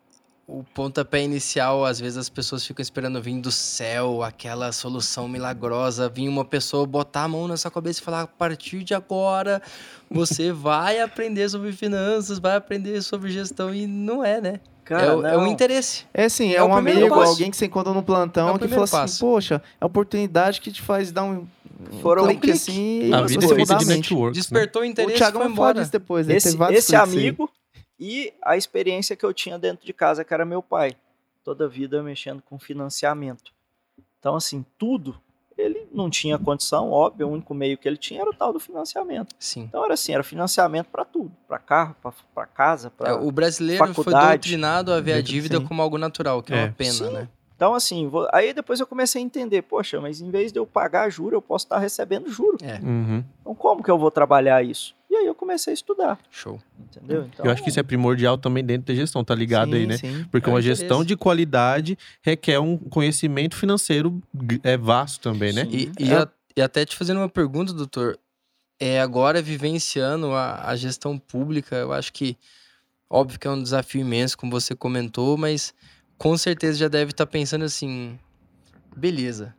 o 0.50 0.64
pontapé 0.74 1.22
inicial, 1.22 1.86
às 1.86 2.00
vezes 2.00 2.18
as 2.18 2.28
pessoas 2.28 2.66
ficam 2.66 2.82
esperando 2.82 3.22
vir 3.22 3.40
do 3.40 3.52
céu, 3.52 4.24
aquela 4.24 4.72
solução 4.72 5.28
milagrosa, 5.28 6.10
vir 6.10 6.28
uma 6.28 6.44
pessoa 6.44 6.88
botar 6.88 7.26
a 7.26 7.28
mão 7.28 7.48
na 7.48 7.56
sua 7.56 7.70
cabeça 7.70 8.00
e 8.00 8.04
falar: 8.04 8.22
a 8.22 8.28
partir 8.28 8.84
de 8.84 8.96
agora 8.96 9.62
você 10.10 10.52
vai 10.54 11.00
aprender 11.02 11.48
sobre 11.50 11.72
finanças, 11.72 12.40
vai 12.40 12.56
aprender 12.56 13.00
sobre 13.04 13.30
gestão, 13.30 13.74
e 13.74 13.86
não 13.86 14.26
é, 14.26 14.42
né? 14.42 14.60
É, 14.94 15.12
o, 15.14 15.26
é 15.26 15.38
o 15.38 15.42
não. 15.42 15.48
interesse. 15.48 16.06
É 16.14 16.28
sim, 16.30 16.52
é, 16.54 16.58
É 16.58 16.64
o 16.64 16.68
um 16.68 16.76
amigo, 16.76 17.10
passo. 17.10 17.32
alguém 17.32 17.52
que 17.52 17.58
você 17.58 17.66
encontra 17.66 17.94
no 17.94 18.04
plantão 18.04 18.50
É 18.50 18.52
o 18.52 18.60
que 18.60 18.68
fala 18.68 18.84
assim, 18.84 18.92
passo. 18.98 19.20
poxa, 19.20 19.56
é 19.80 19.84
a 19.84 19.86
oportunidade 19.88 20.62
que 20.62 20.72
te 20.72 20.82
faz 20.82 21.12
dar 21.12 21.24
um, 21.24 21.48
um 21.92 22.00
Foram- 22.02 22.24
Um 22.24 22.28
clique. 22.28 22.52
assim 22.52 23.14
A 23.14 23.22
vida 23.24 23.44
é 23.46 23.48
você 23.48 23.56
feita 23.56 23.74
mudar 23.74 23.78
de 23.78 23.86
network. 23.86 24.26
né? 24.38 24.42
Despertou 24.42 24.82
o 24.82 24.86
O 24.86 24.88
interesse 24.88 25.14
e 25.14 25.18
Thiago 25.18 25.40
foi 25.40 25.48
embora. 25.48 25.80
disso 25.80 25.92
depois, 25.92 26.28
esse, 26.30 26.48
teve 26.48 26.58
vários 26.58 26.80
esse 26.80 26.96
aí. 26.96 27.02
amigo 27.02 27.50
e 28.00 28.34
a 28.44 28.56
experiência 28.58 29.16
que 29.16 29.26
eu 29.26 29.34
tinha 29.34 29.58
dentro 29.60 29.86
de 29.86 29.94
casa, 29.94 30.24
que 30.24 30.34
era 30.34 30.46
meu 30.46 30.62
pai. 30.62 30.96
Toda 31.44 31.66
a 31.66 31.68
vida 31.68 32.04
mexendo 32.04 32.42
com 32.42 32.60
financiamento. 32.60 33.52
Então, 34.20 34.36
assim, 34.36 34.64
tudo, 34.78 35.20
ele 35.60 35.88
não 35.94 36.10
tinha 36.10 36.38
condição, 36.38 36.92
óbvio, 36.92 37.28
o 37.28 37.32
único 37.32 37.54
meio 37.54 37.78
que 37.78 37.88
ele 37.88 37.98
tinha 37.98 38.22
era 38.22 38.30
o 38.30 38.34
tal 38.34 38.54
do 38.54 38.60
financiamento. 38.60 39.36
Sim. 39.38 39.64
Então, 39.64 39.84
era 39.84 39.94
assim, 39.94 40.14
era 40.14 40.24
financiamento 40.24 40.88
para 40.88 41.04
tudo, 41.06 41.32
para 41.48 41.60
carro, 41.60 41.96
para 42.34 42.46
casa, 42.46 42.90
para 42.90 43.10
É, 43.10 43.14
o 43.14 43.32
brasileiro 43.32 43.86
foi 43.86 43.94
faculdade. 43.94 44.38
doutrinado 44.42 44.94
a 44.94 45.00
ver 45.02 45.14
a 45.14 45.22
dívida 45.22 45.58
sim. 45.60 45.66
como 45.66 45.82
algo 45.82 45.98
natural, 45.98 46.42
que 46.42 46.54
é, 46.54 46.58
É. 46.58 46.64
uma 46.66 46.74
pena, 46.74 46.92
Sim. 46.94 47.10
né? 47.12 47.28
Então, 47.56 47.74
assim, 47.74 48.08
vou- 48.08 48.28
aí 48.32 48.54
depois 48.54 48.80
eu 48.80 48.88
comecei 48.88 49.22
a 49.22 49.26
entender, 49.26 49.64
poxa, 49.64 50.00
mas 50.00 50.22
em 50.22 50.30
vez 50.32 50.50
de 50.52 50.58
eu 50.60 50.66
pagar 50.66 51.10
juro, 51.10 51.36
eu 51.36 51.42
posso 51.42 51.66
estar 51.66 51.78
recebendo 51.78 52.30
juro. 52.30 52.58
É, 52.62 52.80
Uhum. 52.82 53.22
Então, 53.42 53.54
como 53.54 53.84
que 53.84 53.92
eu 53.92 53.98
vou 53.98 54.10
trabalhar 54.10 54.64
isso? 54.64 54.96
E 55.20 55.24
aí 55.24 55.28
eu 55.28 55.36
comecei 55.36 55.72
a 55.72 55.74
estudar, 55.74 56.18
show. 56.32 56.62
entendeu? 56.80 57.26
Então, 57.26 57.46
Eu 57.46 57.52
acho 57.52 57.62
que 57.62 57.70
isso 57.70 57.80
é 57.80 57.84
primordial 57.84 58.38
também 58.38 58.64
dentro 58.64 58.88
da 58.88 58.96
gestão, 58.96 59.22
tá 59.22 59.36
ligado 59.36 59.72
sim, 59.72 59.76
aí, 59.80 59.86
né? 59.86 59.98
Sim. 59.98 60.26
Porque 60.32 60.50
É 60.50 60.54
uma 60.54 60.60
interesse. 60.60 60.82
gestão 60.82 61.04
de 61.04 61.18
qualidade 61.18 61.98
requer 62.22 62.58
um 62.60 62.78
conhecimento 62.78 63.56
financeiro 63.58 64.22
é 64.64 64.78
vasto 64.78 65.20
também, 65.22 65.52
né? 65.52 65.66
Sim. 65.66 65.92
E, 65.98 66.06
e, 66.06 66.14
É. 66.14 66.18
a- 66.20 66.30
e 66.56 66.62
até 66.62 66.86
te 66.86 66.96
fazendo 66.96 67.18
uma 67.18 67.28
pergunta, 67.28 67.74
doutor, 67.74 68.18
é 68.80 69.02
agora 69.02 69.42
vivenciando 69.42 70.32
a, 70.32 70.70
a 70.70 70.76
gestão 70.78 71.18
pública, 71.20 71.76
eu 71.76 71.92
acho 71.92 72.14
que 72.14 72.38
óbvio 73.10 73.38
que 73.38 73.46
é 73.48 73.52
um 73.52 73.62
desafio 73.62 74.00
imenso, 74.02 74.38
como 74.38 74.52
você 74.54 74.74
comentou, 74.74 75.38
mas 75.38 75.74
com 76.18 76.38
certeza 76.38 76.78
já 76.80 76.88
deve 76.88 77.12
estar 77.12 77.26
pensando 77.26 77.66
assim, 77.66 78.18
beleza. 78.96 79.54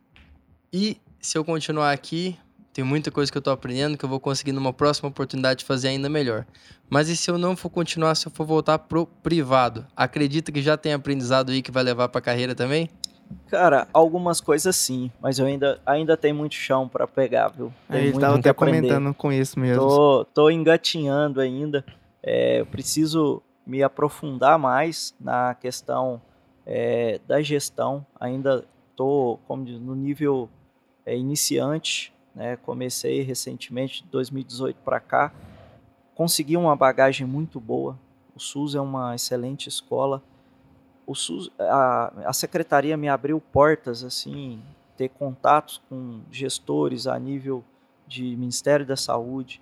E 0.73 0.97
se 1.19 1.37
eu 1.37 1.45
continuar 1.45 1.91
aqui, 1.91 2.35
tem 2.73 2.83
muita 2.83 3.11
coisa 3.11 3.31
que 3.31 3.37
eu 3.37 3.41
tô 3.41 3.51
aprendendo 3.51 3.97
que 3.97 4.05
eu 4.05 4.09
vou 4.09 4.19
conseguir 4.19 4.51
numa 4.51 4.71
próxima 4.71 5.09
oportunidade 5.09 5.65
fazer 5.65 5.89
ainda 5.89 6.09
melhor. 6.09 6.45
Mas 6.89 7.09
e 7.09 7.17
se 7.17 7.29
eu 7.29 7.37
não 7.37 7.55
for 7.55 7.69
continuar, 7.69 8.15
se 8.15 8.27
eu 8.27 8.31
for 8.31 8.45
voltar 8.45 8.79
pro 8.79 9.05
privado? 9.05 9.85
Acredita 9.95 10.51
que 10.51 10.61
já 10.61 10.77
tem 10.77 10.93
aprendizado 10.93 11.51
aí 11.51 11.61
que 11.61 11.71
vai 11.71 11.83
levar 11.83 12.09
pra 12.09 12.21
carreira 12.21 12.55
também? 12.55 12.89
Cara, 13.47 13.87
algumas 13.93 14.41
coisas 14.41 14.75
sim, 14.75 15.11
mas 15.21 15.39
eu 15.39 15.45
ainda, 15.45 15.79
ainda 15.85 16.17
tem 16.17 16.33
muito 16.33 16.55
chão 16.55 16.87
para 16.87 17.07
pegar, 17.07 17.49
viu? 17.49 17.73
Tem 17.89 18.05
ele 18.05 18.19
tava 18.19 18.37
até 18.37 18.49
aprender. 18.49 18.87
comentando 18.87 19.13
com 19.13 19.31
isso 19.31 19.59
mesmo. 19.59 19.81
Tô, 19.81 20.25
tô 20.33 20.49
engatinhando 20.49 21.39
ainda. 21.39 21.85
É, 22.23 22.59
eu 22.59 22.65
preciso 22.65 23.41
me 23.65 23.83
aprofundar 23.83 24.57
mais 24.59 25.15
na 25.19 25.55
questão 25.55 26.21
é, 26.65 27.19
da 27.27 27.41
gestão. 27.41 28.05
Ainda 28.19 28.65
tô 28.95 29.39
como 29.47 29.65
diz, 29.65 29.79
no 29.79 29.95
nível 29.95 30.49
é, 31.05 31.17
iniciante. 31.17 32.13
Né? 32.35 32.55
Comecei 32.57 33.21
recentemente, 33.21 34.03
de 34.03 34.09
2018 34.09 34.77
para 34.83 34.99
cá. 34.99 35.31
Consegui 36.15 36.57
uma 36.57 36.75
bagagem 36.75 37.25
muito 37.25 37.59
boa. 37.59 37.97
O 38.35 38.39
SUS 38.39 38.75
é 38.75 38.81
uma 38.81 39.15
excelente 39.15 39.67
escola. 39.67 40.21
O 41.05 41.15
SUS, 41.15 41.49
a, 41.59 42.13
a 42.25 42.33
secretaria 42.33 42.95
me 42.95 43.09
abriu 43.09 43.41
portas, 43.41 44.03
assim, 44.03 44.61
ter 44.95 45.09
contatos 45.09 45.81
com 45.89 46.21
gestores 46.31 47.07
a 47.07 47.17
nível 47.17 47.63
de 48.07 48.35
Ministério 48.35 48.85
da 48.85 48.95
Saúde. 48.95 49.61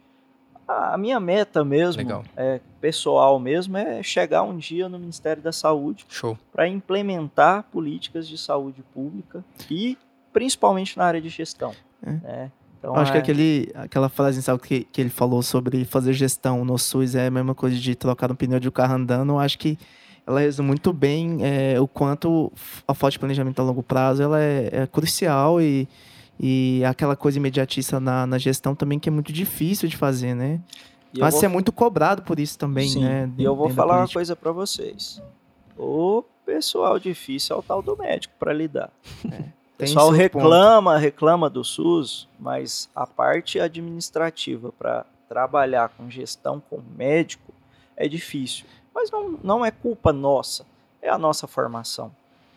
A 0.67 0.79
a 0.93 0.97
minha 0.97 1.19
meta 1.19 1.63
mesmo, 1.63 2.01
Legal. 2.01 2.23
é 2.35 2.59
pessoal 2.79 3.39
mesmo, 3.39 3.77
é 3.77 4.01
chegar 4.01 4.43
um 4.43 4.57
dia 4.57 4.87
no 4.87 4.99
Ministério 4.99 5.41
da 5.41 5.51
Saúde 5.51 6.05
para 6.51 6.67
implementar 6.67 7.63
políticas 7.71 8.27
de 8.27 8.37
saúde 8.37 8.83
pública 8.93 9.43
e 9.69 9.97
principalmente 10.31 10.97
na 10.97 11.05
área 11.05 11.21
de 11.21 11.29
gestão. 11.29 11.73
É. 12.03 12.11
né? 12.11 12.51
Então, 12.79 12.95
acho 12.95 13.11
que 13.11 13.17
é- 13.17 13.21
aquele, 13.21 13.71
aquela 13.75 14.09
frase 14.09 14.41
sabe, 14.41 14.61
que, 14.61 14.83
que 14.85 15.01
ele 15.01 15.09
falou 15.09 15.41
sobre 15.41 15.83
fazer 15.85 16.13
gestão 16.13 16.63
no 16.65 16.77
SUS 16.77 17.13
é 17.15 17.27
a 17.27 17.31
mesma 17.31 17.53
coisa 17.53 17.75
de 17.77 17.93
trocar 17.93 18.31
um 18.31 18.35
pneu 18.35 18.59
de 18.59 18.67
um 18.67 18.71
carro 18.71 18.95
andando. 18.95 19.33
Eu 19.33 19.39
acho 19.39 19.59
que 19.59 19.77
ela 20.25 20.39
resume 20.39 20.67
muito 20.67 20.93
bem 20.93 21.39
é, 21.41 21.79
o 21.79 21.87
quanto 21.87 22.51
a 22.87 22.93
falta 22.93 23.11
de 23.13 23.19
planejamento 23.19 23.59
a 23.59 23.63
longo 23.63 23.83
prazo 23.83 24.21
ela 24.23 24.39
é, 24.39 24.69
é 24.71 24.87
crucial 24.87 25.59
e, 25.61 25.87
e 26.39 26.83
aquela 26.85 27.15
coisa 27.15 27.37
imediatista 27.37 27.99
na, 27.99 28.25
na 28.25 28.37
gestão 28.37 28.73
também 28.75 28.99
que 28.99 29.09
é 29.09 29.11
muito 29.11 29.33
difícil 29.33 29.89
de 29.89 29.97
fazer, 29.97 30.33
né? 30.35 30.61
e 31.13 31.19
Mas 31.19 31.33
vou 31.33 31.39
você 31.39 31.45
é 31.47 31.49
muito 31.49 31.71
cobrado 31.71 32.21
por 32.21 32.39
isso 32.39 32.57
também, 32.57 32.87
Sim, 32.89 33.03
né? 33.03 33.29
E 33.37 33.43
eu 33.43 33.55
vou 33.55 33.69
falar 33.69 33.97
uma 33.97 34.07
coisa 34.07 34.35
pra 34.35 34.51
vocês. 34.51 35.21
O 35.77 36.23
pessoal 36.45 36.99
difícil 36.99 37.55
é 37.55 37.59
o 37.59 37.63
tal 37.63 37.81
do 37.81 37.97
médico 37.97 38.33
pra 38.39 38.53
lidar. 38.53 38.91
O 39.25 39.27
Tem 39.79 39.87
pessoal 39.87 40.07
outro 40.07 40.29
ponto. 40.29 40.43
reclama, 40.43 40.97
reclama 40.97 41.49
do 41.49 41.63
SUS, 41.63 42.27
mas 42.37 42.89
a 42.93 43.07
parte 43.07 43.61
administrativa 43.61 44.73
para 44.73 45.05
trabalhar 45.29 45.87
com 45.87 46.09
gestão 46.09 46.61
com 46.69 46.81
médico 46.97 47.53
é 47.95 48.05
difícil. 48.05 48.65
Mas 48.93 49.09
não, 49.09 49.39
não 49.41 49.65
é 49.65 49.71
culpa 49.71 50.11
nossa, 50.11 50.65
é 51.01 51.07
a 51.07 51.17
nossa 51.17 51.47
formação. 51.47 52.11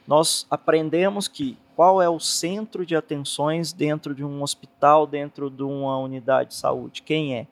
nós 0.05 0.49
aprendemos 0.51 1.29
que 1.29 1.57
qual 1.77 2.03
é 2.03 2.09
o 2.09 2.18
centro 2.18 2.85
de 2.85 2.97
atenções 2.97 3.73
dentro 3.73 4.16
de 4.16 4.25
um 4.25 4.43
hospital, 4.43 5.07
dentro 5.07 5.49
de 5.49 5.62
uma 5.62 5.97
unidade 5.99 6.49
de 6.49 6.57
saúde? 6.57 7.03
Quem 7.03 7.37
é? 7.37 7.47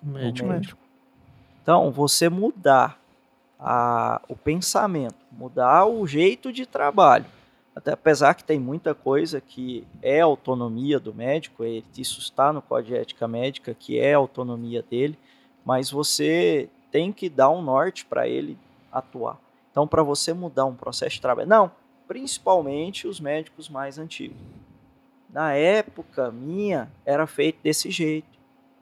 Médico. 0.00 0.48
O 0.48 0.52
médico. 0.52 0.78
Então, 1.60 1.90
você 1.90 2.28
mudar 2.28 3.00
a, 3.58 4.22
o 4.28 4.36
pensamento, 4.36 5.16
mudar 5.32 5.86
o 5.86 6.06
jeito 6.06 6.52
de 6.52 6.66
trabalho. 6.66 7.26
Até 7.74 7.92
apesar 7.92 8.34
que 8.34 8.44
tem 8.44 8.60
muita 8.60 8.94
coisa 8.94 9.40
que 9.40 9.86
é 10.02 10.20
autonomia 10.20 11.00
do 11.00 11.14
médico, 11.14 11.64
ele, 11.64 11.84
isso 11.96 12.20
está 12.20 12.52
no 12.52 12.60
Código 12.60 12.94
de 12.94 13.00
Ética 13.00 13.26
Médica, 13.26 13.74
que 13.74 13.98
é 13.98 14.12
autonomia 14.12 14.82
dele, 14.82 15.18
mas 15.64 15.90
você 15.90 16.68
tem 16.90 17.10
que 17.10 17.30
dar 17.30 17.48
um 17.50 17.62
norte 17.62 18.04
para 18.04 18.28
ele 18.28 18.58
atuar. 18.90 19.38
Então, 19.70 19.88
para 19.88 20.02
você 20.02 20.34
mudar 20.34 20.66
um 20.66 20.74
processo 20.74 21.14
de 21.14 21.22
trabalho, 21.22 21.48
não, 21.48 21.70
principalmente 22.06 23.08
os 23.08 23.18
médicos 23.18 23.70
mais 23.70 23.98
antigos. 23.98 24.36
Na 25.30 25.54
época 25.54 26.30
minha, 26.30 26.90
era 27.06 27.26
feito 27.26 27.58
desse 27.62 27.90
jeito 27.90 28.28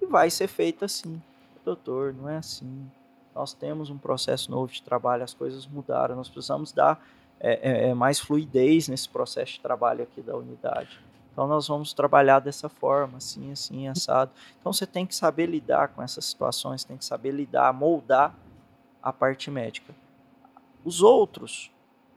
e 0.03 0.07
vai 0.07 0.29
ser 0.31 0.49
feito 0.49 0.85
assim. 0.85 1.23
Doutor, 1.65 2.13
não 2.13 2.29
é 2.29 2.39
assim. 2.39 2.91
Nós 3.33 3.55
temos 3.55 3.89
um 3.89 3.97
processo 3.97 4.51
novo 4.51 4.73
de 4.73 4.83
trabalho, 4.83 5.23
as 5.23 5.33
coisas 5.33 5.65
mudaram, 5.65 6.17
nós 6.17 6.29
precisamos 6.29 6.73
dar 6.73 7.01
é, 7.41 7.87
é, 7.87 7.89
é 7.89 7.95
mais 7.95 8.21
fluidez 8.21 8.87
nesse 8.89 9.09
processo 9.09 9.55
de 9.55 9.61
trabalho 9.61 10.03
aqui 10.03 10.21
da 10.21 10.37
unidade. 10.37 11.01
Então 11.33 11.47
nós 11.47 11.67
vamos 11.67 11.93
trabalhar 11.93 12.41
dessa 12.41 12.69
forma, 12.69 13.19
assim, 13.19 13.51
assim, 13.51 13.89
assado. 13.89 14.31
Então 14.61 14.73
você 14.73 14.87
tem 14.87 15.07
que 15.07 15.15
saber 15.15 15.47
lidar 15.47 15.89
com 15.89 16.03
essas 16.03 16.25
situações, 16.27 16.85
tem 16.85 16.97
que 16.97 17.05
saber 17.05 17.31
lidar, 17.31 17.73
moldar 17.73 18.35
a 19.03 19.13
parte 19.13 19.51
médica. 19.51 19.95
Os 20.85 21.03
outros, 21.03 21.71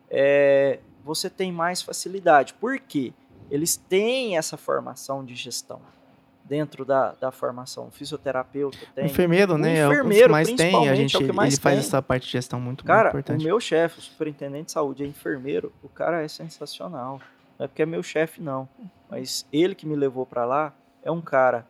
é, 0.09 0.80
você 1.03 1.30
tem 1.30 1.51
mais 1.51 1.82
facilidade. 1.82 2.53
Por 2.53 2.80
quê? 2.80 3.13
Eles 3.49 3.78
têm 3.78 4.38
essa 4.38 4.57
formação 4.57 5.24
de 5.24 5.36
gestão 5.36 5.82
dentro 6.44 6.84
da, 6.84 7.14
da 7.14 7.32
formação. 7.32 7.88
O 7.88 7.91
fisioterapeuta 7.91 8.78
tem. 8.94 9.06
Enfermeiro, 9.06 9.58
né? 9.58 9.88
O 9.88 9.91
enfermeiro, 9.91 10.26
é 10.26 10.28
o 10.28 10.32
mais 10.32 10.52
tem. 10.52 10.89
A 10.89 10.96
gente, 10.96 11.16
é 11.16 11.20
ele 11.20 11.34
faz 11.34 11.60
tem. 11.60 11.78
essa 11.78 12.02
parte 12.02 12.26
de 12.26 12.32
gestão 12.32 12.60
muito, 12.60 12.84
cara, 12.84 13.14
muito 13.14 13.26
importante. 13.26 13.41
o 13.41 13.46
meu 13.46 13.60
chefe, 13.60 14.00
o 14.00 14.02
superintendente 14.02 14.66
de 14.66 14.72
saúde, 14.72 15.04
é 15.04 15.08
enfermeiro. 15.08 15.72
O 15.82 15.89
cara 15.89 16.22
é 16.22 16.28
sensacional. 16.28 17.20
Não 17.58 17.66
é 17.66 17.68
porque 17.68 17.82
é 17.82 17.86
meu 17.86 18.04
chefe, 18.04 18.41
não. 18.41 18.68
Mas 19.10 19.46
ele 19.52 19.76
que 19.76 19.86
me 19.86 19.96
levou 19.96 20.26
para 20.26 20.46
lá 20.46 20.74
é 21.02 21.12
um 21.12 21.22
cara 21.22 21.66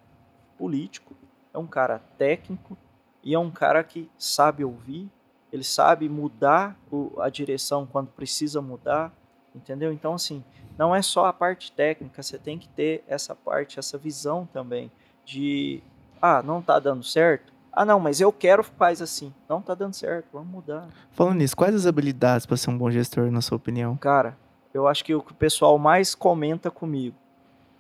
político, 0.58 1.14
é 1.54 1.58
um 1.58 1.68
cara 1.68 2.00
técnico 2.18 2.78
e 3.24 3.34
é 3.34 3.40
um 3.40 3.52
cara 3.52 3.84
que 3.84 4.10
sabe 4.18 4.64
ouvir, 4.64 5.10
ele 5.52 5.64
sabe 5.64 6.10
mudar 6.10 6.76
o, 6.92 7.20
a 7.20 7.30
direção 7.30 7.86
quando 7.86 8.08
precisa 8.08 8.62
mudar, 8.62 9.14
entendeu? 9.54 9.94
Então, 9.94 10.14
assim, 10.14 10.44
não 10.78 10.96
é 10.96 11.02
só 11.02 11.26
a 11.26 11.34
parte 11.34 11.72
técnica, 11.72 12.22
você 12.22 12.38
tem 12.38 12.58
que 12.58 12.68
ter 12.68 13.04
essa 13.08 13.36
parte, 13.36 13.80
essa 13.80 13.98
visão 13.98 14.48
também 14.52 14.92
de, 15.26 15.82
ah, 16.22 16.42
não 16.42 16.62
tá 16.62 16.80
dando 16.80 17.04
certo? 17.04 17.54
Ah, 17.72 17.86
não, 17.86 18.00
mas 18.00 18.22
eu 18.22 18.32
quero 18.32 18.64
faz 18.64 19.02
assim. 19.02 19.34
Não 19.50 19.62
tá 19.62 19.74
dando 19.74 19.96
certo, 19.96 20.28
vamos 20.32 20.48
mudar. 20.48 20.88
Falando 21.12 21.38
nisso, 21.38 21.58
quais 21.58 21.74
as 21.74 21.88
habilidades 21.88 22.46
para 22.46 22.56
ser 22.56 22.70
um 22.70 22.78
bom 22.78 22.92
gestor, 22.92 23.32
na 23.32 23.42
sua 23.42 23.56
opinião? 23.56 23.98
Cara, 23.98 24.38
eu 24.74 24.88
acho 24.88 25.04
que 25.04 25.16
o 25.16 25.22
que 25.22 25.32
o 25.32 25.36
pessoal 25.36 25.78
mais 25.80 26.14
comenta 26.14 26.70
comigo, 26.70 27.16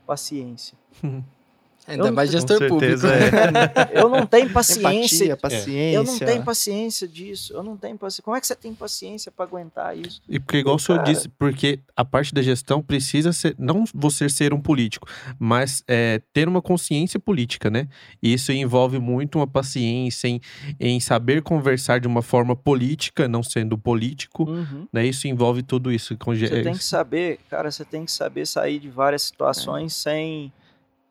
paciência. 0.05 0.77
Ainda 1.87 2.11
mais 2.11 2.31
gestor 2.31 2.59
público. 2.67 3.05
É. 3.07 3.91
eu 3.99 4.09
não 4.09 4.25
tenho 4.25 4.49
paciência. 4.51 5.25
Empatia, 5.25 5.37
paciência. 5.37 5.95
Eu 5.95 6.03
não 6.03 6.19
tenho 6.19 6.43
paciência 6.43 7.07
disso. 7.07 7.53
Eu 7.53 7.63
não 7.63 7.77
tenho 7.77 7.97
paciência. 7.97 8.23
Como 8.23 8.37
é 8.37 8.41
que 8.41 8.47
você 8.47 8.55
tem 8.55 8.73
paciência 8.73 9.31
para 9.31 9.45
aguentar 9.45 9.97
isso? 9.97 10.21
E 10.27 10.39
porque, 10.39 10.57
igual 10.57 10.75
o 10.75 10.79
senhor 10.79 11.03
disse, 11.03 11.27
porque 11.27 11.79
a 11.95 12.05
parte 12.05 12.33
da 12.33 12.41
gestão 12.41 12.81
precisa 12.81 13.33
ser, 13.33 13.55
não 13.57 13.83
você 13.93 14.29
ser 14.29 14.53
um 14.53 14.61
político, 14.61 15.07
mas 15.37 15.83
é, 15.87 16.21
ter 16.31 16.47
uma 16.47 16.61
consciência 16.61 17.19
política, 17.19 17.69
né? 17.69 17.87
E 18.21 18.33
isso 18.33 18.51
envolve 18.51 18.99
muito 18.99 19.39
uma 19.39 19.47
paciência 19.47 20.27
em, 20.27 20.39
em 20.79 20.99
saber 20.99 21.41
conversar 21.41 21.99
de 21.99 22.07
uma 22.07 22.21
forma 22.21 22.55
política, 22.55 23.27
não 23.27 23.43
sendo 23.43 23.77
político, 23.77 24.49
uhum. 24.49 24.87
né? 24.91 25.05
Isso 25.05 25.27
envolve 25.27 25.61
tudo 25.63 25.91
isso. 25.91 26.17
Você 26.17 26.61
tem 26.63 26.73
que 26.73 26.83
saber, 26.83 27.39
cara, 27.49 27.69
você 27.69 27.83
tem 27.83 28.05
que 28.05 28.11
saber 28.11 28.45
sair 28.47 28.79
de 28.79 28.89
várias 28.89 29.23
situações 29.23 29.91
é. 30.07 30.11
sem 30.11 30.53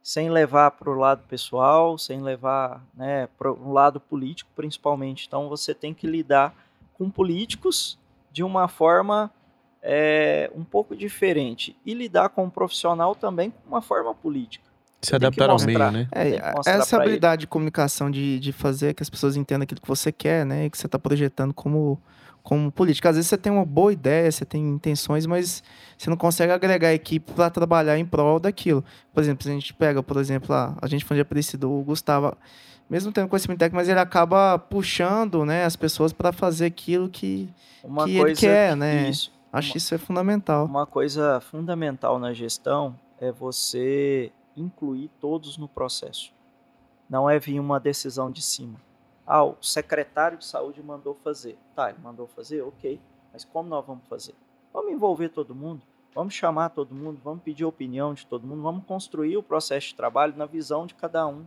sem 0.03 0.30
levar 0.30 0.72
para 0.72 0.90
o 0.90 0.94
lado 0.94 1.22
pessoal, 1.28 1.96
sem 1.96 2.20
levar 2.20 2.82
né, 2.94 3.28
para 3.38 3.53
o 3.53 3.72
lado 3.72 4.00
político, 4.00 4.50
principalmente. 4.57 5.26
Então, 5.26 5.48
você 5.48 5.72
tem 5.72 5.94
que 5.94 6.07
lidar 6.07 6.55
com 6.94 7.09
políticos 7.09 7.98
de 8.32 8.42
uma 8.42 8.66
forma 8.66 9.30
é, 9.82 10.50
um 10.55 10.64
pouco 10.64 10.96
diferente 10.96 11.76
e 11.84 11.94
lidar 11.94 12.30
com 12.30 12.44
o 12.44 12.50
profissional 12.50 13.14
também 13.14 13.50
com 13.50 13.68
uma 13.68 13.82
forma 13.82 14.14
política. 14.14 14.70
Se 15.00 15.16
adaptar 15.16 15.50
ao 15.50 15.61
meio, 15.61 15.90
né? 15.90 16.09
É, 16.12 16.40
essa 16.64 16.96
habilidade 16.96 17.40
ele. 17.40 17.40
de 17.40 17.46
comunicação, 17.48 18.09
de, 18.09 18.38
de 18.38 18.53
fazer 18.53 18.94
que 18.94 19.03
as 19.03 19.11
pessoas 19.11 19.36
entendam 19.36 19.64
aquilo 19.64 19.80
que 19.80 19.88
você 19.88 20.12
quer, 20.12 20.46
né? 20.46 20.66
E 20.66 20.70
que 20.70 20.78
você 20.78 20.86
está 20.86 20.96
projetando 20.96 21.53
como, 21.53 22.00
como 22.43 22.72
política. 22.72 23.09
Às 23.09 23.16
vezes 23.16 23.28
você 23.28 23.38
tem 23.38 23.53
uma 23.53 23.64
boa 23.64 23.93
ideia, 23.93 24.30
você 24.30 24.45
tem 24.45 24.68
intenções, 24.68 25.26
mas 25.26 25.62
você 25.97 26.11
não 26.11 26.16
consegue 26.16 26.53
agregar 26.53 26.88
a 26.88 26.95
equipe 26.95 27.32
para 27.32 27.49
trabalhar 27.51 27.99
em 27.99 28.05
prol 28.05 28.40
daquilo. 28.40 28.84
Por 29.12 29.22
exemplo, 29.22 29.45
se 29.45 29.51
a 29.51 29.53
gente 29.53 29.72
pega, 29.72 30.03
por 30.03 30.16
exemplo, 30.16 30.55
a, 30.55 30.76
a 30.80 30.86
gente 30.86 31.05
foi 31.05 31.16
de 31.16 31.20
Aparecido, 31.22 31.70
o 31.70 31.82
Gustavo, 31.82 32.36
mesmo 32.90 33.12
tendo 33.12 33.28
conhecimento 33.28 33.61
técnico, 33.61 33.76
mas 33.76 33.88
ele 33.88 34.01
acaba 34.01 34.59
puxando 34.59 35.45
né, 35.45 35.64
as 35.64 35.76
pessoas 35.76 36.12
para 36.12 36.32
fazer 36.32 36.66
aquilo 36.66 37.09
que, 37.09 37.49
uma 37.84 38.05
que 38.05 38.16
ele 38.16 38.34
quer, 38.34 38.76
né? 38.76 39.09
Isso. 39.09 39.32
Acho 39.53 39.68
uma, 39.68 39.72
que 39.72 39.78
isso 39.78 39.95
é 39.95 39.99
fundamental. 39.99 40.64
Uma 40.64 40.86
coisa 40.86 41.40
fundamental 41.40 42.18
na 42.18 42.32
gestão 42.32 42.99
é 43.20 43.30
você 43.30 44.32
incluir 44.57 45.11
todos 45.20 45.57
no 45.57 45.68
processo. 45.68 46.32
Não 47.09 47.28
é 47.28 47.38
vir 47.38 47.61
uma 47.61 47.78
decisão 47.78 48.30
de 48.30 48.43
cima 48.43 48.80
ah, 49.26 49.44
o 49.44 49.56
secretário 49.62 50.38
de 50.38 50.44
saúde 50.44 50.82
mandou 50.82 51.14
fazer. 51.14 51.56
Tá, 51.74 51.90
ele 51.90 51.98
mandou 52.02 52.26
fazer, 52.26 52.62
ok. 52.62 53.00
Mas 53.32 53.44
como 53.44 53.68
nós 53.68 53.84
vamos 53.86 54.06
fazer? 54.08 54.34
Vamos 54.72 54.92
envolver 54.92 55.28
todo 55.28 55.54
mundo, 55.54 55.82
vamos 56.14 56.34
chamar 56.34 56.70
todo 56.70 56.94
mundo, 56.94 57.20
vamos 57.22 57.42
pedir 57.42 57.64
a 57.64 57.68
opinião 57.68 58.14
de 58.14 58.26
todo 58.26 58.46
mundo, 58.46 58.62
vamos 58.62 58.84
construir 58.84 59.36
o 59.36 59.42
processo 59.42 59.88
de 59.88 59.94
trabalho 59.94 60.34
na 60.36 60.46
visão 60.46 60.86
de 60.86 60.94
cada 60.94 61.26
um. 61.26 61.46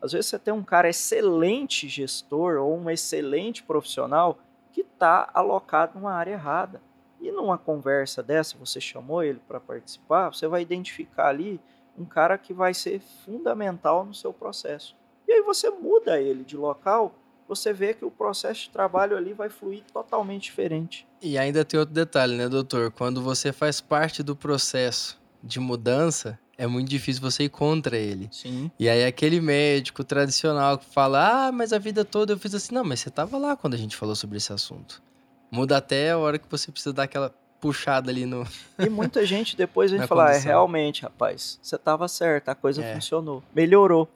Às 0.00 0.12
vezes 0.12 0.26
você 0.26 0.38
tem 0.38 0.52
um 0.52 0.62
cara 0.62 0.88
excelente 0.88 1.88
gestor 1.88 2.56
ou 2.56 2.76
um 2.76 2.90
excelente 2.90 3.62
profissional 3.62 4.38
que 4.72 4.80
está 4.80 5.30
alocado 5.32 5.98
numa 5.98 6.12
área 6.12 6.32
errada. 6.32 6.82
E 7.20 7.30
numa 7.30 7.56
conversa 7.56 8.22
dessa, 8.22 8.58
você 8.58 8.80
chamou 8.80 9.22
ele 9.22 9.40
para 9.48 9.58
participar, 9.58 10.28
você 10.28 10.46
vai 10.46 10.60
identificar 10.60 11.28
ali 11.28 11.58
um 11.96 12.04
cara 12.04 12.36
que 12.36 12.52
vai 12.52 12.74
ser 12.74 13.00
fundamental 13.00 14.04
no 14.04 14.12
seu 14.12 14.32
processo. 14.32 14.94
E 15.26 15.32
aí 15.32 15.42
você 15.42 15.70
muda 15.70 16.20
ele 16.20 16.44
de 16.44 16.56
local, 16.56 17.14
você 17.48 17.72
vê 17.72 17.94
que 17.94 18.04
o 18.04 18.10
processo 18.10 18.62
de 18.62 18.70
trabalho 18.70 19.16
ali 19.16 19.32
vai 19.32 19.48
fluir 19.48 19.82
totalmente 19.92 20.44
diferente. 20.44 21.06
E 21.20 21.36
ainda 21.38 21.64
tem 21.64 21.78
outro 21.78 21.94
detalhe, 21.94 22.36
né, 22.36 22.48
doutor? 22.48 22.90
Quando 22.90 23.22
você 23.22 23.52
faz 23.52 23.80
parte 23.80 24.22
do 24.22 24.34
processo 24.34 25.20
de 25.42 25.60
mudança, 25.60 26.38
é 26.56 26.66
muito 26.66 26.88
difícil 26.88 27.20
você 27.20 27.44
ir 27.44 27.48
contra 27.48 27.96
ele. 27.96 28.28
Sim. 28.30 28.70
E 28.78 28.88
aí 28.88 29.04
aquele 29.04 29.40
médico 29.40 30.04
tradicional 30.04 30.78
que 30.78 30.86
fala, 30.86 31.48
ah, 31.48 31.52
mas 31.52 31.72
a 31.72 31.78
vida 31.78 32.04
toda 32.04 32.32
eu 32.32 32.38
fiz 32.38 32.54
assim. 32.54 32.74
Não, 32.74 32.84
mas 32.84 33.00
você 33.00 33.08
estava 33.08 33.36
lá 33.38 33.56
quando 33.56 33.74
a 33.74 33.78
gente 33.78 33.96
falou 33.96 34.14
sobre 34.14 34.38
esse 34.38 34.52
assunto. 34.52 35.02
Muda 35.50 35.76
até 35.76 36.10
a 36.10 36.18
hora 36.18 36.38
que 36.38 36.46
você 36.50 36.70
precisa 36.70 36.92
dar 36.92 37.04
aquela 37.04 37.34
puxada 37.60 38.10
ali 38.10 38.26
no... 38.26 38.46
E 38.78 38.88
muita 38.88 39.24
gente 39.24 39.56
depois 39.56 39.90
vem 39.90 40.06
falar, 40.06 40.34
é, 40.34 40.38
realmente, 40.38 41.02
rapaz, 41.02 41.58
você 41.62 41.76
estava 41.76 42.06
certo, 42.08 42.48
a 42.48 42.54
coisa 42.54 42.82
é. 42.82 42.94
funcionou. 42.94 43.42
Melhorou. 43.54 44.08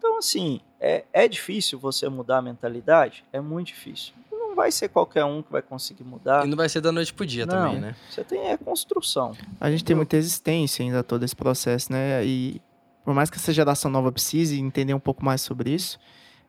Então, 0.00 0.16
assim, 0.16 0.62
é, 0.80 1.04
é 1.12 1.28
difícil 1.28 1.78
você 1.78 2.08
mudar 2.08 2.38
a 2.38 2.42
mentalidade? 2.42 3.22
É 3.30 3.38
muito 3.38 3.66
difícil. 3.66 4.14
Não 4.32 4.54
vai 4.54 4.72
ser 4.72 4.88
qualquer 4.88 5.26
um 5.26 5.42
que 5.42 5.52
vai 5.52 5.60
conseguir 5.60 6.04
mudar. 6.04 6.46
E 6.46 6.48
não 6.48 6.56
vai 6.56 6.70
ser 6.70 6.80
da 6.80 6.90
noite 6.90 7.12
pro 7.12 7.26
dia 7.26 7.44
não, 7.44 7.54
também, 7.54 7.80
né? 7.80 7.94
Você 8.08 8.24
tem 8.24 8.48
é 8.48 8.56
construção. 8.56 9.32
A 9.60 9.70
gente 9.70 9.84
tem 9.84 9.94
muita 9.94 10.16
existência 10.16 10.82
ainda 10.82 11.02
todo 11.02 11.22
esse 11.22 11.36
processo, 11.36 11.92
né? 11.92 12.24
E 12.24 12.62
por 13.04 13.12
mais 13.12 13.28
que 13.28 13.36
essa 13.36 13.52
geração 13.52 13.90
nova 13.90 14.10
precise 14.10 14.58
entender 14.58 14.94
um 14.94 14.98
pouco 14.98 15.22
mais 15.22 15.42
sobre 15.42 15.70
isso, 15.70 16.00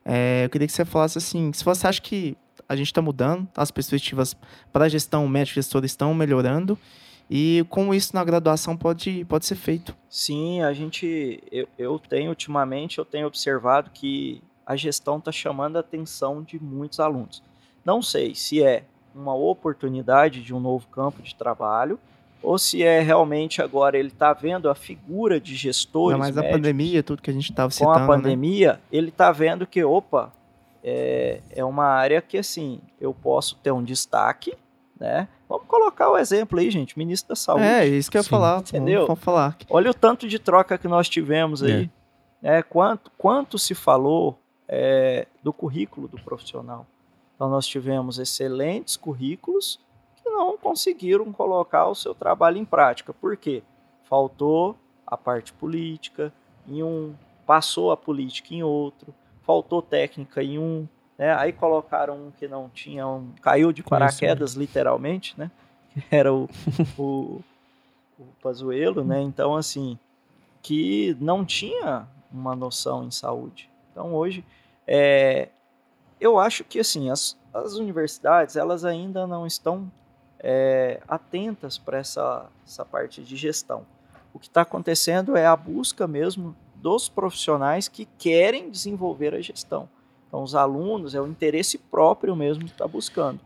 é, 0.05 0.45
eu 0.45 0.49
queria 0.49 0.65
que 0.65 0.73
você 0.73 0.85
falasse 0.85 1.17
assim, 1.17 1.51
se 1.51 1.65
você 1.65 1.87
acha 1.87 2.01
que 2.01 2.37
a 2.69 2.75
gente 2.77 2.87
está 2.87 3.01
mudando, 3.01 3.45
as 3.53 3.69
perspectivas 3.69 4.33
para 4.71 4.85
a 4.85 4.89
gestão, 4.89 5.27
médico 5.27 5.55
gestor 5.55 5.83
estão 5.83 6.13
melhorando, 6.13 6.79
e 7.33 7.65
como 7.69 7.93
isso 7.93 8.13
na 8.13 8.25
graduação 8.25 8.75
pode, 8.75 9.23
pode 9.23 9.45
ser 9.45 9.55
feito. 9.55 9.95
Sim, 10.09 10.61
a 10.63 10.73
gente, 10.73 11.41
eu, 11.49 11.65
eu 11.77 11.97
tenho 11.97 12.27
ultimamente, 12.27 12.97
eu 12.97 13.05
tenho 13.05 13.25
observado 13.25 13.89
que 13.89 14.43
a 14.65 14.75
gestão 14.75 15.17
está 15.17 15.31
chamando 15.31 15.77
a 15.77 15.79
atenção 15.79 16.43
de 16.43 16.61
muitos 16.61 16.99
alunos. 16.99 17.41
Não 17.85 18.01
sei 18.01 18.35
se 18.35 18.61
é 18.61 18.83
uma 19.15 19.33
oportunidade 19.33 20.41
de 20.41 20.53
um 20.53 20.59
novo 20.59 20.85
campo 20.89 21.21
de 21.21 21.33
trabalho 21.33 21.97
ou 22.43 22.57
se 22.57 22.83
é 22.83 22.99
realmente 22.99 23.61
agora 23.61 23.97
ele 23.97 24.09
está 24.09 24.33
vendo 24.33 24.69
a 24.69 24.75
figura 24.75 25.39
de 25.39 25.55
gestores. 25.55 26.19
Mas 26.19 26.37
a 26.37 26.43
pandemia, 26.43 27.01
tudo 27.01 27.21
que 27.21 27.29
a 27.29 27.33
gente 27.33 27.49
estava 27.49 27.71
citando. 27.71 27.93
Com 27.93 27.97
a 27.97 28.01
né? 28.01 28.07
pandemia, 28.07 28.73
né? 28.73 28.79
ele 28.91 29.07
está 29.07 29.31
vendo 29.31 29.65
que, 29.65 29.81
opa, 29.81 30.33
é, 30.83 31.39
é 31.49 31.63
uma 31.63 31.85
área 31.85 32.21
que 32.21 32.37
assim 32.37 32.81
eu 32.99 33.13
posso 33.13 33.55
ter 33.55 33.71
um 33.71 33.81
destaque 33.81 34.53
Né? 35.01 35.27
Vamos 35.49 35.65
colocar 35.65 36.11
o 36.11 36.17
exemplo 36.17 36.59
aí, 36.59 36.69
gente, 36.69 36.95
ministro 36.95 37.29
da 37.29 37.35
Saúde. 37.35 37.63
É, 37.63 37.87
isso 37.87 38.11
que 38.11 38.17
eu 38.17 38.21
ia 38.21 38.29
falar. 38.29 38.59
Entendeu? 38.59 39.07
Vamos 39.07 39.23
falar. 39.23 39.57
Olha 39.67 39.89
o 39.89 39.95
tanto 39.95 40.27
de 40.27 40.37
troca 40.37 40.77
que 40.77 40.87
nós 40.87 41.09
tivemos 41.09 41.63
aí. 41.63 41.89
É. 42.43 42.61
quanto, 42.61 43.09
quanto 43.17 43.57
se 43.57 43.73
falou 43.73 44.37
é, 44.67 45.25
do 45.41 45.51
currículo 45.51 46.07
do 46.07 46.21
profissional. 46.21 46.85
Então, 47.33 47.49
nós 47.49 47.65
tivemos 47.65 48.19
excelentes 48.19 48.95
currículos 48.95 49.79
que 50.17 50.29
não 50.29 50.55
conseguiram 50.55 51.31
colocar 51.33 51.87
o 51.87 51.95
seu 51.95 52.13
trabalho 52.13 52.57
em 52.57 52.65
prática. 52.65 53.11
Por 53.11 53.35
quê? 53.35 53.63
Faltou 54.03 54.77
a 55.05 55.17
parte 55.17 55.51
política 55.51 56.31
em 56.67 56.83
um, 56.83 57.15
passou 57.43 57.91
a 57.91 57.97
política 57.97 58.53
em 58.53 58.61
outro, 58.61 59.11
faltou 59.41 59.81
técnica 59.81 60.43
em 60.43 60.59
um, 60.59 60.87
né? 61.21 61.35
aí 61.35 61.53
colocaram 61.53 62.15
um 62.15 62.31
que 62.31 62.47
não 62.47 62.67
tinha, 62.67 63.07
um, 63.07 63.31
caiu 63.43 63.71
de 63.71 63.83
paraquedas, 63.83 64.55
literalmente, 64.55 65.35
né? 65.37 65.51
que 65.93 66.03
era 66.09 66.33
o, 66.33 66.49
o, 66.97 67.41
o 68.17 68.25
Pazuello, 68.41 69.03
né? 69.03 69.21
Então, 69.21 69.55
assim, 69.55 69.99
que 70.63 71.15
não 71.19 71.45
tinha 71.45 72.07
uma 72.31 72.55
noção 72.55 73.03
em 73.03 73.11
saúde. 73.11 73.69
Então, 73.91 74.15
hoje, 74.15 74.43
é, 74.87 75.49
eu 76.19 76.39
acho 76.39 76.63
que, 76.63 76.79
assim, 76.79 77.11
as, 77.11 77.37
as 77.53 77.75
universidades, 77.75 78.55
elas 78.55 78.83
ainda 78.83 79.27
não 79.27 79.45
estão 79.45 79.91
é, 80.39 81.01
atentas 81.07 81.77
para 81.77 81.99
essa, 81.99 82.47
essa 82.65 82.83
parte 82.83 83.21
de 83.21 83.35
gestão. 83.35 83.85
O 84.33 84.39
que 84.39 84.47
está 84.47 84.61
acontecendo 84.61 85.37
é 85.37 85.45
a 85.45 85.55
busca 85.55 86.07
mesmo 86.07 86.55
dos 86.77 87.07
profissionais 87.07 87.87
que 87.87 88.07
querem 88.17 88.71
desenvolver 88.71 89.35
a 89.35 89.41
gestão. 89.41 89.87
Então, 90.31 90.43
os 90.43 90.55
alunos, 90.55 91.13
é 91.13 91.19
o 91.19 91.27
interesse 91.27 91.77
próprio 91.77 92.33
mesmo 92.37 92.63
que 92.63 92.71
está 92.71 92.87
buscando. 92.87 93.37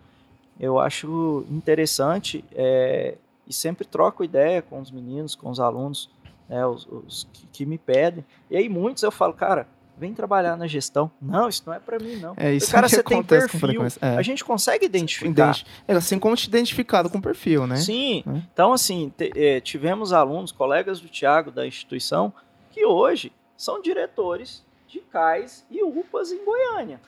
Eu 0.60 0.80
acho 0.80 1.44
interessante 1.50 2.46
é, 2.54 3.16
e 3.48 3.52
sempre 3.52 3.86
troco 3.88 4.24
ideia 4.24 4.62
com 4.62 4.80
os 4.80 4.92
meninos, 4.92 5.34
com 5.34 5.50
os 5.50 5.60
alunos, 5.60 6.12
né, 6.48 6.64
os, 6.64 6.86
os 6.86 7.28
que, 7.34 7.48
que, 7.48 7.66
me 7.66 7.80
pedem. 7.80 8.24
E 8.52 8.56
aí, 8.56 8.70
muitos 8.70 9.02
eu 9.02 9.12
falo, 9.12 9.34
cara, 9.34 9.68
vem 9.98 10.14
trabalhar 10.14 10.56
na 10.56 10.68
gestão. 10.68 11.10
Não, 11.20 11.50
isso 11.50 11.64
não 11.66 11.74
é 11.74 11.80
para 11.80 11.98
mim, 11.98 12.18
não. 12.18 12.36
É 12.38 12.54
isso 12.54 12.72
cara, 12.72 12.88
que 12.88 12.96
você 12.96 13.02
tem 13.04 13.24
perfil. 13.24 13.82
É. 14.00 14.10
A 14.16 14.22
gente 14.22 14.46
consegue 14.46 14.86
identificar. 14.86 15.32
Identi- 15.32 15.66
É 15.88 15.94
assim 15.96 16.20
como 16.20 16.36
te 16.36 16.48
identificado 16.48 17.10
com 17.10 17.18
o 17.18 17.22
perfil, 17.22 17.66
né? 17.66 17.78
Sim. 17.78 18.24
É. 18.28 18.38
Então, 18.54 18.74
assim, 18.74 19.12
eh, 19.20 19.60
tivemos 19.60 20.14
alunos, 20.14 20.52
colegas 20.52 21.00
do 21.00 21.08
Tiago, 21.08 21.50
da 21.50 21.66
instituição, 21.66 22.32
que 22.70 22.86
hoje 22.86 23.32
são 23.58 23.82
diretores 23.82 24.64
de 24.88 25.00
CAIS 25.00 25.66
e 25.70 25.84
UPAs 25.84 26.32
em 26.32 26.44
Goiânia. 26.44 27.00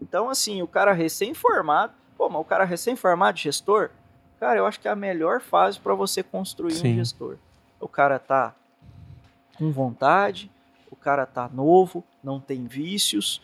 Então, 0.00 0.28
assim, 0.28 0.62
o 0.62 0.66
cara 0.66 0.92
recém-formado, 0.92 1.92
pô, 2.16 2.28
mas 2.28 2.40
o 2.40 2.44
cara 2.44 2.64
recém-formado 2.64 3.36
de 3.36 3.44
gestor, 3.44 3.90
cara, 4.40 4.58
eu 4.58 4.66
acho 4.66 4.80
que 4.80 4.88
é 4.88 4.90
a 4.90 4.96
melhor 4.96 5.40
fase 5.40 5.78
para 5.78 5.94
você 5.94 6.22
construir 6.22 6.72
Sim. 6.74 6.92
um 6.92 6.96
gestor. 6.96 7.36
O 7.80 7.88
cara 7.88 8.18
tá 8.18 8.54
com 9.56 9.70
vontade, 9.70 10.50
o 10.90 10.96
cara 10.96 11.26
tá 11.26 11.48
novo, 11.48 12.04
não 12.22 12.40
tem 12.40 12.66
vícios, 12.66 13.40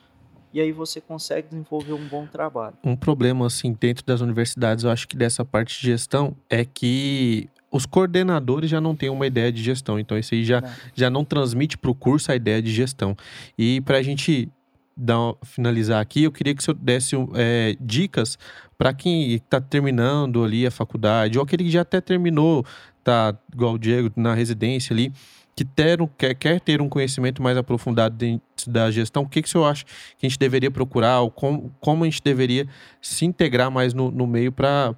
e 0.53 0.61
aí 0.61 0.73
você 0.73 1.01
consegue 1.01 1.49
desenvolver 1.49 1.93
um 1.93 2.09
bom 2.09 2.27
trabalho. 2.27 2.77
Um 2.83 2.97
problema, 2.97 3.47
assim, 3.47 3.73
dentro 3.79 4.05
das 4.05 4.21
universidades, 4.21 4.85
eu 4.85 4.91
acho 4.91 5.07
que 5.07 5.17
dessa 5.17 5.45
parte 5.45 5.79
de 5.81 5.87
gestão, 5.87 6.37
é 6.49 6.65
que 6.65 7.49
os 7.71 7.87
coordenadores 7.87 8.71
já 8.71 8.81
não 8.81 8.95
têm 8.95 9.11
uma 9.11 9.27
ideia 9.27 9.53
de 9.53 9.63
gestão. 9.63 9.99
Então, 9.99 10.19
isso 10.19 10.35
aí 10.35 10.45
já, 10.45 10.61
Não. 10.61 10.71
já 10.95 11.11
não 11.11 11.25
transmite 11.25 11.77
para 11.77 11.91
o 11.91 11.95
curso 11.95 12.33
a 12.33 12.37
ideia 12.37 12.63
de 12.63 12.73
gestão. 12.73 13.17
E 13.57 13.81
para 13.83 13.99
a 13.99 14.03
gente 14.03 14.49
dar, 14.97 15.35
finalizar 15.45 16.01
aqui, 16.01 16.25
eu 16.25 16.33
queria 16.33 16.55
que 16.55 16.61
o 16.61 16.65
senhor 16.65 16.77
desse 16.77 17.15
é, 17.35 17.77
dicas 17.81 18.39
para 18.77 18.93
quem 18.93 19.33
está 19.33 19.61
terminando 19.61 20.43
ali 20.45 20.67
a 20.67 20.71
faculdade, 20.71 21.39
ou 21.39 21.45
aquele 21.45 21.65
que 21.65 21.71
já 21.71 21.83
até 21.83 22.01
terminou, 22.01 22.65
tá 23.05 23.37
igual 23.53 23.75
o 23.75 23.79
Diego, 23.79 24.11
na 24.17 24.35
residência 24.35 24.95
ali, 24.95 25.13
que 25.57 25.65
ter, 25.65 25.99
quer, 26.17 26.35
quer 26.35 26.61
ter 26.61 26.81
um 26.81 26.89
conhecimento 26.89 27.43
mais 27.43 27.59
aprofundado 27.59 28.15
dentro 28.17 28.43
da 28.69 28.91
gestão, 28.93 29.25
o 29.25 29.29
que, 29.29 29.43
que 29.43 29.49
o 29.49 29.51
senhor 29.51 29.65
acha 29.65 29.85
que 29.85 30.25
a 30.25 30.29
gente 30.29 30.39
deveria 30.39 30.71
procurar, 30.71 31.21
ou 31.21 31.31
como, 31.31 31.75
como 31.81 32.05
a 32.05 32.07
gente 32.07 32.23
deveria 32.23 32.67
se 33.03 33.25
integrar 33.25 33.69
mais 33.69 33.93
no, 33.93 34.11
no 34.13 34.27
meio 34.27 34.53
para 34.53 34.95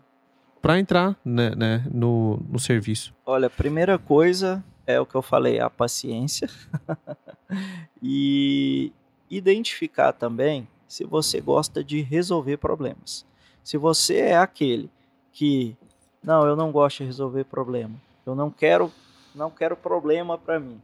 entrar 0.79 1.17
né, 1.25 1.51
né, 1.57 1.85
no, 1.93 2.39
no 2.49 2.59
serviço? 2.59 3.15
Olha, 3.25 3.47
a 3.47 3.51
primeira 3.51 3.99
coisa 3.99 4.63
é 4.87 5.01
o 5.01 5.07
que 5.07 5.15
eu 5.15 5.23
falei, 5.23 5.61
a 5.61 5.71
paciência. 5.71 6.49
e 8.03 8.93
identificar 9.31 10.13
também 10.13 10.67
se 10.87 11.05
você 11.05 11.41
gosta 11.41 11.83
de 11.83 12.03
resolver 12.03 12.57
problemas. 12.57 13.25
Se 13.63 13.77
você 13.77 14.19
é 14.19 14.37
aquele 14.37 14.91
que 15.33 15.77
não, 16.23 16.47
eu 16.47 16.57
não 16.57 16.71
gosto 16.71 16.99
de 16.99 17.05
resolver 17.05 17.45
problema. 17.45 17.95
Eu 18.27 18.35
não 18.35 18.51
quero, 18.51 18.93
não 19.35 19.51
quero 19.51 19.77
problema 19.77 20.37
para 20.37 20.61
mim. 20.61 20.81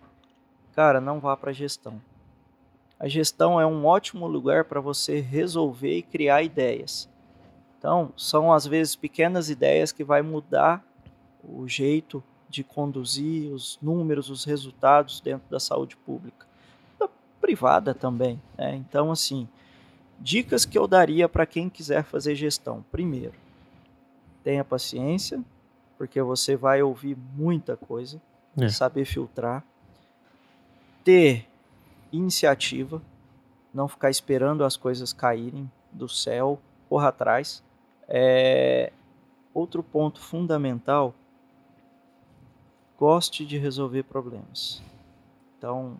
Cara, 0.74 1.00
não 1.00 1.20
vá 1.20 1.36
para 1.36 1.52
gestão. 1.52 2.00
A 2.98 3.08
gestão 3.08 3.60
é 3.60 3.66
um 3.66 3.84
ótimo 3.84 4.26
lugar 4.26 4.64
para 4.64 4.80
você 4.80 5.20
resolver 5.20 5.98
e 5.98 6.02
criar 6.02 6.42
ideias. 6.42 7.08
Então, 7.86 8.12
são 8.16 8.52
às 8.52 8.66
vezes 8.66 8.96
pequenas 8.96 9.48
ideias 9.48 9.92
que 9.92 10.02
vai 10.02 10.20
mudar 10.20 10.84
o 11.40 11.68
jeito 11.68 12.20
de 12.48 12.64
conduzir 12.64 13.52
os 13.52 13.78
números, 13.80 14.28
os 14.28 14.44
resultados 14.44 15.20
dentro 15.20 15.48
da 15.48 15.60
saúde 15.60 15.96
pública, 15.96 16.44
da 16.98 17.08
privada 17.40 17.94
também. 17.94 18.42
Né? 18.58 18.74
Então, 18.74 19.12
assim, 19.12 19.46
dicas 20.18 20.64
que 20.64 20.76
eu 20.76 20.88
daria 20.88 21.28
para 21.28 21.46
quem 21.46 21.70
quiser 21.70 22.02
fazer 22.02 22.34
gestão. 22.34 22.84
Primeiro, 22.90 23.34
tenha 24.42 24.64
paciência, 24.64 25.40
porque 25.96 26.20
você 26.20 26.56
vai 26.56 26.82
ouvir 26.82 27.16
muita 27.36 27.76
coisa, 27.76 28.20
É. 28.60 28.68
saber 28.68 29.04
filtrar, 29.04 29.62
ter 31.04 31.46
iniciativa, 32.10 33.00
não 33.72 33.86
ficar 33.86 34.10
esperando 34.10 34.64
as 34.64 34.76
coisas 34.76 35.12
caírem 35.12 35.70
do 35.92 36.08
céu, 36.08 36.60
corra 36.88 37.10
atrás. 37.10 37.64
É, 38.08 38.92
Outro 39.56 39.82
ponto 39.82 40.20
fundamental 40.20 41.14
goste 42.98 43.42
de 43.46 43.56
resolver 43.56 44.02
problemas. 44.02 44.82
Então, 45.56 45.96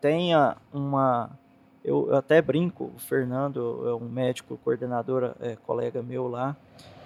tenha 0.00 0.56
uma. 0.72 1.36
Eu, 1.84 2.10
eu 2.10 2.14
até 2.14 2.40
brinco, 2.40 2.92
o 2.94 2.98
Fernando 3.00 3.88
é 3.88 3.92
um 3.92 4.08
médico 4.08 4.56
coordenador, 4.58 5.34
é, 5.40 5.56
colega 5.56 6.00
meu 6.00 6.28
lá. 6.28 6.56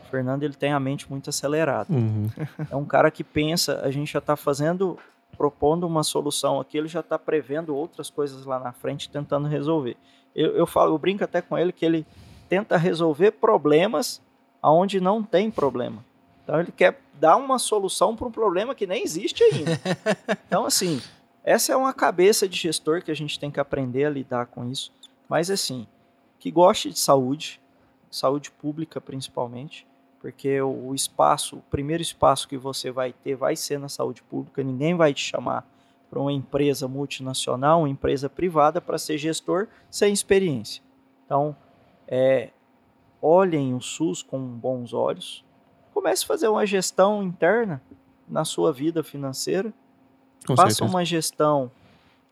O 0.04 0.10
Fernando 0.10 0.42
ele 0.42 0.52
tem 0.52 0.70
a 0.70 0.78
mente 0.78 1.08
muito 1.08 1.30
acelerada. 1.30 1.90
Uhum. 1.90 2.28
É 2.70 2.76
um 2.76 2.84
cara 2.84 3.10
que 3.10 3.24
pensa, 3.24 3.80
a 3.80 3.90
gente 3.90 4.12
já 4.12 4.18
está 4.18 4.36
fazendo, 4.36 4.98
propondo 5.34 5.86
uma 5.86 6.02
solução 6.02 6.60
aqui, 6.60 6.76
ele 6.76 6.88
já 6.88 7.00
está 7.00 7.18
prevendo 7.18 7.74
outras 7.74 8.10
coisas 8.10 8.44
lá 8.44 8.60
na 8.60 8.72
frente, 8.72 9.08
tentando 9.08 9.48
resolver. 9.48 9.96
Eu, 10.34 10.54
eu 10.54 10.66
falo, 10.66 10.92
eu 10.92 10.98
brinco 10.98 11.24
até 11.24 11.40
com 11.40 11.56
ele 11.56 11.72
que 11.72 11.86
ele 11.86 12.06
tenta 12.50 12.76
resolver 12.76 13.30
problemas 13.30 14.20
aonde 14.60 15.00
não 15.00 15.22
tem 15.22 15.50
problema. 15.50 16.04
Então 16.42 16.60
ele 16.60 16.72
quer 16.72 17.00
dar 17.14 17.36
uma 17.36 17.60
solução 17.60 18.16
para 18.16 18.26
um 18.26 18.32
problema 18.32 18.74
que 18.74 18.86
nem 18.86 19.02
existe 19.02 19.42
ainda. 19.44 19.80
Então 20.46 20.66
assim, 20.66 21.00
essa 21.44 21.72
é 21.72 21.76
uma 21.76 21.94
cabeça 21.94 22.48
de 22.48 22.58
gestor 22.58 23.02
que 23.02 23.10
a 23.10 23.14
gente 23.14 23.38
tem 23.38 23.52
que 23.52 23.60
aprender 23.60 24.04
a 24.04 24.10
lidar 24.10 24.46
com 24.46 24.68
isso. 24.68 24.92
Mas 25.28 25.48
assim, 25.48 25.86
que 26.40 26.50
goste 26.50 26.90
de 26.90 26.98
saúde, 26.98 27.60
saúde 28.10 28.50
pública 28.50 29.00
principalmente, 29.00 29.86
porque 30.20 30.60
o 30.60 30.92
espaço, 30.92 31.56
o 31.58 31.62
primeiro 31.70 32.02
espaço 32.02 32.48
que 32.48 32.58
você 32.58 32.90
vai 32.90 33.12
ter 33.12 33.36
vai 33.36 33.54
ser 33.54 33.78
na 33.78 33.88
saúde 33.88 34.22
pública. 34.24 34.62
Ninguém 34.62 34.96
vai 34.96 35.14
te 35.14 35.22
chamar 35.22 35.64
para 36.10 36.18
uma 36.18 36.32
empresa 36.32 36.88
multinacional, 36.88 37.80
uma 37.80 37.88
empresa 37.88 38.28
privada 38.28 38.80
para 38.80 38.98
ser 38.98 39.16
gestor 39.16 39.68
sem 39.88 40.12
experiência. 40.12 40.82
Então, 41.24 41.56
é, 42.10 42.50
olhem 43.22 43.72
o 43.72 43.80
SUS 43.80 44.22
com 44.22 44.38
bons 44.38 44.92
olhos. 44.92 45.44
Comece 45.94 46.24
a 46.24 46.26
fazer 46.26 46.48
uma 46.48 46.66
gestão 46.66 47.22
interna 47.22 47.80
na 48.28 48.44
sua 48.44 48.72
vida 48.72 49.04
financeira. 49.04 49.72
Com 50.46 50.56
Faça 50.56 50.70
certeza. 50.70 50.90
uma 50.90 51.04
gestão 51.04 51.70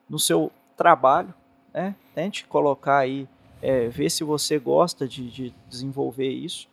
no 0.09 0.19
seu 0.19 0.51
trabalho, 0.77 1.33
né? 1.73 1.95
Tente 2.15 2.47
colocar 2.47 2.99
aí, 2.99 3.29
é, 3.63 3.89
ver 3.89 4.11
se 4.11 4.25
você 4.25 4.59
gosta 4.59 5.07
de, 5.07 5.31
de 5.31 5.55
desenvolver 5.69 6.29
isso. 6.29 6.69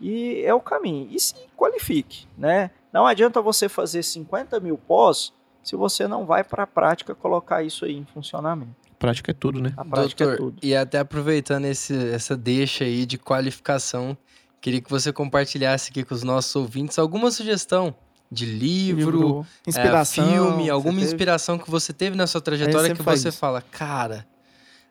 E 0.00 0.42
é 0.44 0.54
o 0.54 0.60
caminho. 0.60 1.08
E 1.10 1.18
se 1.18 1.34
qualifique, 1.56 2.28
né? 2.36 2.70
Não 2.92 3.06
adianta 3.06 3.40
você 3.42 3.68
fazer 3.68 4.02
50 4.02 4.60
mil 4.60 4.78
pós 4.78 5.32
se 5.62 5.74
você 5.74 6.06
não 6.06 6.24
vai 6.24 6.44
para 6.44 6.62
a 6.62 6.66
prática 6.66 7.14
colocar 7.14 7.62
isso 7.62 7.84
aí 7.84 7.96
em 7.96 8.04
funcionamento. 8.04 8.87
Prática 8.98 9.30
é 9.30 9.34
tudo, 9.34 9.60
né? 9.60 9.72
A 9.76 9.84
prática 9.84 10.24
é 10.24 10.26
Doutor, 10.26 10.44
tudo. 10.46 10.58
e 10.62 10.74
até 10.74 10.98
aproveitando 10.98 11.66
esse, 11.66 11.94
essa 12.10 12.36
deixa 12.36 12.84
aí 12.84 13.06
de 13.06 13.16
qualificação, 13.16 14.16
queria 14.60 14.80
que 14.80 14.90
você 14.90 15.12
compartilhasse 15.12 15.90
aqui 15.90 16.02
com 16.02 16.14
os 16.14 16.22
nossos 16.22 16.54
ouvintes 16.56 16.98
alguma 16.98 17.30
sugestão 17.30 17.94
de 18.30 18.44
livro, 18.44 19.46
é, 19.66 19.70
inspiração, 19.70 20.26
filme, 20.26 20.64
você 20.64 20.70
alguma 20.70 20.94
teve? 20.98 21.06
inspiração 21.06 21.58
que 21.58 21.70
você 21.70 21.92
teve 21.92 22.16
na 22.16 22.26
sua 22.26 22.40
trajetória 22.40 22.94
que 22.94 23.02
você 23.02 23.28
isso. 23.28 23.38
fala, 23.38 23.62
cara, 23.62 24.26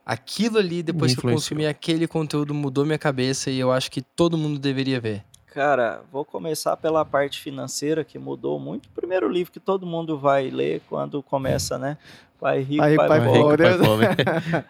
aquilo 0.06 0.58
ali, 0.58 0.82
depois 0.82 1.14
que 1.14 1.26
eu 1.26 1.32
consumi 1.32 1.68
aquele 1.68 2.08
conteúdo, 2.08 2.54
mudou 2.54 2.86
minha 2.86 2.98
cabeça 2.98 3.52
e 3.52 3.60
eu 3.60 3.72
acho 3.72 3.92
que 3.92 4.02
todo 4.02 4.38
mundo 4.38 4.58
deveria 4.58 5.00
ver. 5.00 5.24
Cara, 5.58 6.04
vou 6.12 6.24
começar 6.24 6.78
pela 6.78 7.04
parte 7.04 7.42
financeira 7.42 8.04
que 8.04 8.20
mudou 8.20 8.60
muito. 8.60 8.86
O 8.86 8.92
primeiro 8.92 9.28
livro 9.28 9.52
que 9.52 9.60
todo 9.60 9.88
mundo 9.88 10.16
vai 10.16 10.52
ler 10.52 10.84
quando 10.88 11.24
começa, 11.24 11.80
né? 11.80 11.98
Pai 12.40 12.60
rico, 12.60 12.84
Pai 12.84 12.96
pai, 12.96 13.08
pai 13.08 13.26
pobre. 13.26 13.42
pobre. 13.42 13.64
Pai 13.64 13.78
pobre. 13.80 14.08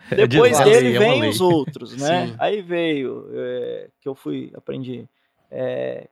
É 0.21 0.25
Depois 0.25 0.57
de 0.57 0.63
dele 0.63 0.97
vem 0.97 1.27
os 1.27 1.41
outros, 1.41 1.97
né? 1.97 2.27
Sim. 2.27 2.35
Aí 2.39 2.61
veio 2.61 3.27
é, 3.33 3.89
que 3.99 4.07
eu 4.07 4.15
fui 4.15 4.49
aprendi 4.55 5.05
é, 5.51 6.07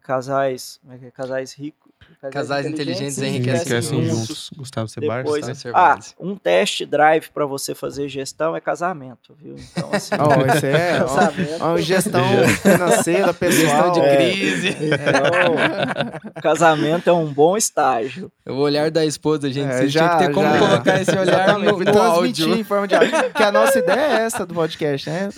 casais, 0.00 0.78
como 0.80 0.94
é 0.94 0.98
que 0.98 1.04
é? 1.04 1.10
casais 1.10 1.52
ricos, 1.52 1.83
Casais 2.32 2.64
inteligentes 2.64 3.18
Enriquecem 3.18 3.58
enriquecem 3.58 4.02
juntos. 4.04 4.18
juntos. 4.18 4.50
Gustavo 4.56 4.88
Depois, 4.98 5.46
tá? 5.46 5.54
Ser 5.54 5.68
ah, 5.76 5.94
base. 5.94 6.14
um 6.18 6.34
test 6.36 6.84
drive 6.86 7.28
para 7.28 7.44
você 7.44 7.74
fazer 7.74 8.08
gestão 8.08 8.56
é 8.56 8.60
casamento, 8.62 9.34
viu? 9.38 9.56
Então 9.72 9.90
assim, 9.92 10.14
Ó, 10.18 10.54
isso 10.56 10.66
é 10.66 10.98
casamento, 11.00 11.58
ó, 11.60 11.76
gestão 11.78 12.24
financeira, 12.62 13.32
pessoal. 13.34 13.66
Gestão 13.66 13.92
de 13.92 14.00
É. 14.00 14.16
crise. 14.16 14.68
então, 14.68 16.42
casamento 16.42 17.10
é 17.10 17.12
um 17.12 17.26
bom 17.32 17.56
estágio. 17.58 18.32
O 18.48 18.54
olhar 18.54 18.90
da 18.90 19.04
esposa, 19.04 19.50
gente. 19.50 19.70
É, 19.70 19.78
Vocês 19.78 19.92
já- 19.92 20.00
tinham 20.08 20.18
que 20.18 20.26
ter 20.26 20.32
como 20.32 20.48
já- 20.50 20.58
colocar 20.58 21.00
esse 21.02 21.16
olhar 21.18 21.58
no, 21.58 21.78
no 21.78 21.84
transmitir 21.84 22.44
áudio. 22.46 22.56
em 22.56 22.64
forma 22.64 22.88
de 22.88 22.94
áudio. 22.94 23.12
Que 23.34 23.42
a 23.42 23.52
nossa 23.52 23.78
ideia 23.78 24.18
é 24.18 24.22
essa 24.24 24.46
do 24.46 24.54
podcast, 24.54 25.10
né? 25.10 25.28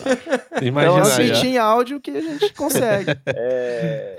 Imagina 0.63 1.03
assim, 1.03 1.23
aí, 1.23 1.31
ó. 1.31 1.33
Transmitir 1.33 1.47
em 1.51 1.59
áudio 1.59 2.01
que 2.01 2.11
a 2.13 2.21
gente 2.21 2.53
consegue. 2.55 3.11
É, 3.27 4.19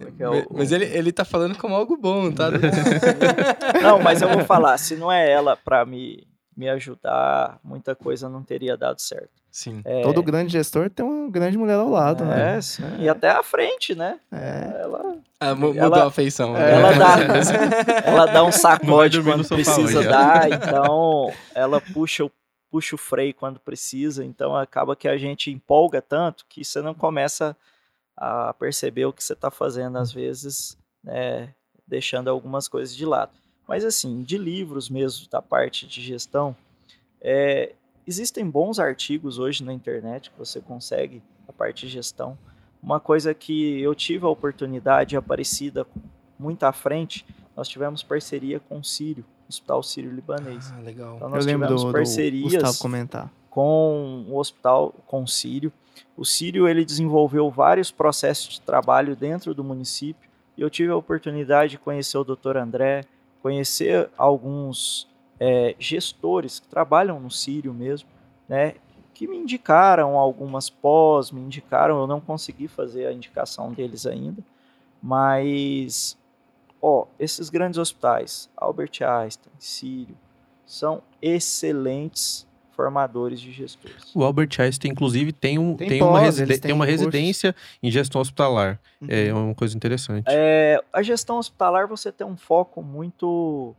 é 0.00 0.22
é 0.22 0.28
o- 0.28 0.46
Mas 0.52 0.72
ele, 0.72 0.84
ele 0.86 1.12
tá 1.12 1.24
falando 1.24 1.56
como 1.56 1.74
algo 1.74 1.96
bom, 1.96 2.30
tá? 2.32 2.50
Não, 3.82 3.98
mas 4.00 4.22
eu 4.22 4.28
vou 4.28 4.44
falar, 4.44 4.76
se 4.78 4.96
não 4.96 5.10
é 5.10 5.30
ela 5.30 5.56
para 5.56 5.84
me, 5.84 6.26
me 6.56 6.68
ajudar, 6.68 7.58
muita 7.62 7.94
coisa 7.94 8.28
não 8.28 8.42
teria 8.42 8.76
dado 8.76 9.00
certo. 9.00 9.30
Sim. 9.50 9.82
É, 9.84 10.02
Todo 10.02 10.20
grande 10.22 10.52
gestor 10.52 10.90
tem 10.90 11.06
uma 11.06 11.30
grande 11.30 11.56
mulher 11.56 11.74
ao 11.76 11.88
lado, 11.88 12.24
né? 12.24 12.56
é, 12.56 12.60
sim, 12.60 12.82
e 12.98 13.08
até 13.08 13.30
à 13.30 13.40
frente, 13.42 13.94
né? 13.94 14.18
É. 14.32 14.80
Ela, 14.82 15.16
Ah, 15.38 15.54
mu- 15.54 15.68
mudou 15.68 15.80
Ela- 15.84 16.06
a 16.06 16.10
feição. 16.10 16.56
ela, 16.56 16.90
né? 16.90 16.98
dá, 16.98 17.16
ela 18.04 18.26
dá 18.26 18.42
um 18.42 18.50
vai 18.50 18.52
sacode 18.52 19.22
quando 19.22 19.46
precisa 19.46 19.98
hoje, 20.00 20.08
dar, 20.08 20.50
então 20.50 21.32
ela 21.54 21.80
puxa 21.80 22.24
o, 22.24 22.32
puxa 22.68 22.96
o 22.96 22.98
freio 22.98 23.32
quando 23.32 23.60
precisa, 23.60 24.24
então 24.24 24.56
acaba 24.56 24.96
que 24.96 25.06
a 25.06 25.16
gente 25.16 25.52
empolga 25.52 26.02
tanto 26.02 26.44
que 26.48 26.64
você 26.64 26.82
não 26.82 26.92
começa 26.92 27.50
a 27.50 27.56
perceber 28.58 29.06
o 29.06 29.12
que 29.12 29.22
você 29.22 29.32
está 29.32 29.50
fazendo, 29.50 29.98
às 29.98 30.12
vezes, 30.12 30.76
né, 31.02 31.54
deixando 31.86 32.28
algumas 32.28 32.68
coisas 32.68 32.94
de 32.94 33.04
lado. 33.04 33.32
Mas 33.66 33.84
assim, 33.84 34.22
de 34.22 34.36
livros 34.38 34.88
mesmo, 34.90 35.28
da 35.30 35.40
parte 35.40 35.86
de 35.86 36.00
gestão, 36.02 36.54
é, 37.20 37.72
existem 38.06 38.48
bons 38.48 38.78
artigos 38.78 39.38
hoje 39.38 39.64
na 39.64 39.72
internet 39.72 40.30
que 40.30 40.38
você 40.38 40.60
consegue 40.60 41.22
a 41.48 41.52
parte 41.52 41.86
de 41.86 41.92
gestão. 41.92 42.36
Uma 42.82 43.00
coisa 43.00 43.32
que 43.32 43.80
eu 43.80 43.94
tive 43.94 44.26
a 44.26 44.28
oportunidade 44.28 45.16
Aparecida 45.16 45.86
muito 46.38 46.64
à 46.64 46.72
frente, 46.72 47.24
nós 47.56 47.68
tivemos 47.68 48.02
parceria 48.02 48.60
com 48.60 48.78
o 48.78 48.84
Sírio, 48.84 49.24
Hospital 49.48 49.82
Sírio-Libanês. 49.82 50.70
Ah, 50.72 50.80
legal. 50.80 51.16
Então 51.16 51.28
Eu 51.28 51.34
nós 51.34 51.46
lembro 51.46 51.66
tivemos 51.66 51.82
do, 51.82 51.88
do 51.88 51.92
parcerias 51.92 52.52
Gustavo 52.52 52.78
comentar. 52.78 53.32
com 53.48 54.26
o 54.28 54.36
hospital, 54.36 54.92
com 55.06 55.22
o 55.22 55.26
Sírio. 55.28 55.72
O 56.16 56.24
Sírio 56.24 56.68
ele 56.68 56.84
desenvolveu 56.84 57.50
vários 57.50 57.90
processos 57.90 58.54
de 58.54 58.60
trabalho 58.60 59.16
dentro 59.16 59.54
do 59.54 59.64
município 59.64 60.30
e 60.56 60.62
eu 60.62 60.70
tive 60.70 60.92
a 60.92 60.96
oportunidade 60.96 61.72
de 61.72 61.78
conhecer 61.78 62.16
o 62.18 62.24
Dr. 62.24 62.56
André, 62.56 63.04
conhecer 63.42 64.08
alguns 64.16 65.08
eh, 65.40 65.74
gestores 65.78 66.60
que 66.60 66.68
trabalham 66.68 67.18
no 67.18 67.30
Sírio 67.30 67.74
mesmo, 67.74 68.08
né, 68.48 68.74
que 69.12 69.26
me 69.26 69.36
indicaram 69.36 70.18
algumas 70.18 70.68
pós, 70.68 71.30
me 71.30 71.40
indicaram, 71.40 71.98
eu 72.00 72.06
não 72.06 72.20
consegui 72.20 72.68
fazer 72.68 73.06
a 73.06 73.12
indicação 73.12 73.72
deles 73.72 74.06
ainda, 74.06 74.42
mas 75.02 76.18
ó, 76.82 77.06
esses 77.18 77.48
grandes 77.48 77.78
hospitais, 77.78 78.50
Albert 78.56 79.02
Einstein, 79.02 79.52
Sírio, 79.58 80.16
são 80.66 81.02
excelentes 81.20 82.46
formadores 82.74 83.40
de 83.40 83.50
gestores. 83.52 84.14
O 84.14 84.22
Albert 84.24 84.50
Einstein, 84.58 84.90
inclusive, 84.92 85.32
tem, 85.32 85.58
um, 85.58 85.76
Tem 85.76 85.88
tem, 85.88 86.02
uma, 86.02 86.12
pós, 86.12 86.22
reside- 86.24 86.42
eles 86.52 86.60
tem 86.60 86.72
uma 86.72 86.84
residência 86.84 87.54
em 87.82 87.90
gestão 87.90 88.20
hospitalar. 88.20 88.80
É 89.08 89.32
Uhum. 89.32 89.46
uma 89.46 89.54
coisa 89.54 89.76
interessante. 89.76 90.24
É, 90.28 90.82
a 90.92 91.02
gestão 91.02 91.38
hospitalar 91.38 91.86
você 91.88 92.10
tem 92.12 92.26
um 92.26 92.36
foco 92.36 92.82
muito 92.82 93.74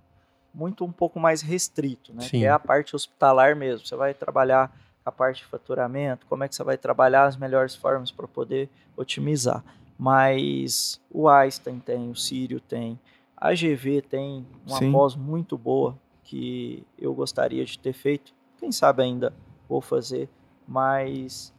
muito 0.53 0.85
um 0.85 0.91
pouco 0.91 1.19
mais 1.19 1.41
restrito, 1.41 2.13
né? 2.13 2.21
Sim. 2.21 2.39
Que 2.39 2.45
é 2.45 2.49
a 2.49 2.57
parte 2.57 2.95
hospitalar 2.95 3.57
mesmo. 3.57 3.85
Você 3.85 3.93
vai 3.95 4.13
trabalhar 4.13 4.71
a 5.05 5.11
parte 5.11 5.39
de 5.39 5.45
faturamento, 5.45 6.25
como 6.27 6.45
é 6.45 6.47
que 6.47 6.55
você 6.55 6.63
vai 6.63 6.77
trabalhar 6.77 7.25
as 7.25 7.35
melhores 7.35 7.75
formas 7.75 8.09
para 8.09 8.25
poder 8.25 8.69
otimizar. 8.95 9.61
Mas 9.99 10.99
o 11.11 11.27
Einstein 11.27 11.79
tem, 11.79 12.09
o 12.09 12.15
Sírio 12.15 12.59
tem, 12.61 12.97
a 13.35 13.53
GV 13.53 14.01
tem 14.01 14.45
uma 14.65 14.77
Sim. 14.77 14.91
pós 14.91 15.13
muito 15.15 15.57
boa 15.57 15.97
que 16.23 16.83
eu 16.97 17.13
gostaria 17.13 17.65
de 17.65 17.77
ter 17.77 17.91
feito. 17.93 18.33
Quem 18.65 18.71
sabe 18.71 19.03
ainda 19.03 19.31
vou 19.69 19.79
fazer, 19.79 20.27
mas 20.67 21.53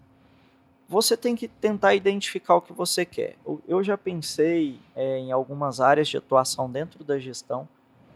você 0.88 1.16
tem 1.16 1.36
que 1.36 1.46
tentar 1.46 1.94
identificar 1.94 2.56
o 2.56 2.60
que 2.60 2.72
você 2.72 3.04
quer. 3.04 3.36
Eu- 3.68 3.84
já 3.84 3.96
pensei 3.96 4.80
é, 4.96 5.18
em 5.18 5.30
algumas 5.30 5.80
áreas 5.80 6.08
de 6.08 6.16
atuação 6.16 6.68
dentro 6.68 7.04
da 7.04 7.16
gestão, 7.16 7.68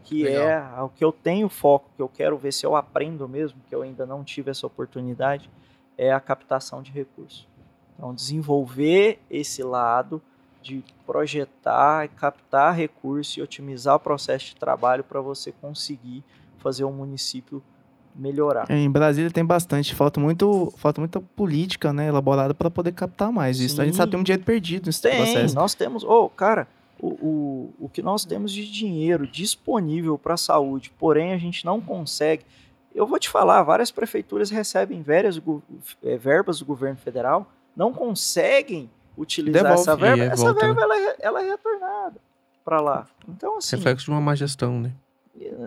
que 0.03 0.25
Legal. 0.25 0.45
é 0.45 0.81
o 0.81 0.89
que 0.89 1.05
eu 1.05 1.13
tenho 1.13 1.47
foco, 1.47 1.89
que 1.95 2.01
eu 2.01 2.09
quero 2.09 2.37
ver 2.37 2.51
se 2.51 2.65
eu 2.65 2.75
aprendo 2.75 3.29
mesmo, 3.29 3.61
que 3.69 3.73
eu 3.73 3.81
ainda 3.81 4.05
não 4.05 4.25
tive 4.25 4.51
essa 4.51 4.67
oportunidade, 4.67 5.49
é 5.97 6.11
a 6.11 6.19
captação 6.19 6.81
de 6.81 6.91
recursos. 6.91 7.47
Então, 7.95 8.13
desenvolver 8.13 9.21
esse 9.29 9.63
lado 9.63 10.21
de 10.61 10.83
projetar, 11.05 12.09
captar 12.09 12.75
recursos 12.75 13.37
e 13.37 13.41
otimizar 13.41 13.95
o 13.95 13.99
processo 14.01 14.47
de 14.47 14.57
trabalho 14.57 15.01
para 15.01 15.21
você 15.21 15.53
conseguir 15.53 16.25
fazer 16.57 16.83
o 16.83 16.91
município 16.91 17.63
melhorar. 18.15 18.69
Em 18.69 18.89
Brasília 18.89 19.29
tem 19.31 19.43
bastante, 19.45 19.93
falta 19.95 20.19
muito, 20.19 20.73
falta 20.77 20.99
muita 21.01 21.19
política, 21.19 21.91
né, 21.93 22.07
elaborada 22.07 22.53
para 22.53 22.69
poder 22.69 22.91
captar 22.93 23.31
mais 23.31 23.59
isso. 23.59 23.81
A 23.81 23.85
gente 23.85 23.95
sabe 23.97 24.07
que 24.09 24.11
tem 24.11 24.19
um 24.19 24.23
dinheiro 24.23 24.43
perdido 24.43 24.85
nesse 24.87 25.01
Tem, 25.01 25.15
processo. 25.17 25.55
nós 25.55 25.73
temos, 25.73 26.03
ô, 26.03 26.29
cara, 26.29 26.67
o, 26.99 27.07
o, 27.09 27.73
o 27.85 27.89
que 27.89 28.01
nós 28.01 28.23
temos 28.25 28.51
de 28.51 28.69
dinheiro 28.71 29.25
disponível 29.27 30.17
para 30.17 30.35
a 30.35 30.37
saúde, 30.37 30.91
porém 30.99 31.33
a 31.33 31.37
gente 31.37 31.65
não 31.65 31.81
consegue. 31.81 32.43
Eu 32.93 33.07
vou 33.07 33.17
te 33.17 33.29
falar, 33.29 33.63
várias 33.63 33.89
prefeituras 33.89 34.49
recebem 34.49 35.01
várias 35.01 35.41
eh, 36.03 36.17
verbas 36.17 36.59
do 36.59 36.65
governo 36.65 36.97
federal, 36.97 37.49
não 37.75 37.91
conseguem 37.93 38.89
utilizar 39.17 39.63
Devolve. 39.63 39.81
essa 39.81 39.95
verba. 39.95 40.23
E 40.25 40.27
Essa 40.27 40.43
volta, 40.45 40.59
verba 40.65 40.81
ela, 40.81 40.97
é- 40.99 41.15
ela 41.21 41.41
é 41.43 41.49
retornada 41.51 42.15
para 42.63 42.81
lá. 42.81 43.07
Então, 43.27 43.57
assim, 43.57 43.75
Reflexo 43.77 44.05
de 44.05 44.11
uma 44.11 44.21
má 44.21 44.35
gestão, 44.35 44.79
né? 44.79 44.91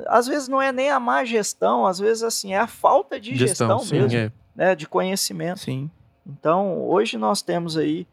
Às 0.06 0.26
vezes 0.26 0.48
não 0.48 0.60
é 0.60 0.72
nem 0.72 0.90
a 0.90 1.00
má 1.00 1.24
gestão, 1.24 1.86
às 1.86 1.98
vezes 1.98 2.22
assim, 2.22 2.52
é 2.52 2.58
a 2.58 2.66
falta 2.66 3.18
de 3.18 3.34
gestão, 3.34 3.78
sim, 3.80 4.00
mesmo, 4.00 4.18
é. 4.18 4.32
né, 4.54 4.74
de 4.74 4.86
conhecimento. 4.86 5.60
Sim. 5.60 5.90
Então, 6.26 6.82
hoje 6.82 7.18
nós 7.18 7.42
temos 7.42 7.76
aí, 7.76 8.06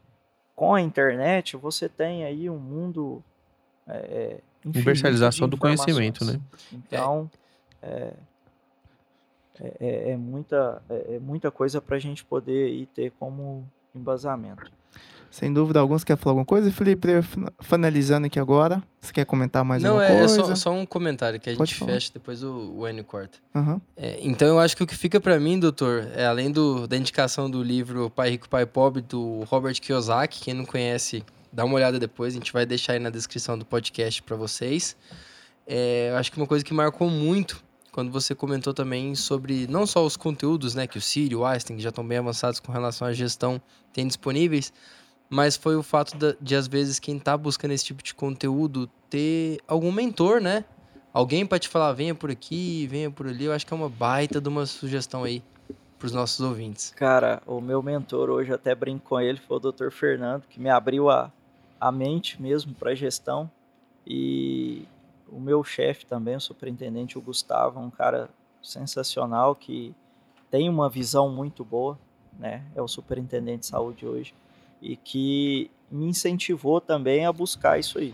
com 0.56 0.74
a 0.74 0.82
internet, 0.82 1.56
você 1.56 1.88
tem 1.88 2.26
aí 2.26 2.50
um 2.50 2.58
mundo. 2.58 3.24
É, 3.88 3.98
é, 3.98 4.38
Universalização 4.66 5.48
de 5.48 5.52
do 5.52 5.58
conhecimento, 5.58 6.24
né? 6.24 6.40
Então, 6.72 7.30
é, 7.82 8.14
é, 9.60 9.74
é- 9.80 10.12
é 10.12 10.18
muita, 10.18 10.82
é, 10.90 11.16
é 11.16 11.20
muita 11.20 11.50
coisa 11.50 11.82
para 11.82 11.96
a 11.96 12.00
gente 12.00 12.24
poder 12.24 12.68
aí 12.68 12.86
ter 12.86 13.12
como 13.20 13.68
embasamento. 13.96 14.72
Sem 15.32 15.52
dúvida 15.54 15.80
alguma, 15.80 15.98
você 15.98 16.04
quer 16.06 16.18
falar 16.18 16.32
alguma 16.34 16.46
coisa? 16.46 16.70
Felipe, 16.72 17.08
finalizando 17.62 18.28
aqui 18.28 18.38
agora, 18.38 18.84
você 19.00 19.14
quer 19.14 19.26
comentar 19.26 19.64
mais 19.64 19.82
Não, 19.82 19.92
alguma 19.92 20.06
é, 20.06 20.16
é 20.16 20.20
coisa? 20.20 20.36
só, 20.48 20.56
só 20.56 20.72
um 20.74 20.86
comentário 20.86 21.40
que 21.40 21.50
a 21.50 21.56
Pode 21.56 21.72
gente 21.72 21.80
falar. 21.80 21.94
fecha 21.94 22.12
depois 22.14 22.44
o, 22.44 22.74
o 22.78 22.86
Enio 22.88 23.06
corta. 23.06 23.38
Aham. 23.56 23.80
É, 23.96 24.20
então 24.22 24.46
eu 24.48 24.60
acho 24.60 24.76
que 24.76 24.84
o 24.84 24.88
que 24.88 24.94
fica 24.96 25.22
pra 25.22 25.40
mim, 25.40 25.58
doutor, 25.58 26.06
é 26.16 26.26
além 26.26 26.52
do, 26.52 26.86
da 26.86 26.98
indicação 26.98 27.50
do 27.50 27.64
livro 27.64 28.10
Pai 28.10 28.32
Rico, 28.32 28.50
Pai 28.50 28.66
Pobre, 28.66 29.02
do 29.02 29.44
Robert 29.46 29.80
Kiyosaki, 29.80 30.42
quem 30.42 30.54
não 30.54 30.66
conhece, 30.66 31.24
dá 31.52 31.64
uma 31.64 31.76
olhada 31.76 31.98
depois, 31.98 32.34
a 32.34 32.38
gente 32.38 32.52
vai 32.52 32.66
deixar 32.66 32.94
aí 32.94 33.00
na 33.00 33.10
descrição 33.10 33.58
do 33.58 33.64
podcast 33.66 34.22
pra 34.24 34.36
vocês. 34.36 34.98
É, 35.66 36.10
eu 36.12 36.18
acho 36.18 36.30
que 36.30 36.38
uma 36.38 36.48
coisa 36.48 36.66
que 36.66 36.74
marcou 36.74 37.10
muito, 37.10 37.64
quando 37.94 38.12
você 38.12 38.36
comentou 38.36 38.74
também 38.74 39.16
sobre 39.16 39.66
não 39.68 39.86
só 39.86 40.06
os 40.06 40.18
conteúdos, 40.18 40.76
né, 40.76 40.88
que 40.88 40.98
o 40.98 41.02
Siri, 41.02 41.36
o 41.38 41.46
Einstein, 41.46 41.78
que 41.78 41.84
já 41.84 41.90
estão 41.90 42.06
bem 42.06 42.18
avançados 42.18 42.60
com 42.60 42.72
relação 42.72 43.08
à 43.08 43.14
gestão, 43.14 43.62
têm 43.94 44.06
disponíveis, 44.06 44.74
mas 45.32 45.56
foi 45.56 45.78
o 45.78 45.82
fato 45.82 46.18
da- 46.18 46.36
de, 46.42 46.56
às 46.56 46.68
vezes, 46.68 47.00
quem 47.00 47.18
tá 47.18 47.38
buscando 47.38 47.72
esse 47.72 47.86
tipo 47.86 48.04
de 48.04 48.14
conteúdo 48.14 48.88
ter 49.10 49.60
algum 49.68 49.92
mentor, 49.92 50.42
né? 50.42 50.66
Alguém 51.14 51.46
para 51.46 51.58
te 51.58 51.70
falar, 51.70 51.94
venha 51.94 52.14
por 52.14 52.30
aqui, 52.30 52.86
venha 52.88 53.10
por 53.10 53.28
ali. 53.28 53.46
Eu 53.46 53.54
acho 53.54 53.66
que 53.66 53.74
é 53.74 53.76
uma 53.76 53.90
baita 53.90 54.42
de 54.42 54.50
uma 54.50 54.66
sugestão 54.66 55.24
aí 55.24 55.42
pros 55.98 56.12
nossos 56.12 56.40
ouvintes. 56.42 56.92
Cara, 56.96 57.42
o 57.48 57.62
meu 57.62 57.82
mentor 57.82 58.30
hoje, 58.30 58.52
até 58.54 58.76
brinco 58.76 59.08
com 59.10 59.20
ele, 59.20 59.40
foi 59.40 59.58
o 59.58 59.60
Dr. 59.60 59.90
Fernando, 59.90 60.44
que 60.50 60.60
me 60.60 60.70
abriu 60.70 61.10
a, 61.10 61.32
a 61.80 61.92
mente 61.92 62.42
mesmo 62.42 62.74
para 62.74 62.94
gestão. 62.94 63.50
E 64.06 64.84
o 65.30 65.40
meu 65.40 65.64
chefe 65.64 66.06
também, 66.06 66.36
o 66.36 66.42
superintendente, 66.42 67.18
o 67.18 67.22
Gustavo, 67.22 67.80
um 67.80 67.90
cara 67.90 68.30
sensacional 68.62 69.56
que 69.56 69.94
tem 70.50 70.68
uma 70.70 70.90
visão 70.90 71.30
muito 71.30 71.64
boa, 71.64 71.98
né? 72.38 72.64
É 72.76 72.82
o 72.82 72.88
superintendente 72.88 73.62
de 73.62 73.66
saúde 73.68 74.06
hoje. 74.06 74.34
E 74.82 74.96
que 74.96 75.70
me 75.92 76.08
incentivou 76.08 76.82
também 76.82 77.26
a 77.26 77.32
buscar 77.32 77.80
isso 77.80 78.00
aí. 78.00 78.14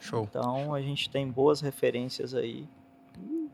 Show. 0.00 0.26
Então 0.28 0.74
a 0.74 0.80
gente 0.80 1.10
tem 1.10 1.28
boas 1.28 1.60
referências 1.60 2.34
aí. 2.34 2.66
E 3.18 3.48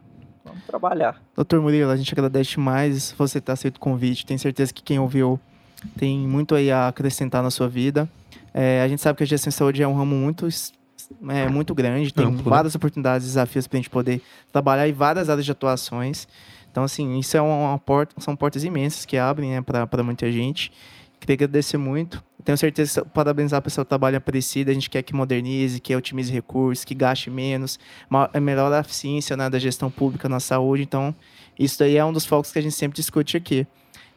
Vamos 0.45 0.65
trabalhar. 0.65 1.23
Doutor 1.35 1.61
Murilo, 1.61 1.91
a 1.91 1.97
gente 1.97 2.13
agradece 2.13 2.59
mais 2.59 3.13
você 3.13 3.41
ter 3.41 3.53
aceito 3.53 3.77
o 3.77 3.81
convite. 3.81 4.27
Tenho 4.27 4.39
certeza 4.39 4.73
que 4.73 4.83
quem 4.83 4.99
ouviu 4.99 5.41
tem 5.97 6.19
muito 6.19 6.55
aí 6.55 6.71
a 6.71 6.89
acrescentar 6.89 7.43
na 7.43 7.51
sua 7.51 7.69
vida. 7.69 8.09
É, 8.53 8.83
a 8.83 8.89
gente 8.89 9.01
sabe 9.01 9.17
que 9.17 9.23
a 9.23 9.27
gestão 9.27 9.51
de 9.51 9.55
saúde 9.55 9.83
é 9.83 9.89
um 9.89 9.95
ramo 9.95 10.15
muito, 10.15 10.47
é, 11.29 11.49
muito 11.49 11.75
grande, 11.75 12.13
tem 12.13 12.27
Amplo, 12.27 12.45
né? 12.45 12.51
várias 12.51 12.75
oportunidades, 12.75 13.27
desafios 13.27 13.67
para 13.67 13.79
a 13.79 13.81
gente 13.81 13.91
poder 13.91 14.21
trabalhar 14.53 14.87
em 14.89 14.93
várias 14.93 15.31
áreas 15.31 15.45
de 15.45 15.53
atuações. 15.53 16.29
Então, 16.71 16.85
assim, 16.85 17.19
isso 17.19 17.37
é 17.37 17.41
uma 17.41 17.79
porta, 17.79 18.15
são 18.21 18.35
portas 18.35 18.65
imensas 18.65 19.05
que 19.05 19.17
abrem 19.17 19.51
né, 19.51 19.63
para 19.63 20.03
muita 20.03 20.31
gente. 20.31 20.73
Queria 21.23 21.35
agradecer 21.35 21.77
muito. 21.77 22.21
Tenho 22.45 22.59
certeza, 22.59 23.05
parabenizar 23.05 23.61
o 23.61 23.63
pessoal 23.63 23.85
que 23.85 23.89
trabalha 23.89 24.17
em 24.17 24.19
Aparecida. 24.19 24.73
A 24.73 24.75
gente 24.75 24.91
quer 24.91 25.03
que 25.03 25.15
modernize, 25.15 25.79
que 25.79 25.95
otimize 25.95 26.33
recursos, 26.33 26.85
que 26.85 26.97
gaste 26.97 27.31
menos, 27.31 27.79
ma- 28.11 28.29
melhore 28.41 28.75
a 28.75 28.81
eficiência 28.81 29.37
né, 29.37 29.49
da 29.49 29.57
gestão 29.57 29.89
pública 29.89 30.29
na 30.29 30.41
saúde. 30.41 30.83
Então, 30.83 31.15
isso 31.57 31.79
daí 31.79 31.97
é 31.97 32.05
um 32.05 32.13
dos 32.13 32.27
focos 32.27 32.51
que 32.51 32.59
a 32.59 32.63
gente 32.63 32.75
sempre 32.75 32.97
discute 32.97 33.37
aqui. 33.37 33.65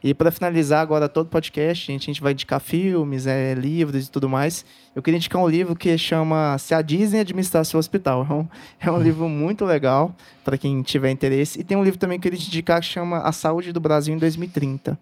E 0.04 0.16
para 0.16 0.32
finalizar 0.32 0.82
agora 0.82 1.08
todo 1.08 1.28
o 1.28 1.30
podcast, 1.30 1.86
gente, 1.86 2.10
a 2.10 2.12
gente 2.12 2.24
vai 2.24 2.32
indicar 2.32 2.60
filmes, 2.60 3.28
é, 3.28 3.54
livros 3.54 4.08
e 4.08 4.10
tudo 4.10 4.28
mais. 4.28 4.66
Eu 4.96 5.04
queria 5.04 5.18
indicar 5.18 5.40
um 5.40 5.48
livro 5.48 5.76
que 5.76 5.96
chama 5.96 6.58
Se 6.58 6.74
a 6.74 6.82
Disney 6.82 7.20
Administrar 7.20 7.64
Seu 7.66 7.80
Hospital. 7.80 8.26
É 8.28 8.34
um, 8.34 8.48
é 8.80 8.92
um 8.92 8.98
livro 9.02 9.30
muito 9.30 9.64
legal 9.64 10.16
para 10.44 10.58
quem 10.58 10.82
tiver 10.82 11.12
interesse. 11.12 11.62
E 11.62 11.64
tem 11.64 11.78
um 11.78 11.84
livro 11.84 12.00
também 12.00 12.20
que 12.20 12.28
eu 12.28 12.32
queria 12.32 12.48
indicar 12.48 12.80
que 12.82 12.88
chama 12.88 13.20
A 13.20 13.32
Saúde 13.32 13.72
do 13.72 13.80
Brasil 13.80 14.16
em 14.16 14.18
2030. 14.18 14.98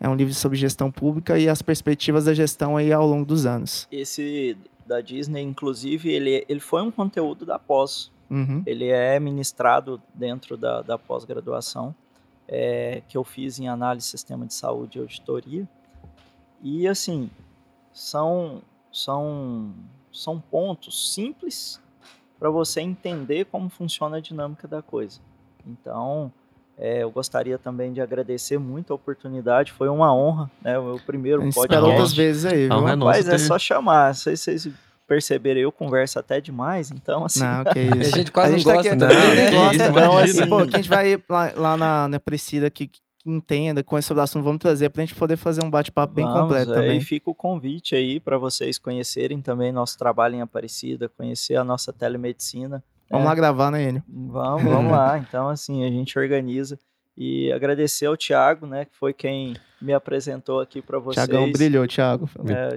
É 0.00 0.08
um 0.08 0.14
livro 0.14 0.32
sobre 0.32 0.56
gestão 0.56 0.90
pública 0.90 1.38
e 1.38 1.48
as 1.48 1.60
perspectivas 1.60 2.24
da 2.24 2.34
gestão 2.34 2.76
aí 2.76 2.92
ao 2.92 3.06
longo 3.06 3.24
dos 3.24 3.46
anos. 3.46 3.88
Esse 3.90 4.56
da 4.86 5.00
Disney, 5.00 5.42
inclusive, 5.42 6.10
ele, 6.10 6.44
ele 6.48 6.60
foi 6.60 6.82
um 6.82 6.90
conteúdo 6.90 7.44
da 7.44 7.58
pós. 7.58 8.10
Uhum. 8.30 8.62
Ele 8.66 8.88
é 8.88 9.20
ministrado 9.20 10.00
dentro 10.14 10.56
da, 10.56 10.82
da 10.82 10.98
pós-graduação, 10.98 11.94
é, 12.46 13.02
que 13.08 13.16
eu 13.16 13.24
fiz 13.24 13.58
em 13.58 13.68
análise 13.68 14.06
sistema 14.06 14.46
de 14.46 14.54
saúde 14.54 14.98
e 14.98 15.00
auditoria. 15.00 15.68
E, 16.62 16.88
assim, 16.88 17.30
são, 17.92 18.62
são, 18.90 19.74
são 20.10 20.40
pontos 20.40 21.12
simples 21.14 21.80
para 22.38 22.50
você 22.50 22.80
entender 22.80 23.46
como 23.46 23.68
funciona 23.68 24.16
a 24.16 24.20
dinâmica 24.20 24.66
da 24.66 24.80
coisa. 24.80 25.20
Então, 25.66 26.32
é, 26.78 27.02
eu 27.02 27.10
gostaria 27.10 27.58
também 27.58 27.92
de 27.92 28.00
agradecer 28.00 28.56
muito 28.58 28.92
a 28.92 28.96
oportunidade. 28.96 29.72
Foi 29.72 29.88
uma 29.88 30.14
honra, 30.14 30.50
né? 30.62 30.78
O 30.78 30.84
meu 30.84 30.96
A 30.96 31.00
primeiro 31.00 31.40
podcast. 31.40 31.60
espera 31.66 31.84
outras 31.84 32.12
vezes 32.14 32.44
aí, 32.44 32.68
viu? 32.68 32.68
Não, 32.68 32.88
é 32.88 32.94
Mas 32.96 33.26
é 33.28 33.32
ter- 33.32 33.38
só 33.40 33.58
chamar. 33.58 34.08
Não 34.08 34.14
sei 34.14 34.36
se 34.36 34.44
vocês 34.44 34.68
perceberam, 35.06 35.60
eu 35.60 35.72
converso 35.72 36.18
até 36.18 36.40
demais, 36.40 36.90
então 36.90 37.24
assim. 37.24 37.40
Não, 37.40 37.64
que 37.64 37.78
A 37.78 37.96
isso. 37.96 38.16
gente 38.16 38.30
quase 38.32 38.54
A 38.54 38.58
gente 38.58 38.66
não 38.66 38.72
tá 38.74 38.76
gosta 38.82 38.90
aqui- 38.92 38.98
também, 39.00 39.16
Não, 39.18 39.34
né? 39.34 39.46
que 39.48 39.54
Gosta, 39.56 39.74
isso, 39.74 39.84
então, 39.90 40.18
assim, 40.18 40.46
pô, 40.48 40.66
que 40.66 40.74
a 40.76 40.78
gente 40.78 40.88
vai 40.88 41.22
lá, 41.28 41.52
lá 41.56 41.76
na, 41.76 42.08
na 42.08 42.20
Presida 42.20 42.70
que, 42.70 42.86
que 42.86 43.00
entenda, 43.26 43.82
com 43.82 43.98
esse 43.98 44.12
assunto, 44.12 44.44
vamos 44.44 44.58
trazer 44.60 44.88
pra 44.90 45.02
gente 45.02 45.14
poder 45.14 45.36
fazer 45.36 45.64
um 45.64 45.68
bate-papo 45.70 46.14
bem 46.14 46.24
completo 46.26 46.70
é, 46.72 46.74
também. 46.74 46.98
E 46.98 47.00
fica 47.00 47.28
o 47.30 47.34
convite 47.34 47.94
aí 47.96 48.20
para 48.20 48.38
vocês 48.38 48.78
conhecerem 48.78 49.40
também 49.42 49.72
nosso 49.72 49.98
trabalho 49.98 50.34
em 50.36 50.40
Aparecida, 50.42 51.08
conhecer 51.08 51.56
a 51.56 51.64
nossa 51.64 51.92
telemedicina. 51.92 52.82
Vamos 53.10 53.24
É. 53.26 53.28
lá 53.28 53.34
gravar, 53.34 53.70
né, 53.70 53.82
Enio? 53.88 54.02
Vamos, 54.08 54.62
vamos 54.64 54.92
lá. 54.92 55.18
Então, 55.28 55.48
assim, 55.48 55.84
a 55.84 55.88
gente 55.90 56.18
organiza. 56.18 56.78
E 57.20 57.50
agradecer 57.52 58.06
ao 58.06 58.16
Thiago, 58.16 58.64
né, 58.64 58.84
que 58.84 58.92
foi 58.96 59.12
quem 59.12 59.56
me 59.82 59.92
apresentou 59.92 60.60
aqui 60.60 60.80
para 60.80 61.00
vocês. 61.00 61.26
Tiagão 61.26 61.50
brilhou, 61.50 61.84
Thiago. 61.84 62.30
É. 62.48 62.76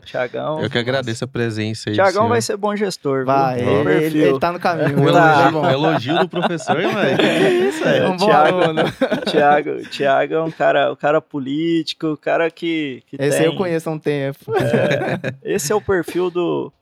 Eu 0.66 0.70
que 0.70 0.80
agradeço 0.80 1.24
a 1.24 1.28
presença 1.28 1.92
aí. 1.92 1.96
Thiagão 1.96 2.28
vai 2.28 2.42
ser 2.42 2.58
bom 2.58 2.76
gestor, 2.76 3.24
Vai, 3.24 3.60
viu? 3.62 3.88
ele, 3.92 4.06
ele- 4.06 4.24
ele 4.24 4.40
tá 4.40 4.52
no 4.52 4.60
caminho. 4.60 5.00
Um? 5.00 5.12
Tá. 5.14 5.48
elogio, 5.48 5.70
elogio 5.70 6.20
do 6.22 6.28
professor, 6.30 6.76
velho. 6.82 7.18
Que 7.18 7.24
é 7.24 7.50
isso, 7.68 7.84
É, 7.88 7.98
É 8.00 8.08
um 8.08 8.18
bom 8.18 8.26
Thiago- 8.26 8.62
aluno. 8.64 8.82
Thiago, 9.30 9.90
Thiago 9.92 10.34
é 10.34 10.42
um 10.44 10.52
cara, 10.52 10.92
um 10.92 10.96
cara 10.96 11.22
político, 11.22 12.08
um 12.08 12.16
cara 12.16 12.50
que, 12.50 13.04
que 13.06 13.18
Esse 13.18 13.38
tem... 13.38 13.40
aí 13.42 13.46
eu 13.46 13.56
conheço 13.56 13.90
há 13.90 13.94
um 13.94 14.00
tempo. 14.00 14.40
Esse 15.44 15.72
é 15.72 15.76
o 15.76 15.82
perfil 15.82 16.32
do, 16.32 16.74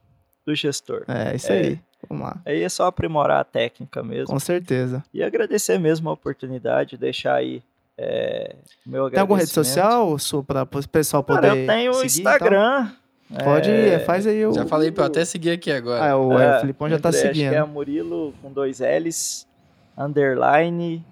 do 0.46 0.56
gestor. 0.56 1.04
É, 1.10 1.36
isso 1.36 1.52
É. 1.52 1.58
aí. 1.58 1.80
Vamos 2.08 2.24
lá. 2.24 2.38
Aí 2.46 2.64
é 2.64 2.70
só 2.70 2.86
aprimorar 2.86 3.42
a 3.42 3.44
técnica 3.44 4.02
mesmo. 4.02 4.28
Com 4.28 4.40
certeza. 4.40 5.04
E 5.14 5.24
agradecer 5.24 5.78
mesmo 5.78 6.10
a 6.10 6.14
oportunidade, 6.14 6.98
deixar 6.98 7.36
aí 7.36 7.62
é, 8.02 8.56
meu 8.86 9.10
Tem 9.10 9.20
alguma 9.20 9.40
rede 9.40 9.52
social, 9.52 10.18
Su, 10.18 10.42
para 10.42 10.64
o 10.64 10.88
pessoal 10.88 11.22
poder 11.22 11.42
Cara, 11.42 11.60
eu 11.60 11.68
tenho 11.68 11.92
o 11.94 12.06
Instagram. 12.06 12.90
Pode, 13.44 13.70
é, 13.70 14.00
faz 14.00 14.26
aí 14.26 14.46
o... 14.46 14.54
Já 14.54 14.66
falei 14.66 14.90
pra 14.90 15.04
eu 15.04 15.08
até 15.08 15.26
seguir 15.26 15.52
aqui 15.52 15.70
agora. 15.70 16.04
Ah, 16.04 16.08
é, 16.08 16.16
o, 16.16 16.40
é, 16.40 16.46
é, 16.46 16.58
o 16.58 16.60
Filipão 16.62 16.90
já 16.90 16.98
tá 16.98 17.12
seguindo. 17.12 17.48
Acho 17.48 17.50
que 17.50 17.56
é 17.56 17.66
Murilo 17.66 18.34
com 18.42 18.52
dois 18.52 18.80
L's, 18.80 19.46
underline, 19.98 21.06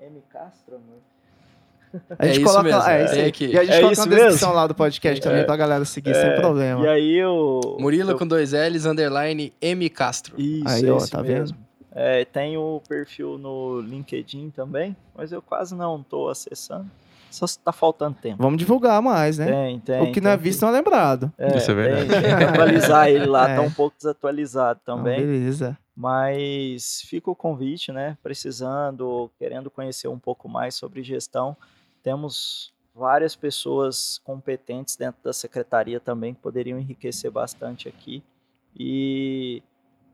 M 0.00 0.22
Castro, 0.30 0.76
amor. 0.76 1.01
A 2.18 2.24
gente 2.26 2.36
É 2.36 2.40
isso 2.40 2.44
coloca 2.44 2.62
mesmo, 2.62 2.82
é, 2.82 3.04
isso 3.04 3.14
tem 3.14 3.22
aí. 3.22 3.28
aqui. 3.28 3.46
E 3.46 3.58
a 3.58 3.64
gente 3.64 3.72
É 3.72 3.76
coloca 3.78 3.92
isso 3.92 4.08
na 4.08 4.14
descrição 4.14 4.48
mesmo? 4.48 4.60
lá 4.60 4.66
do 4.66 4.74
podcast 4.74 5.20
também 5.22 5.40
É. 5.40 5.44
pra 5.44 5.56
galera 5.56 5.84
seguir 5.84 6.10
É, 6.10 6.14
sem 6.14 6.36
problema. 6.40 6.84
E 6.84 6.88
aí 6.88 7.16
eu... 7.18 7.76
Murilo 7.78 8.10
eu 8.12 8.18
com 8.18 8.26
dois 8.26 8.52
L's, 8.52 8.86
underline 8.86 9.52
M 9.60 9.88
Castro. 9.90 10.34
Isso, 10.40 10.68
Aí, 10.68 10.90
ó, 10.90 10.98
tá 11.06 11.22
mesmo. 11.22 11.56
É, 11.94 12.24
tem 12.24 12.56
o 12.56 12.80
perfil 12.88 13.36
no 13.36 13.80
LinkedIn 13.82 14.50
também, 14.50 14.96
mas 15.14 15.30
eu 15.32 15.42
quase 15.42 15.74
não 15.74 16.00
estou 16.00 16.30
acessando. 16.30 16.90
Só 17.30 17.46
se 17.46 17.58
tá 17.58 17.72
faltando 17.72 18.16
tempo. 18.20 18.42
Vamos 18.42 18.58
divulgar 18.58 19.00
mais, 19.00 19.38
né? 19.38 19.46
Tem, 19.46 19.80
tem. 19.80 20.02
o 20.02 20.12
que 20.12 20.20
não 20.20 20.30
é 20.32 20.36
tem 20.36 20.42
visto 20.44 20.60
não 20.62 20.68
é 20.68 20.72
lembrado. 20.72 21.32
Isso 21.56 21.70
é 21.70 21.74
verdade. 21.74 22.08
Tem, 22.08 22.20
tem 22.22 22.36
que 22.36 22.44
atualizar 22.44 23.08
ele 23.08 23.24
lá, 23.26 23.48
É. 23.52 23.56
tá 23.56 23.62
um 23.62 23.70
pouco 23.70 23.96
desatualizado 23.96 24.80
também. 24.84 25.18
beleza. 25.20 25.76
mas 25.94 27.02
fica 27.06 27.30
o 27.30 27.34
convite, 27.34 27.90
né? 27.92 28.16
Precisando, 28.22 29.30
querendo 29.38 29.70
conhecer 29.70 30.08
um 30.08 30.18
pouco 30.18 30.48
mais 30.48 30.74
sobre 30.74 31.02
gestão. 31.02 31.56
Temos 32.02 32.72
várias 32.94 33.34
pessoas 33.34 34.20
competentes 34.24 34.96
dentro 34.96 35.20
da 35.24 35.32
secretaria 35.32 35.98
também 36.00 36.34
que 36.34 36.40
poderiam 36.40 36.78
enriquecer 36.78 37.30
bastante 37.30 37.88
aqui. 37.88 38.22
E 38.78 39.62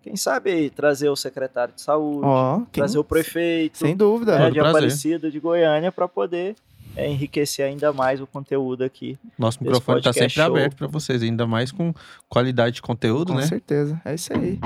quem 0.03 0.16
sabe 0.16 0.51
aí, 0.51 0.70
trazer 0.70 1.09
o 1.09 1.16
secretário 1.16 1.74
de 1.74 1.80
saúde, 1.82 2.26
quem- 2.72 2.80
trazer 2.82 2.99
o 2.99 3.05
prefeito 3.05 3.78
sem 3.78 3.97
dúvida. 3.97 4.39
né, 4.39 4.47
de 4.51 4.55
prazer. 4.61 4.70
Aparecida 4.70 5.30
de 5.30 5.41
Goiânia 5.41 5.91
para 5.91 6.07
poder 6.07 6.55
é, 6.97 7.09
enriquecer 7.09 7.64
ainda 7.66 7.93
mais 7.93 8.20
o 8.20 8.26
conteúdo 8.26 8.82
aqui. 8.84 9.18
Nosso 9.39 9.59
microfone 9.62 10.01
tá 10.01 10.11
podcast 10.11 10.20
sempre 10.34 10.34
show. 10.47 10.57
aberto 10.57 10.76
pra 10.76 10.86
vocês, 10.86 11.22
ainda 11.22 11.47
mais 11.47 11.70
com 11.72 11.93
qualidade 12.28 12.76
de 12.76 12.82
conteúdo, 12.82 13.32
Com 13.32 13.39
né? 13.39 13.47
certeza. 13.47 14.01
É 14.05 14.14
isso 14.14 14.32
aí. 14.32 14.59